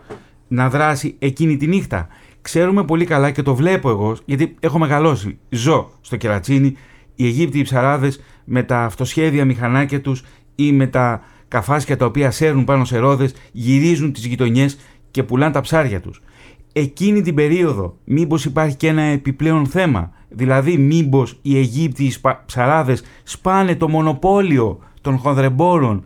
να 0.47 0.69
δράσει 0.69 1.15
εκείνη 1.19 1.57
τη 1.57 1.67
νύχτα; 1.67 2.07
Ξέρουμε 2.45 2.83
πολύ 2.83 3.05
καλά 3.05 3.31
και 3.31 3.41
το 3.41 3.55
βλέπω 3.55 3.89
εγώ, 3.89 4.17
γιατί 4.25 4.55
έχω 4.59 4.79
μεγαλώσει. 4.79 5.37
Ζω 5.49 5.91
στο 6.01 6.15
κερατσίνι, 6.15 6.75
οι 7.15 7.25
Αιγύπτιοι 7.25 7.61
ψαράδες 7.61 8.19
με 8.43 8.63
τα 8.63 8.83
αυτοσχέδια 8.83 9.45
μηχανάκια 9.45 10.01
τους 10.01 10.23
ή 10.55 10.71
με 10.71 10.87
τα 10.87 11.21
καφάσια 11.47 11.97
τα 11.97 12.05
οποία 12.05 12.31
σέρνουν 12.31 12.63
πάνω 12.63 12.85
σε 12.85 12.97
ρόδες, 12.97 13.33
γυρίζουν 13.51 14.13
τις 14.13 14.25
γειτονιές 14.25 14.77
και 15.11 15.23
πουλάνε 15.23 15.53
τα 15.53 15.61
ψάρια 15.61 16.01
τους 16.01 16.21
Εκείνη 16.74 17.22
την 17.22 17.34
περίοδο 17.34 17.96
μήπως 18.04 18.44
υπάρχει 18.44 18.76
και 18.76 18.88
ένα 18.88 19.02
επιπλέον 19.02 19.66
θέμα, 19.66 20.12
δηλαδή 20.28 20.76
μήπως 20.78 21.38
οι 21.42 21.56
Αιγύπτιοι 21.58 22.10
σπα- 22.10 22.42
ψαράδες 22.46 23.02
σπάνε 23.22 23.76
το 23.76 23.88
μονοπόλιο 23.88 24.78
των 25.00 25.18
χονδρεμπόρων 25.18 26.04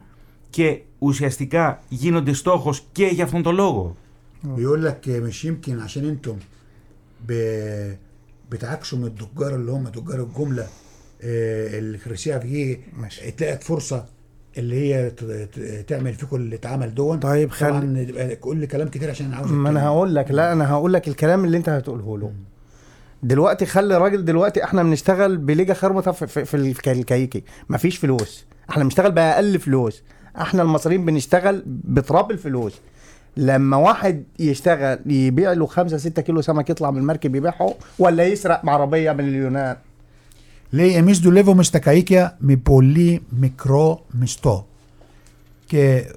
και 0.50 0.78
ουσιαστικά 0.98 1.82
γίνονται 1.88 2.32
στόχος 2.32 2.84
και 2.92 3.04
για 3.06 3.24
αυτόν 3.24 3.42
τον 3.42 3.54
λόγο. 3.54 3.96
بيقول 4.42 4.84
لك 4.84 5.08
مش 5.08 5.44
يمكن 5.44 5.80
عشان 5.80 6.04
انتم 6.04 6.36
ب... 7.26 7.32
بتعكسوا 8.50 8.98
من 8.98 9.04
التجار 9.06 9.54
اللي 9.54 9.70
هم 9.72 9.88
تجار 9.88 10.20
الجمله 10.20 10.66
آه، 11.22 11.78
الخرسيه 11.78 12.36
في 12.38 12.78
ماشي. 13.00 13.28
اتلقت 13.28 13.62
فرصه 13.62 14.04
اللي 14.59 14.75
هي 14.95 15.11
تعمل 15.87 16.13
فيكم 16.13 16.35
اللي 16.35 16.55
اتعمل 16.55 16.95
دون. 16.95 17.19
طيب 17.19 17.51
خلي- 17.51 17.69
طبعا 17.69 18.55
لي 18.55 18.67
كلام 18.67 18.87
كتير 18.87 19.09
عشان 19.09 19.33
عاوز 19.33 19.51
ما 19.51 19.69
أنا. 19.69 19.85
هقول 19.87 20.15
لك 20.15 20.31
لا 20.31 20.53
أنا 20.53 20.71
هقول 20.71 20.93
لك 20.93 21.07
الكلام 21.07 21.45
اللي 21.45 21.57
أنت 21.57 21.69
هتقوله 21.69 22.17
له. 22.17 22.31
دلوقتي 23.23 23.65
خلي 23.65 23.97
راجل 23.97 24.25
دلوقتي 24.25 24.63
إحنا 24.63 24.83
بنشتغل 24.83 25.37
بليجا 25.37 25.73
خرمطة 25.73 26.11
في, 26.11 26.27
في, 26.27 26.45
في 26.45 26.57
الك- 26.57 26.89
الكايكي 26.89 27.43
مفيش 27.69 27.97
فلوس. 27.97 28.45
إحنا 28.69 28.83
بنشتغل 28.83 29.11
بأقل 29.11 29.59
فلوس. 29.59 30.03
إحنا 30.41 30.61
المصريين 30.61 31.05
بنشتغل 31.05 31.63
بتراب 31.65 32.31
الفلوس. 32.31 32.73
لما 33.37 33.77
واحد 33.77 34.23
يشتغل 34.39 34.99
يبيع 35.05 35.53
له 35.53 35.65
5 35.65 35.97
6 35.97 36.21
كيلو 36.21 36.41
سمك 36.41 36.69
يطلع 36.69 36.91
من 36.91 36.97
المركب 36.97 37.35
يبيعه 37.35 37.75
ولا 37.99 38.23
يسرق 38.23 38.65
بعربية 38.65 39.11
من 39.11 39.19
اليونان 39.27 39.75
Λέει, 40.69 40.93
εμείς 40.93 41.19
δουλεύουμε 41.19 41.63
στα 41.63 41.79
καΐκια 41.83 42.29
με 42.37 42.55
πολύ 42.55 43.21
μικρό 43.29 44.05
μισθό. 44.11 44.67
Και 45.65 46.11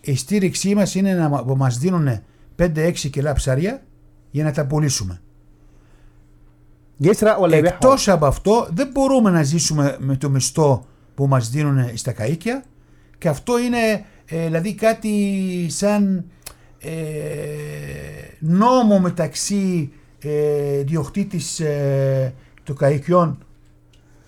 η 0.00 0.16
στήριξή 0.16 0.74
μας 0.74 0.94
είναι 0.94 1.14
να 1.14 1.28
μα 1.54 1.68
δίνουν 1.68 2.20
5-6 2.58 2.92
κιλά 3.10 3.32
ψάρια 3.32 3.82
για 4.30 4.44
να 4.44 4.52
τα 4.52 4.66
πουλήσουμε. 4.66 5.20
Εκτός 7.50 8.08
από 8.08 8.26
αυτό 8.26 8.68
δεν 8.72 8.88
μπορούμε 8.92 9.30
να 9.30 9.42
ζήσουμε 9.42 9.96
με 10.00 10.16
το 10.16 10.30
μισθό 10.30 10.84
που 11.14 11.26
μας 11.26 11.50
δίνουν 11.50 11.90
στα 11.94 12.14
καΐκια 12.18 12.62
και 13.18 13.28
αυτό 13.28 13.58
είναι 13.58 14.04
ε, 14.26 14.44
δηλαδή 14.44 14.74
κάτι 14.74 15.66
σαν 15.68 16.24
ε, 16.78 16.90
νόμο 18.38 19.00
μεταξύ 19.00 19.92
ε, 20.18 20.82
του 22.63 22.75
καΐκιων 22.81 23.35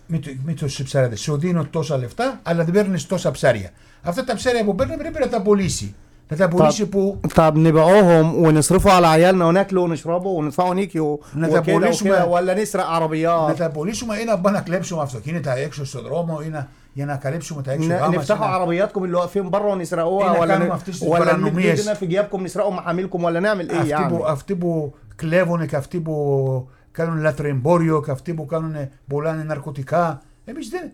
με, 0.07 0.17
το, 0.19 0.29
με 0.45 0.53
τους 0.53 0.83
ψάριδες. 0.83 1.19
Σου 1.21 1.38
δίνω 1.38 1.65
τόσα 1.69 1.97
λεφτά 1.97 2.39
αλλά 2.43 2.63
δεν 2.63 2.73
παίρνεις 2.73 3.05
τόσα 3.07 3.31
ψάρια. 3.31 3.69
Αυτά 4.01 4.23
τα 4.23 4.35
ψάρια 4.35 4.63
που 4.63 4.75
παίρνει 4.75 4.97
πρέπει 4.97 5.19
να 5.19 5.27
τα 5.29 5.41
πουλήσει. 5.41 5.95
Να 6.29 6.38
τα 6.38 6.47
πουλήσει 6.47 6.85
που 6.88 7.19
طب 7.35 7.57
نبيعوهم 7.57 8.35
ونصرفوا 8.43 8.91
على 8.91 9.07
عيالنا 9.07 9.45
وناكلوا 9.45 9.83
ونشربوا 9.83 10.38
وندفعوا 10.38 10.73
نيكي 10.73 10.99
و- 10.99 11.19
نتا 11.38 11.59
وكده 11.59 11.79
بوليسما- 11.79 12.01
وكده 12.01 12.25
ولا 12.25 12.53
نسرق 12.61 12.83
να 12.83 12.89
عربيات 12.89 13.57
τα 13.57 13.69
πουλήσουμε 13.69 14.17
ή 14.17 14.23
να 14.25 14.39
πάμε 14.39 14.57
να 14.57 14.63
κλέψουμε 14.63 15.01
αυτοκίνητα 15.01 15.57
έξω 15.57 15.85
στον 15.85 16.01
δρόμο 16.03 16.39
ή 16.45 16.49
να, 16.49 16.67
για 16.93 17.05
να 17.05 17.15
καλύψουμε 17.15 17.61
τα 17.61 17.71
έξοδά 17.71 17.95
ن- 17.95 17.99
μας. 17.99 18.15
نفتحوا 18.15 18.45
να- 18.47 18.51
عربياتكم 18.53 19.03
اللي 19.03 19.15
واقفين 19.15 19.49
بره 19.49 19.63
إيه 19.65 19.71
ونسرقوها 19.71 20.39
ولا 20.39 20.55
نكمل 20.57 20.67
ن... 20.67 20.71
أفتش 20.71 21.01
ولا 21.01 21.19
نمد 21.19 21.27
البرانوميس. 21.27 21.65
ايدينا 21.65 21.93
في 21.93 22.05
جيابكم 22.05 22.43
نسرقوا 22.43 22.73
محاميلكم 22.73 23.23
ولا 23.23 23.39
نعمل 23.39 23.69
ايه 23.69 23.77
αυτοί, 23.79 23.89
يعني 23.89 24.17
που, 24.17 24.25
αυτοί 24.27 24.55
που 24.55 24.93
κλέβουν 25.15 25.67
και 25.67 25.75
αυτοί 25.75 25.99
που 25.99 26.67
κάνουν 26.93 27.20
λαθρεμπόριο 27.20 28.03
και 28.03 28.11
αυτοί 28.11 28.34
που 28.34 28.47
κάνουν 28.47 28.88
πουλάνε 29.07 29.43
ναρκωτικά. 29.43 30.22
Εμείς 30.45 30.68
δεν. 30.68 30.90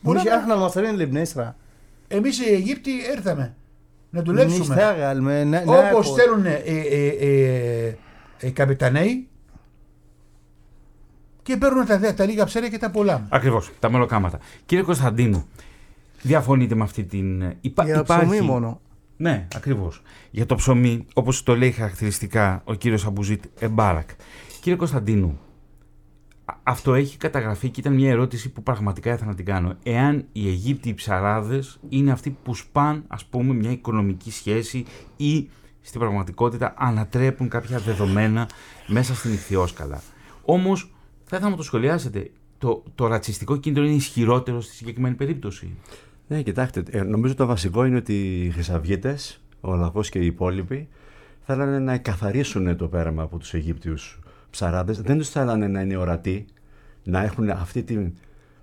Μπορεί 0.00 0.20
να 0.48 0.56
μαθαίνουν 0.56 0.96
λιμπνέστρα. 0.96 1.56
Εμείς 2.08 2.40
οι 2.40 2.52
Αιγύπτιοι 2.52 2.94
έρθαμε 3.16 3.54
να 4.10 4.22
δουλέψουμε. 4.22 4.76
Όπως 5.66 6.14
θέλουν 6.14 6.44
οι 8.40 8.50
καπιταναίοι 8.50 9.26
και 11.42 11.56
παίρνουν 11.56 11.86
τα, 11.86 12.14
τα 12.14 12.24
λίγα 12.24 12.44
ψέρια 12.44 12.68
και 12.68 12.78
τα 12.78 12.90
πολλά. 12.90 13.26
Ακριβώς, 13.28 13.70
τα 13.78 13.90
μελοκάματα. 13.90 14.38
Κύριε 14.66 14.84
Κωνσταντίνου, 14.84 15.46
διαφωνείτε 16.22 16.74
με 16.74 16.82
αυτή 16.82 17.04
την. 17.04 17.42
Ε, 17.42 17.56
υπά, 17.60 17.84
Για 17.84 17.94
το 17.94 18.00
υπάρχει... 18.00 18.26
ψωμί 18.26 18.40
μόνο. 18.40 18.80
Ναι, 19.16 19.46
ακριβώς. 19.54 20.02
Για 20.30 20.46
το 20.46 20.54
ψωμί, 20.54 21.06
όπως 21.14 21.42
το 21.42 21.56
λέει 21.56 21.70
χαρακτηριστικά 21.70 22.62
ο 22.64 22.74
κύριος 22.74 23.06
Αμπουζίτ 23.06 23.44
Εμπάρακ, 23.58 24.08
Κύριε 24.62 24.78
Κωνσταντίνου, 24.78 25.38
α- 26.44 26.54
αυτό 26.62 26.94
έχει 26.94 27.16
καταγραφεί 27.16 27.68
και 27.68 27.80
ήταν 27.80 27.94
μια 27.94 28.10
ερώτηση 28.10 28.52
που 28.52 28.62
πραγματικά 28.62 29.12
ήθελα 29.12 29.30
να 29.30 29.34
την 29.34 29.44
κάνω. 29.44 29.76
Εάν 29.82 30.24
οι 30.32 30.48
Αιγύπτιοι 30.48 30.94
ψαράδες 30.94 31.78
είναι 31.88 32.10
αυτοί 32.10 32.36
που 32.42 32.54
σπάν, 32.54 33.04
ας 33.06 33.24
πούμε, 33.24 33.54
μια 33.54 33.70
οικονομική 33.70 34.30
σχέση 34.30 34.84
ή 35.16 35.48
στην 35.80 36.00
πραγματικότητα 36.00 36.74
ανατρέπουν 36.76 37.48
κάποια 37.48 37.78
δεδομένα 37.78 38.48
μέσα 38.86 39.14
στην 39.14 39.32
ηχθειόσκαλα. 39.32 40.02
Όμως, 40.44 40.94
θα 41.24 41.24
ήθελα 41.24 41.42
να 41.42 41.50
μου 41.50 41.56
το 41.56 41.62
σχολιάσετε. 41.62 42.30
Το, 42.58 42.82
το 42.94 43.06
ρατσιστικό 43.06 43.56
κίνητρο 43.56 43.84
είναι 43.84 43.94
ισχυρότερο 43.94 44.60
στη 44.60 44.74
συγκεκριμένη 44.74 45.14
περίπτωση. 45.14 45.76
Ναι, 46.28 46.42
κοιτάξτε, 46.42 46.82
ε, 46.90 47.02
νομίζω 47.02 47.34
το 47.34 47.46
βασικό 47.46 47.84
είναι 47.84 47.96
ότι 47.96 48.44
οι 48.44 48.50
Χρυσαυγίτες, 48.50 49.40
ο 49.60 49.74
λαός 49.74 50.08
και 50.08 50.18
οι 50.18 50.26
υπόλοιποι, 50.26 50.88
θέλανε 51.40 51.78
να 51.78 51.92
εκαθαρίσουν 51.92 52.76
το 52.76 52.88
πέραμα 52.88 53.22
από 53.22 53.38
τους 53.38 53.54
Αιγύπτιους 53.54 54.21
ψαράδε. 54.52 54.92
Δεν 54.92 55.18
τους 55.18 55.28
θέλανε 55.28 55.66
να 55.68 55.80
είναι 55.80 55.96
ορατοί, 55.96 56.46
να 57.02 57.22
έχουν 57.22 57.50
αυτή 57.50 57.82
τη 57.82 58.12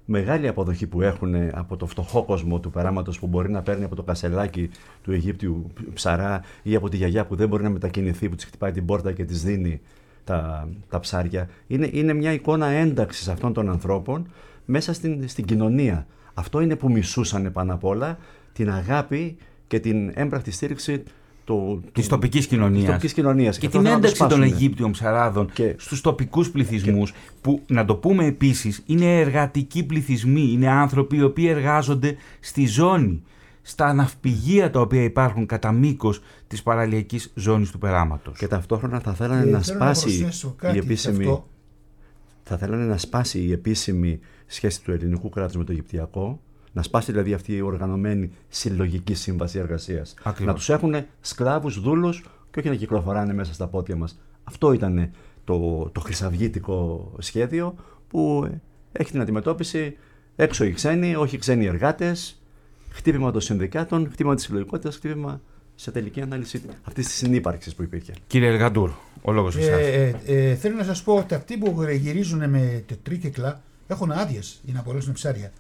μεγάλη 0.06 0.48
αποδοχή 0.48 0.88
που 0.88 1.02
έχουν 1.02 1.36
από 1.54 1.78
το 1.78 1.86
φτωχό 1.86 2.24
κόσμο 2.24 2.60
του 2.60 2.70
περάματος 2.70 3.20
που 3.20 3.28
μπορεί 3.28 3.52
να 3.52 3.62
παίρνει 3.62 3.84
από 3.84 3.96
το 3.96 4.04
κασελάκι 4.04 4.70
του 5.04 5.12
Αιγύπτιου 5.12 5.72
ψαρά 5.94 6.42
ή 6.64 6.76
από 6.76 6.90
τη 6.90 6.98
γιαγιά 6.98 7.26
που 7.26 7.36
δεν 7.36 7.48
μπορεί 7.48 7.64
να 7.64 7.70
μετακινηθεί, 7.70 8.30
που 8.30 8.36
της 8.36 8.46
χτυπάει 8.46 8.72
την 8.72 8.86
πόρτα 8.86 9.12
και 9.12 9.26
της 9.26 9.44
δίνει 9.44 9.82
τα, 10.24 10.70
τα 10.90 11.00
ψάρια. 11.00 11.50
Είναι, 11.68 11.90
είναι 11.92 12.14
μια 12.14 12.32
εικόνα 12.32 12.68
ένταξης 12.68 13.28
αυτών 13.28 13.54
των 13.54 13.70
ανθρώπων 13.70 14.28
μέσα 14.66 14.94
στην, 14.94 15.28
στην 15.28 15.46
κοινωνία. 15.46 16.08
Αυτό 16.34 16.62
είναι 16.62 16.76
που 16.76 16.92
μισούσαν 16.92 17.52
πάνω 17.52 17.74
απ' 17.74 17.84
όλα 17.84 18.18
την 18.54 18.72
αγάπη 18.72 19.38
και 19.68 19.80
την 19.80 20.12
έμπρακτη 20.14 20.52
στήριξη 20.52 21.04
του, 21.54 21.84
Της 21.92 22.08
τοπικής 22.08 22.48
κοινωνίας. 22.48 22.80
της 22.82 22.86
τοπικής 22.90 23.14
κοινωνίας. 23.14 23.58
και 23.58 23.66
αυτό 23.66 23.78
την 23.80 23.88
θέλουν 23.88 24.02
να 24.02 24.02
το 24.02 24.08
ένταξη 24.08 24.30
των 24.30 24.38
σπάσουνε. 24.38 24.56
Αιγύπτιων 24.56 24.92
ψαράδων 24.92 25.50
Και- 25.54 25.76
στους 25.78 26.02
τοπικούς 26.02 26.52
πληθυσμούς 26.52 27.14
που 27.42 27.62
να 27.68 27.86
το 27.86 27.96
πούμε 27.96 28.26
επίσης 28.26 28.84
είναι 28.86 29.20
εργατικοί 29.20 29.84
πληθυσμοί, 29.84 30.50
είναι 30.52 30.68
άνθρωποι 30.70 31.16
οι 31.18 31.24
οποίοι 31.24 31.46
εργάζονται 31.50 32.16
στη 32.40 32.66
ζώνη, 32.68 33.24
στα 33.62 33.94
ναυπηγεία 33.94 34.70
τα 34.70 34.80
οποία 34.82 35.04
υπάρχουν 35.04 35.46
κατά 35.46 35.72
μήκος 35.72 36.22
της 36.48 36.64
παραλιακής 36.64 37.32
ζώνης 37.36 37.72
του 37.72 37.78
περάματος. 37.78 38.38
Και 38.38 38.48
ταυτόχρονα 38.48 39.00
θα 39.00 39.14
θέλανε 39.14 39.42
Ε, 39.42 39.46
να 39.46 39.62
θέλω 39.62 39.78
σπάσει 39.78 40.04
προσθέσω 40.20 40.54
κάτι 40.58 40.78
η 40.78 40.80
σε 40.82 40.86
επίσημη. 40.86 41.24
αυτό. 41.24 41.48
Θα 42.44 42.58
θέλανε 42.58 42.86
να 42.86 42.98
σπάσει 42.98 43.40
η 43.40 43.52
επίσημη 43.52 44.20
σχέση 44.46 44.84
του 44.84 44.92
ελληνικού 44.92 45.30
κράτους 45.30 45.56
με 45.56 45.64
το 45.64 45.72
Αιγυπτιακό, 45.72 46.40
να 46.72 46.84
σπάσει 46.84 47.12
δηλαδή 47.12 47.34
αυτή 47.34 47.56
η 47.56 47.62
οργανωμένη 47.62 48.32
συλλογική 48.48 49.14
σύμβαση 49.14 49.60
εργασίας. 49.60 50.14
Ακριβώς. 50.24 50.46
Να 50.46 50.54
τους 50.54 50.70
έχουν 50.70 50.96
σκλάβους, 51.22 51.80
δούλους 51.80 52.26
και 52.52 52.60
όχι 52.60 52.70
να 52.70 52.76
κυκλοφοράνε 52.76 53.34
μέσα 53.34 53.54
στα 53.54 53.68
πόδια 53.68 53.96
μας. 53.96 54.20
Αυτό 54.44 54.74
ήταν 54.74 55.12
το, 55.44 55.90
το 55.94 56.00
χρυσαυγήτικο 56.00 57.12
σχέδιο 57.18 57.76
που 58.08 58.48
ε, 58.52 58.62
έχει 58.92 59.12
την 59.12 59.22
αντιμετώπιση 59.22 59.98
έξω 60.36 60.64
οι 60.64 60.72
ξένοι, 60.72 61.16
όχι 61.16 61.36
οι 61.36 61.40
ξένοι 61.40 61.66
εργάτες, 61.66 62.42
χτύπημα 62.90 63.32
των 63.32 63.42
συνδικάτων, 63.42 64.10
χτύπημα 64.12 64.36
της 64.36 64.44
συλλογικότητας, 64.44 64.96
χτύπημα 64.96 65.42
σε 65.76 65.92
τελική 65.92 66.22
ανάλυση 66.22 66.62
αυτής 66.84 67.06
της 67.06 67.16
συνύπαρξης 67.16 67.76
που 67.76 67.84
υπήρχε. 67.84 68.14
Κύριε 68.28 68.50
Εργαντούρ, 68.50 68.92
ο 69.22 69.32
λόγος 69.32 69.56
εσάς. 69.56 69.80
Ε, 69.80 70.16
ε, 70.26 70.50
ε, 70.50 70.56
θέλω 70.56 70.76
να 70.76 70.84
σας 70.84 71.04
πω 71.04 71.16
ότι 71.16 71.34
αυτοί 71.34 71.58
που 71.58 71.84
γυρίζουν 71.92 72.50
με 72.50 72.84
τετρίκυκλα 72.88 73.62
έχουν 73.88 74.12
άδειες 74.12 74.60
για 74.64 74.74
να 74.74 74.80
απολύσουν 74.80 75.14
ψάρια. 75.14 75.52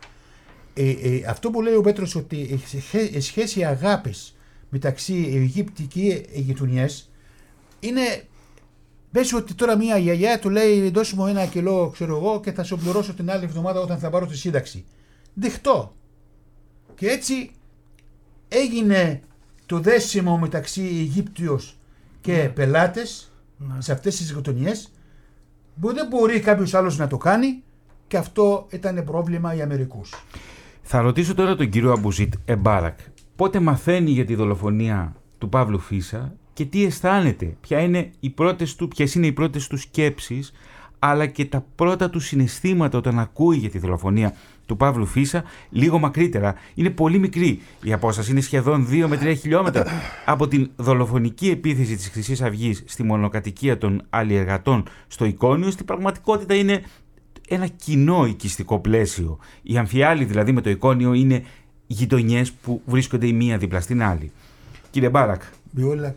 Ε, 0.73 0.89
ε, 0.89 1.23
αυτό 1.27 1.49
που 1.49 1.61
λέει 1.61 1.75
ο 1.75 1.81
Πέτρος 1.81 2.15
ότι 2.15 2.35
η 2.35 2.57
σχέ- 2.79 3.15
η 3.15 3.19
σχέση 3.19 3.63
αγάπης 3.63 4.35
μεταξύ 4.69 5.31
Αιγύπτη 5.33 5.83
και 5.83 6.25
γειτονιέ 6.33 6.85
είναι. 7.79 8.01
Πες 9.11 9.33
ότι 9.33 9.53
τώρα 9.53 9.77
μια 9.77 9.97
γιαγιά 9.97 10.39
του 10.39 10.49
λέει 10.49 10.89
δώσε 10.89 11.15
μου 11.15 11.27
ένα 11.27 11.45
κιλό 11.45 11.89
ξέρω 11.93 12.15
εγώ 12.17 12.39
και 12.39 12.51
θα 12.51 12.63
σου 12.63 12.77
πληρώσω 12.77 13.13
την 13.13 13.31
άλλη 13.31 13.43
εβδομάδα 13.43 13.79
όταν 13.79 13.97
θα 13.99 14.09
πάρω 14.09 14.25
τη 14.25 14.37
σύνταξη. 14.37 14.85
Δεχτώ. 15.33 15.95
Και 16.95 17.07
έτσι 17.07 17.51
έγινε 18.47 19.19
το 19.65 19.79
δέσιμο 19.79 20.37
μεταξύ 20.37 20.81
Αιγύπτιος 20.81 21.77
και 22.21 22.51
πελάτες 22.53 23.31
σε 23.77 23.91
αυτές 23.91 24.15
τις 24.15 24.31
γειτονιές 24.31 24.91
που 25.81 25.93
δεν 25.93 26.07
μπορεί 26.07 26.39
κάποιος 26.39 26.73
άλλος 26.73 26.97
να 26.97 27.07
το 27.07 27.17
κάνει 27.17 27.63
και 28.07 28.17
αυτό 28.17 28.67
ήταν 28.69 29.03
πρόβλημα 29.03 29.53
για 29.53 29.67
μερικούς. 29.67 30.13
Θα 30.91 31.01
ρωτήσω 31.01 31.33
τώρα 31.33 31.55
τον 31.55 31.69
κύριο 31.69 31.91
Αμπουζίτ 31.91 32.33
Εμπάρακ. 32.45 32.99
Πότε 33.35 33.59
μαθαίνει 33.59 34.11
για 34.11 34.25
τη 34.25 34.35
δολοφονία 34.35 35.15
του 35.37 35.49
Παύλου 35.49 35.79
Φίσα 35.79 36.35
και 36.53 36.65
τι 36.65 36.85
αισθάνεται, 36.85 37.57
ποια 37.61 37.79
είναι 37.79 38.11
οι 38.19 38.29
πρώτες 38.29 38.75
του, 38.75 38.87
ποιες 38.87 39.15
είναι 39.15 39.27
οι 39.27 39.31
πρώτες 39.31 39.67
του 39.67 39.77
σκέψεις, 39.77 40.51
αλλά 40.99 41.25
και 41.25 41.45
τα 41.45 41.65
πρώτα 41.75 42.09
του 42.09 42.19
συναισθήματα 42.19 42.97
όταν 42.97 43.19
ακούει 43.19 43.57
για 43.57 43.69
τη 43.69 43.79
δολοφονία 43.79 44.33
του 44.65 44.77
Παύλου 44.77 45.05
Φίσα, 45.05 45.43
λίγο 45.69 45.99
μακρύτερα. 45.99 46.55
Είναι 46.75 46.89
πολύ 46.89 47.19
μικρή 47.19 47.61
η 47.83 47.93
απόσταση, 47.93 48.31
είναι 48.31 48.41
σχεδόν 48.41 48.87
2 48.89 49.05
με 49.07 49.19
3 49.21 49.35
χιλιόμετρα 49.37 49.85
από 50.25 50.47
την 50.47 50.71
δολοφονική 50.75 51.49
επίθεση 51.49 51.95
της 51.95 52.09
Χρυσής 52.09 52.41
Αυγής 52.41 52.83
στη 52.85 53.03
μονοκατοικία 53.03 53.77
των 53.77 54.01
αλλιεργατών 54.09 54.83
στο 55.07 55.25
Εικόνιο, 55.25 55.71
στην 55.71 55.85
πραγματικότητα 55.85 56.55
είναι 56.55 56.81
ένα 57.48 57.66
κοινό 57.66 58.26
οικιστικό 58.26 58.78
πλαίσιο. 58.78 59.38
Η 59.62 59.78
Αμφιάλη 59.78 60.24
δηλαδή 60.24 60.52
με 60.52 60.60
το 60.60 60.70
εικόνιο 60.70 61.12
είναι 61.12 61.42
γειτονιέ 61.86 62.44
που 62.62 62.82
βρίσκονται 62.86 63.26
η 63.26 63.32
μία 63.32 63.58
δίπλα 63.58 63.80
στην 63.80 64.02
άλλη. 64.02 64.32
Κύριε 64.90 65.08
Μπάρακ, 65.08 65.42
بيقول 65.72 66.02
لك 66.02 66.16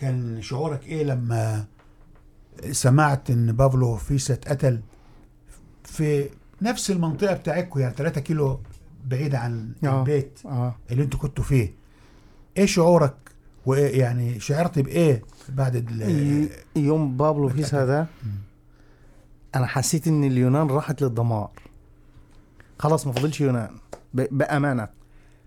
كان 0.00 0.38
شعورك 0.42 0.86
ايه 0.86 1.04
لما 1.04 1.64
سمعت 2.70 3.30
ان 3.30 3.52
بافلو 3.52 3.96
فيسا 3.96 4.34
اتقتل 4.34 4.80
في 5.84 6.28
نفس 6.62 6.90
المنطقه 6.90 7.34
بتاعتكم 7.34 7.80
يعني 7.80 7.94
3 7.94 8.20
كيلو 8.20 8.60
بعيد 9.06 9.34
عن 9.34 9.72
آه. 9.84 10.00
البيت 10.00 10.38
اه 10.46 10.76
اللي 10.90 11.02
انتوا 11.02 11.20
كنتوا 11.20 11.44
فيه 11.44 11.72
ايه 12.56 12.66
شعورك 12.66 13.14
وايه 13.66 13.98
يعني 14.00 14.40
شعرت 14.40 14.78
بايه 14.78 15.22
بعد 15.48 15.76
ال- 15.76 16.02
ي- 16.02 16.48
يوم 16.80 17.16
بابلو 17.16 17.48
فيسا 17.48 17.84
ده 17.86 18.06
انا 19.54 19.66
حسيت 19.66 20.06
ان 20.08 20.24
اليونان 20.24 20.66
راحت 20.66 21.02
للدمار 21.02 21.50
خلاص 22.78 23.06
ما 23.06 23.12
فاضلش 23.12 23.40
يونان 23.40 23.70
ب- 24.14 24.26
بامانه 24.38 24.88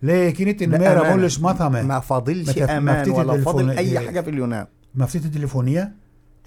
ليه 0.01 0.29
كنت 0.33 0.61
النميرة 0.61 0.93
بأمانة. 0.93 1.15
مولش 1.15 1.39
مثمة 1.39 1.81
ما 1.81 1.99
فاضلش 1.99 2.47
ما 2.47 2.53
تف- 2.53 2.69
ما 2.69 2.77
امان 2.77 3.03
فتيت 3.03 3.13
ولا 3.15 3.33
التليفون- 3.33 3.43
فاضل 3.43 3.69
اي 3.69 3.77
إيه. 3.99 4.05
حاجه 4.05 4.21
في 4.21 4.29
اليونان 4.29 4.67
μαθήτη 4.93 5.29
τηλεφωνία 5.29 5.95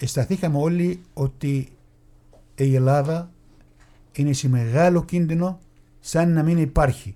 αισθανθήκα 0.00 0.48
με 0.48 0.58
όλοι 0.58 1.00
ότι 1.14 1.72
η 2.56 2.74
Ελλάδα 2.74 3.30
είναι 4.16 4.32
σε 4.32 4.48
μεγάλο 4.48 5.04
κίνδυνο 5.04 5.58
σαν 6.00 6.32
να 6.32 6.42
μην 6.42 6.58
υπάρχει. 6.58 7.14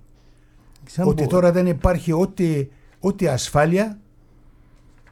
Σαν 0.86 1.06
ότι 1.08 1.22
μπο- 1.22 1.28
τώρα 1.28 1.52
δεν 1.52 1.66
υπάρχει 1.66 2.12
ούτε, 2.12 2.68
ούτε 3.00 3.30
ασφάλεια, 3.30 3.98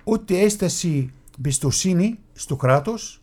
ούτε 0.04 0.38
αίσθηση 0.40 1.12
πιστοσύνη 1.42 2.18
στο 2.32 2.56
κράτος. 2.56 3.20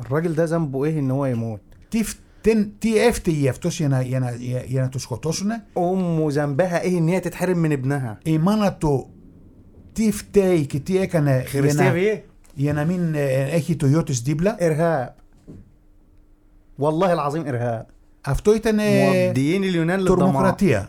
الراجل 0.00 0.34
ده 0.34 0.44
ذنبه 0.44 0.84
ايه 0.84 0.98
ان 0.98 1.10
هو 1.10 1.26
يموت 1.26 1.60
Τι, 1.88 2.02
φταίν- 2.04 2.68
τι 2.78 2.98
έφταιγε 2.98 3.48
αυτός 3.48 3.78
για 3.78 3.88
να, 3.88 4.02
για 4.02 4.20
να, 4.20 4.30
για, 4.30 4.62
για 4.66 4.82
να 4.82 4.88
το 4.88 4.98
σκοτώσουν. 4.98 5.50
امه 5.76 6.26
ذنبها 6.30 6.80
ايه 6.82 6.98
ان 6.98 7.08
هي 7.08 7.20
تتحرم 7.20 7.58
من 7.58 7.72
ابنها 7.72 8.18
Η 8.24 8.38
μάνα 8.38 8.72
του 8.72 9.08
τι 9.92 10.12
φταίει 10.12 10.66
και 10.66 10.78
τι 10.80 10.98
έκανε 10.98 11.30
για 11.40 11.48
خريستيا 11.60 11.84
να, 11.84 11.92
ايه 11.92 12.24
για 12.54 12.72
να 12.72 12.84
μην 12.84 13.14
ε, 13.14 13.42
έχει 13.42 13.76
το 13.76 13.86
γιο 13.86 14.02
της 14.02 14.20
δίπλα. 14.22 14.56
ارهاب 14.60 15.14
والله 16.78 17.12
العظيم 17.12 17.46
ارهاب 17.46 17.86
Αυτό 18.26 18.54
ήταν 18.54 18.76
موديين 18.76 19.62
اليونان 19.64 20.00
للدمار 20.00 20.16
τρομοκρατία. 20.18 20.88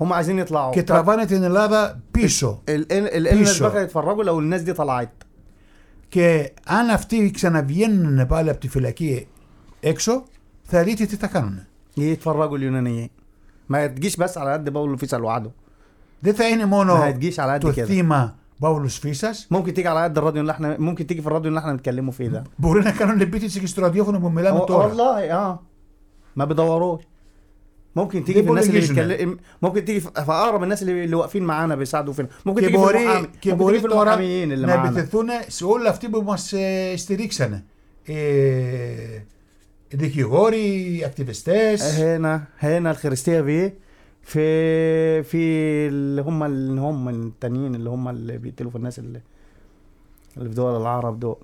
هم 0.00 0.12
عايزين 0.12 0.38
يطلعوا 0.38 0.72
και 0.72 0.82
τραβάνε 0.82 1.26
την 1.26 1.42
Ελλάδα 1.42 2.00
πίσω. 2.10 2.62
ال- 2.68 2.92
ال- 2.92 3.26
الناس 3.28 3.48
بيشو. 3.48 3.64
بقى 3.68 3.82
يتفرجوا 3.82 4.24
لو 4.24 4.38
الناس 4.38 4.62
دي 4.62 4.72
طلعت 4.72 5.10
Και 6.12 6.52
αν 6.66 6.90
αυτοί 6.90 7.30
ξαναβγαίνουν 7.30 8.26
πάλι 8.26 8.50
από 8.50 8.60
τη 8.60 8.68
φυλακή 8.68 9.26
έξω, 9.80 10.22
θα 10.62 10.82
δείτε 10.82 11.04
τι 11.06 11.16
θα 11.16 11.26
κάνουν. 11.26 11.66
يتفرجوا 11.96 12.56
اليونانيين 12.56 13.10
ما 13.68 13.86
تجيش 13.86 14.16
بس 14.16 14.38
على 14.38 14.52
قد 14.52 14.70
باولو 14.70 14.96
فيسا 14.96 15.16
لوحده 15.16 15.50
Δεν 16.20 16.34
θα 16.34 16.48
είναι 16.48 16.64
μόνο 16.66 16.94
ما 16.96 17.08
هتجيش 17.08 17.40
على 17.40 17.52
قد 17.52 17.60
το 17.60 17.72
كده 17.72 17.86
θύμα 17.86 18.34
Παύλο 18.60 18.88
Φίσα. 18.88 19.30
ممكن 19.50 19.74
تيجي 19.74 19.88
على 19.88 20.02
قد 20.04 20.18
الراديو 20.18 20.40
اللي 20.40 20.52
احنا 20.52 20.76
ممكن 20.78 21.06
تيجي 21.06 21.20
في 21.20 21.26
الراديو 21.26 21.48
اللي 21.48 21.60
احنا 21.60 21.72
بنتكلموا 21.72 22.12
فيه 22.12 22.28
ده 22.28 22.44
Μπορεί 22.58 22.82
να 22.84 22.90
κάνουν 22.90 23.20
επίθεση 23.20 23.60
και 23.60 23.66
στο 23.66 23.80
ραδιόφωνο 23.82 24.18
που 24.20 24.30
μιλάμε 24.30 24.58
و- 24.60 24.64
τώρα. 24.64 24.86
والله 24.86 25.32
اه 25.32 25.60
ما 26.36 26.44
بيدوروش 26.44 27.02
ممكن 27.96 28.24
تيجي 28.24 28.40
دي 28.40 28.44
في 28.46 28.50
الناس 28.50 28.66
اللي 28.68 28.80
بوليجيزنا. 28.80 29.06
بيتكلم 29.06 29.38
ممكن 29.62 29.84
تيجي 29.84 30.00
في 30.00 30.10
في 30.10 30.32
اقرب 30.32 30.62
الناس 30.62 30.82
اللي, 30.82 31.04
اللي 31.04 31.16
واقفين 31.16 31.42
معانا 31.42 31.74
بيساعدوا 31.74 32.12
فينا 32.12 32.28
ممكن 32.46 32.60
Και 32.62 32.64
تيجي 32.64 32.78
في 32.78 32.84
μπορεί, 32.84 32.98
المحامي 32.98 33.28
και 33.40 33.50
ممكن 33.52 33.64
μπορεί 33.64 33.76
تيجي 33.76 33.88
في 33.88 33.94
τώρα 33.94 34.00
المحاميين 34.02 34.52
اللي 34.52 34.66
να 34.66 34.70
معانا 34.70 34.88
επιτεθούν 34.88 35.28
σε 35.48 35.64
όλοι 35.64 35.88
αυτοί 35.88 36.08
που 36.08 36.22
μα 36.22 36.38
ε, 36.58 36.96
στηρίξανε. 36.96 37.64
Ε, 38.08 39.20
δικηγόροι, 39.90 41.02
ακτιβιστέ. 41.04 41.76
هنا 41.98 42.44
هنا 42.58 42.90
الخريستيه 42.90 43.40
بيه 43.40 43.74
في 44.22 45.22
في 45.22 45.38
اللي 45.88 46.22
هم 46.22 46.42
اللي 46.42 46.80
هم 46.80 47.08
التانيين 47.08 47.74
اللي 47.74 47.90
هم 47.90 48.08
اللي 48.08 48.38
بيقتلوا 48.38 48.70
في 48.70 48.76
الناس 48.76 48.98
اللي 48.98 49.20
اللي 50.36 50.48
في 50.48 50.54
دول 50.54 50.80
العرب 50.80 51.20
دول 51.20 51.36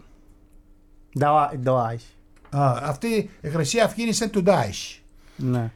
دوا 1.16 1.52
الدواعش 1.52 2.04
αυτή 2.52 3.28
η 3.44 3.48
Χρυσή 3.48 3.80
Αυγή 3.80 4.02
είναι 4.02 4.12
σαν 4.12 4.30
του 4.30 4.42
Ντάις. 4.42 5.02
نعم 5.38 5.68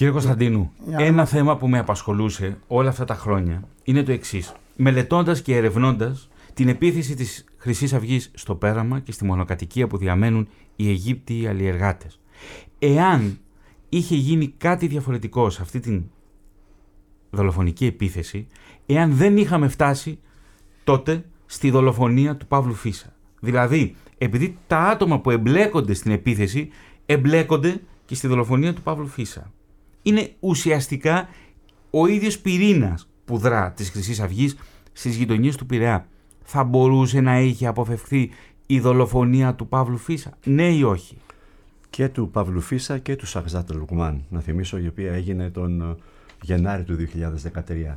Κύριε 0.00 0.14
Κωνσταντίνου, 0.14 0.72
Για 0.86 0.98
ένα 0.98 1.16
να- 1.16 1.24
θέμα 1.24 1.56
που 1.56 1.68
με 1.68 1.78
απασχολούσε 1.78 2.58
όλα 2.66 2.88
αυτά 2.88 3.04
τα 3.04 3.14
χρόνια 3.14 3.68
είναι 3.84 4.02
το 4.02 4.12
εξής. 4.12 4.52
Μελετώντας 4.76 5.42
και 5.42 5.56
ερευνώντας 5.56 6.28
την 6.54 6.68
επίθεση 6.68 7.14
της 7.14 7.44
Χρυσής 7.56 7.92
Αυγής 7.92 8.30
στο 8.34 8.54
πέραμα 8.54 9.00
και 9.00 9.12
στη 9.12 9.24
μονοκατοικία 9.24 9.86
που 9.86 9.96
διαμένουν 9.96 10.48
οι 10.76 10.88
Αιγύπτιοι 10.88 11.46
αλλιεργάτες. 11.46 12.20
Εάν 12.78 13.38
είχε 13.88 14.14
γίνει 14.14 14.54
κάτι 14.56 14.86
διαφορετικό 14.86 15.50
σε 15.50 15.62
αυτή 15.62 15.80
την 15.80 16.04
δολοφονική 17.30 17.86
επίθεση, 17.86 18.46
εάν 18.86 19.12
δεν 19.14 19.36
είχαμε 19.36 19.68
φτάσει 19.68 20.18
τότε 20.84 21.24
στη 21.46 21.70
δολοφονία 21.70 22.36
του 22.36 22.46
Παύλου 22.46 22.74
Φίσα. 22.74 23.12
Δηλαδή, 23.40 23.94
επειδή 24.18 24.56
τα 24.66 24.78
άτομα 24.78 25.20
που 25.20 25.30
εμπλέκονται 25.30 25.94
στην 25.94 26.10
επίθεση 26.12 26.68
εμπλέκονται 27.06 27.80
και 28.06 28.14
στη 28.14 28.26
δολοφονία 28.26 28.74
του 28.74 28.82
Παύλου 28.82 29.06
Φίσα. 29.06 29.52
Είναι 30.02 30.32
ουσιαστικά 30.40 31.28
ο 31.90 32.06
ίδιος 32.06 32.38
πυρήνας 32.38 33.08
που 33.24 33.38
δρά 33.38 33.72
της 33.72 33.90
χρυσής 33.90 34.20
αυγής 34.20 34.56
στις 34.92 35.16
γειτονιές 35.16 35.56
του 35.56 35.66
Πειραιά. 35.66 36.06
Θα 36.42 36.64
μπορούσε 36.64 37.20
να 37.20 37.40
είχε 37.40 37.66
αποφευχθεί 37.66 38.30
η 38.66 38.80
δολοφονία 38.80 39.54
του 39.54 39.68
Παύλου 39.68 39.96
Φίσα, 39.96 40.38
ναι 40.44 40.68
ή 40.68 40.82
όχι; 40.82 41.16
και 41.90 42.08
του 42.08 42.30
Παύλου 42.30 42.60
Φίσα 42.60 42.98
και 42.98 43.16
του 43.16 43.26
Σαχζάτ 43.26 43.70
Λουκμάν, 43.74 44.24
να 44.28 44.40
θυμίσω, 44.40 44.78
η 44.78 44.86
οποία 44.86 45.12
έγινε 45.12 45.50
τον 45.50 45.80
ε, 45.80 45.96
Γενάρη 46.42 46.82
του 46.82 46.96
2013. 47.54 47.96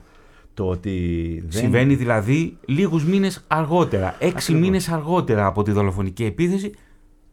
Το 0.53 0.67
ότι 0.67 1.43
δεν... 1.47 1.61
Συμβαίνει 1.61 1.95
δηλαδή 1.95 2.57
λίγους 2.65 3.05
μήνες 3.05 3.43
αργότερα, 3.47 4.15
έξι 4.19 4.35
Ακριβώς. 4.35 4.61
μήνες 4.61 4.89
αργότερα 4.89 5.45
από 5.45 5.63
τη 5.63 5.71
δολοφονική 5.71 6.23
επίθεση 6.23 6.71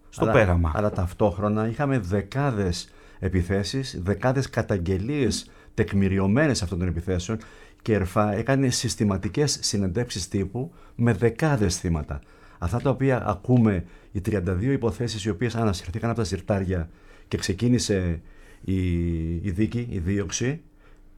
στο 0.09 0.25
αλλά, 0.25 0.33
πέραμα. 0.33 0.73
Αλλά 0.75 0.91
ταυτόχρονα 0.91 1.69
είχαμε 1.69 1.99
δεκάδες 1.99 2.89
επιθέσεις, 3.21 4.01
δεκάδες 4.03 4.51
καταγγελίες 4.51 5.51
τεκμηριωμένες 5.75 6.63
αυτών 6.63 6.79
των 6.79 6.89
επιθέσεων 6.89 7.39
και 7.83 7.93
η 7.93 7.95
ΕΡΦΑ 7.95 8.33
έκανε 8.33 8.71
συστηματικές 8.71 9.59
συνεντεύξεις 9.61 10.29
τύπου 10.29 10.73
με 10.95 11.13
δεκάδες 11.13 11.77
θύματα. 11.77 12.21
Αυτά 12.59 12.81
τα 12.81 12.91
οποία 12.91 13.29
ακούμε, 13.29 13.85
οι 14.13 14.21
32 14.21 14.43
υποθέσεις 14.61 15.25
οι 15.25 15.31
οποίες 15.31 15.55
ανασυρθήκαν 15.55 16.11
από 16.11 16.19
τα 16.19 16.25
συρτάρια 16.25 16.91
και 17.29 17.37
ξεκίνησε 17.37 18.21
η, 18.65 18.95
η 19.35 19.51
δίκη, 19.51 19.87
η 19.91 19.99
δίωξη, 19.99 20.61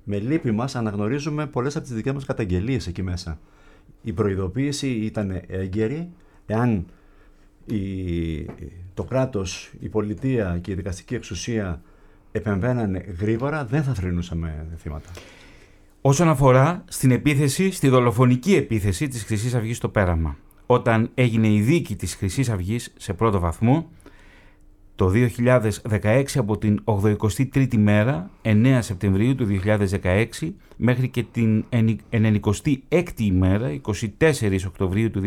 με 0.05 0.19
λύπη 0.19 0.51
μας 0.51 0.75
αναγνωρίζουμε 0.75 1.47
πολλές 1.47 1.77
από 1.77 1.85
τις 1.85 1.95
δικές 1.95 2.13
μας 2.13 2.25
καταγγελίες 2.25 2.87
εκεί 2.87 3.03
μέσα. 3.03 3.39
Η 4.03 4.13
προειδοποίηση 4.13 4.89
ήταν 4.89 5.41
έγκαιρη, 5.47 6.11
εάν 6.47 6.87
η, 7.67 8.47
το 8.95 9.05
κράτος, 9.05 9.73
η 9.81 9.89
πολιτεία 9.89 10.59
και 10.63 10.71
η 10.71 10.75
δικαστική 10.75 11.15
εξουσία 11.15 11.83
επεμβαίνανε 12.33 13.05
γρήγορα, 13.21 13.65
δεν 13.65 13.83
θα 13.83 13.95
θρυνούσαμε 13.95 14.67
θύματα. 14.77 15.09
Όσον 16.01 16.29
αφορά 16.29 16.85
στην 16.89 17.11
επίθεση, 17.11 17.71
στη 17.71 17.89
δολοφονική 17.89 18.55
επίθεση 18.55 19.09
της 19.09 19.25
χρυσής 19.25 19.55
Αυγής 19.55 19.77
στο 19.77 19.89
πέραμα. 19.89 20.37
Όταν 20.67 21.11
έγινε 21.15 21.49
η 21.49 21.61
δίκη 21.61 21.97
της 21.97 22.15
χρυσής 22.15 22.49
Αυγής 22.49 22.93
σε 22.97 23.13
πρώτο 23.13 23.39
βαθμό, 23.39 23.91
το 24.95 25.13
2016 25.93 26.25
από 26.35 26.59
την 26.59 26.83
83η 26.85 27.77
μέρα, 27.77 28.31
9 28.43 28.79
Σεπτεμβρίου 28.81 29.35
του 29.35 29.47
2016, 29.47 30.25
μέχρι 30.77 31.09
και 31.09 31.23
την 31.23 31.65
96η 32.11 33.21
ημέρα, 33.21 33.81
24 34.19 34.67
Οκτωβρίου 34.67 35.11
του 35.11 35.21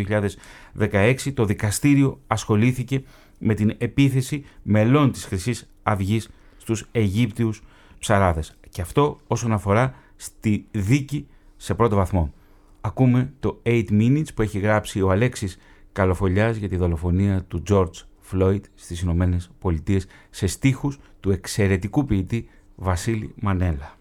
2016, 0.79 1.33
το 1.33 1.45
δικαστήριο 1.45 2.19
ασχολήθηκε 2.27 3.03
με 3.37 3.53
την 3.53 3.75
επίθεση 3.77 4.45
μελών 4.61 5.11
της 5.11 5.25
χρυσής 5.25 5.69
Αυγής 5.83 6.29
στους 6.65 6.87
Αιγύπτιους 6.91 7.63
ψαράδες. 7.99 8.57
Και 8.69 8.81
αυτό 8.81 9.19
όσον 9.27 9.51
αφορά 9.51 9.93
στη 10.15 10.67
δίκη 10.71 11.27
σε 11.55 11.73
πρώτο 11.73 11.95
βαθμό. 11.95 12.33
Ακούμε 12.81 13.33
το 13.39 13.61
8 13.63 13.83
Minutes 13.89 14.33
που 14.35 14.41
έχει 14.41 14.59
γράψει 14.59 15.01
ο 15.01 15.11
Αλέξης 15.11 15.57
Καλοφολιάς 15.91 16.55
για 16.55 16.69
τη 16.69 16.75
δολοφονία 16.75 17.43
του 17.43 17.63
George 17.69 18.03
Floyd 18.31 18.59
στις 18.75 19.01
Ηνωμένες 19.01 19.49
Πολιτείες 19.59 20.05
σε 20.29 20.47
στίχους 20.47 20.99
του 21.19 21.31
εξαιρετικού 21.31 22.05
ποιητή 22.05 22.49
Βασίλη 22.75 23.33
Μανέλα. 23.41 23.93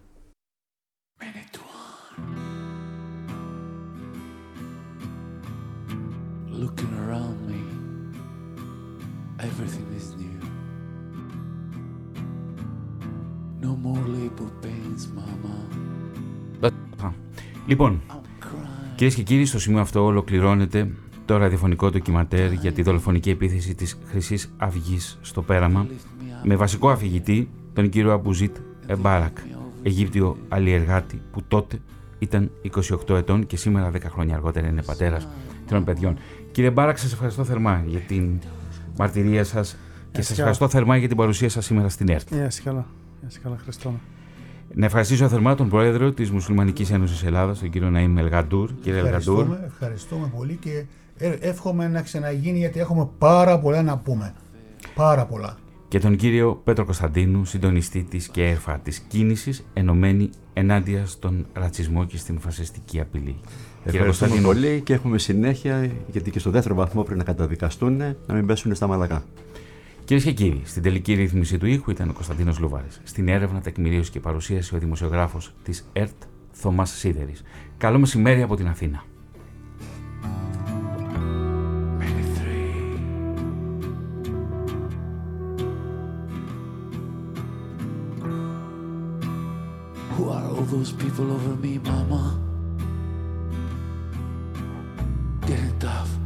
Looking 6.64 6.94
around 7.04 7.38
me, 7.50 7.60
everything 9.48 9.88
is 9.98 10.13
No 13.64 13.72
more 13.86 14.04
labor 14.16 14.50
pains, 14.64 15.02
mama. 15.18 15.54
Α, 17.04 17.10
Λοιπόν, 17.66 18.00
I'm 18.08 18.12
crying. 18.12 18.92
κυρίες 18.94 19.14
και 19.14 19.22
κύριοι, 19.22 19.44
στο 19.44 19.58
σημείο 19.58 19.80
αυτό 19.80 20.04
ολοκληρώνεται 20.04 20.90
το 21.24 21.36
ραδιοφωνικό 21.36 21.90
ντοκιματέρ 21.90 22.52
για 22.52 22.72
τη 22.72 22.82
δολοφονική 22.82 23.30
επίθεση 23.30 23.74
της 23.74 23.98
χρυσής 24.06 24.54
Αυγής 24.56 25.18
στο 25.22 25.42
πέραμα 25.42 25.86
Lift 25.86 25.92
me 25.92 25.94
up. 25.94 26.46
με 26.46 26.56
βασικό 26.56 26.90
αφηγητή 26.90 27.48
τον 27.72 27.88
κύριο 27.88 28.12
Αμπουζίτ 28.12 28.56
Εμπάρακ, 28.86 29.38
Αιγύπτιο 29.82 30.36
αλλιεργάτη 30.48 31.20
που 31.32 31.42
τότε 31.48 31.78
ήταν 32.18 32.50
28 33.08 33.14
ετών 33.16 33.46
και 33.46 33.56
σήμερα 33.56 33.90
10 33.90 33.98
χρόνια 34.10 34.34
αργότερα 34.34 34.68
είναι 34.68 34.82
πατέρας 34.82 35.28
τριών 35.66 35.84
παιδιών. 35.84 36.16
Κύριε 36.52 36.70
Μπάρακ, 36.70 36.98
σας 36.98 37.12
ευχαριστώ 37.12 37.44
θερμά 37.44 37.82
για 37.86 38.00
την 38.00 38.38
μαρτυρία 38.96 39.44
σας 39.44 39.76
και 40.12 40.22
σας 40.22 40.36
καλά. 40.36 40.48
ευχαριστώ 40.48 40.68
θερμά 40.68 40.96
για 40.96 41.08
την 41.08 41.16
παρουσία 41.16 41.48
σας 41.48 41.64
σήμερα 41.64 41.88
στην 41.88 42.08
ΕΡΤ. 42.08 42.28
Γεια 43.24 43.32
σας 43.32 43.42
καλά. 43.42 43.54
Να 43.54 43.60
σε 43.60 43.64
καλά, 43.64 43.64
Χριστόνα. 43.64 44.00
Να 44.74 44.86
ευχαριστήσω 44.86 45.28
θερμά 45.28 45.54
τον 45.54 45.68
Πρόεδρο 45.68 46.12
της 46.12 46.30
Μουσουλμανικής 46.30 46.90
Ένωσης 46.90 47.24
Ελλάδας, 47.24 47.58
τον 47.58 47.70
κύριο 47.70 47.90
Ναήμ 47.90 48.18
Ελγαντούρ. 48.18 48.70
Κύριε 48.80 48.98
Ελγαντούρ. 48.98 49.40
Ευχαριστούμε, 49.40 49.64
ευχαριστούμε 49.66 50.32
πολύ 50.36 50.56
και 50.56 50.84
ε, 51.16 51.28
εύχομαι 51.40 51.88
να 51.88 52.02
ξαναγίνει 52.02 52.58
γιατί 52.58 52.80
έχουμε 52.80 53.08
πάρα 53.18 53.58
πολλά 53.58 53.82
να 53.82 53.98
πούμε. 53.98 54.34
Πάρα 54.94 55.26
πολλά. 55.26 55.56
Και 55.88 55.98
τον 55.98 56.16
κύριο 56.16 56.60
Πέτρο 56.64 56.84
Κωνσταντίνου, 56.84 57.44
συντονιστή 57.44 58.02
της 58.02 58.28
ΚΕΕΦΑ 58.28 58.78
της 58.78 58.98
κίνησης, 58.98 59.64
ενωμένη 59.72 60.30
ενάντια 60.52 61.06
στον 61.06 61.46
ρατσισμό 61.52 62.04
και 62.04 62.16
στην 62.16 62.40
φασιστική 62.40 63.00
απειλή. 63.00 63.36
Κύριε 63.84 63.98
Ευχαριστούμε 63.98 64.30
Κωνσταντίνου, 64.30 64.46
πολύ 64.46 64.80
και 64.80 64.92
έχουμε 64.92 65.18
συνέχεια 65.18 65.90
γιατί 66.06 66.30
και 66.30 66.38
στο 66.38 66.50
δεύτερο 66.50 66.74
βαθμό 66.74 67.02
πρέπει 67.02 67.18
να 67.18 67.24
καταδικαστούν 67.24 67.96
να 68.26 68.34
μην 68.34 68.46
πέσουν 68.46 68.74
στα 68.74 68.86
μαλακά. 68.86 69.24
Κυρίε 70.04 70.24
και 70.24 70.32
κύριοι, 70.32 70.62
στην 70.64 70.82
τελική 70.82 71.14
ρύθμιση 71.14 71.58
του 71.58 71.66
ήχου 71.66 71.90
ήταν 71.90 72.08
ο 72.08 72.12
Κωνσταντίνος 72.12 72.58
Λουβάρης. 72.58 73.00
Στην 73.04 73.28
έρευνα, 73.28 73.60
τεκμηρίωση 73.60 74.10
και 74.10 74.20
παρουσίαση 74.20 74.74
ο 74.74 74.78
δημοσιογράφος 74.78 75.54
της 75.62 75.88
ΕΡΤ 75.92 76.22
Θωμάς 76.52 76.90
Σίδερης. 76.90 77.42
Καλό 77.78 77.98
μεσημέρι 77.98 78.42
από 78.42 78.56
την 78.56 78.66
Αθήνα. 78.66 79.04
Many 82.00 82.24
three. 82.36 82.74
Who 90.16 90.22
are 90.34 90.46
all 90.52 90.66
those 90.74 90.92
people 91.02 91.26
over 91.36 91.54
me, 91.62 91.72
Mama? 91.88 92.22
Getting 95.46 95.78
tough. 95.78 96.23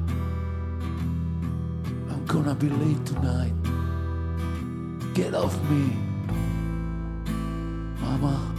Gonna 2.29 2.55
be 2.55 2.69
late 2.69 3.07
tonight. 3.07 3.55
Get 5.15 5.33
off 5.33 5.59
me, 5.71 5.97
Mama. 8.03 8.55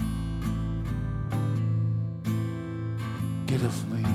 Get 3.45 3.63
off 3.63 3.86
me. 3.91 4.09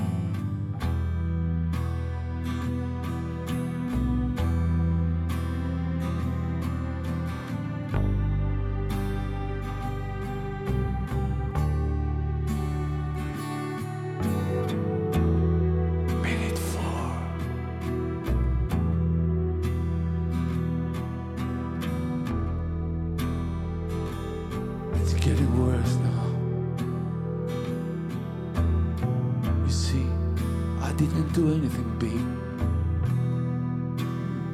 Didn't 30.97 31.33
do 31.33 31.53
anything 31.53 31.89
big, 31.99 32.25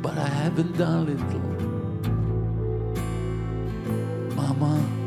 but 0.01 0.17
I 0.17 0.27
haven't 0.27 0.75
done 0.77 1.05
little. 1.05 1.39
Mama. 4.35 5.00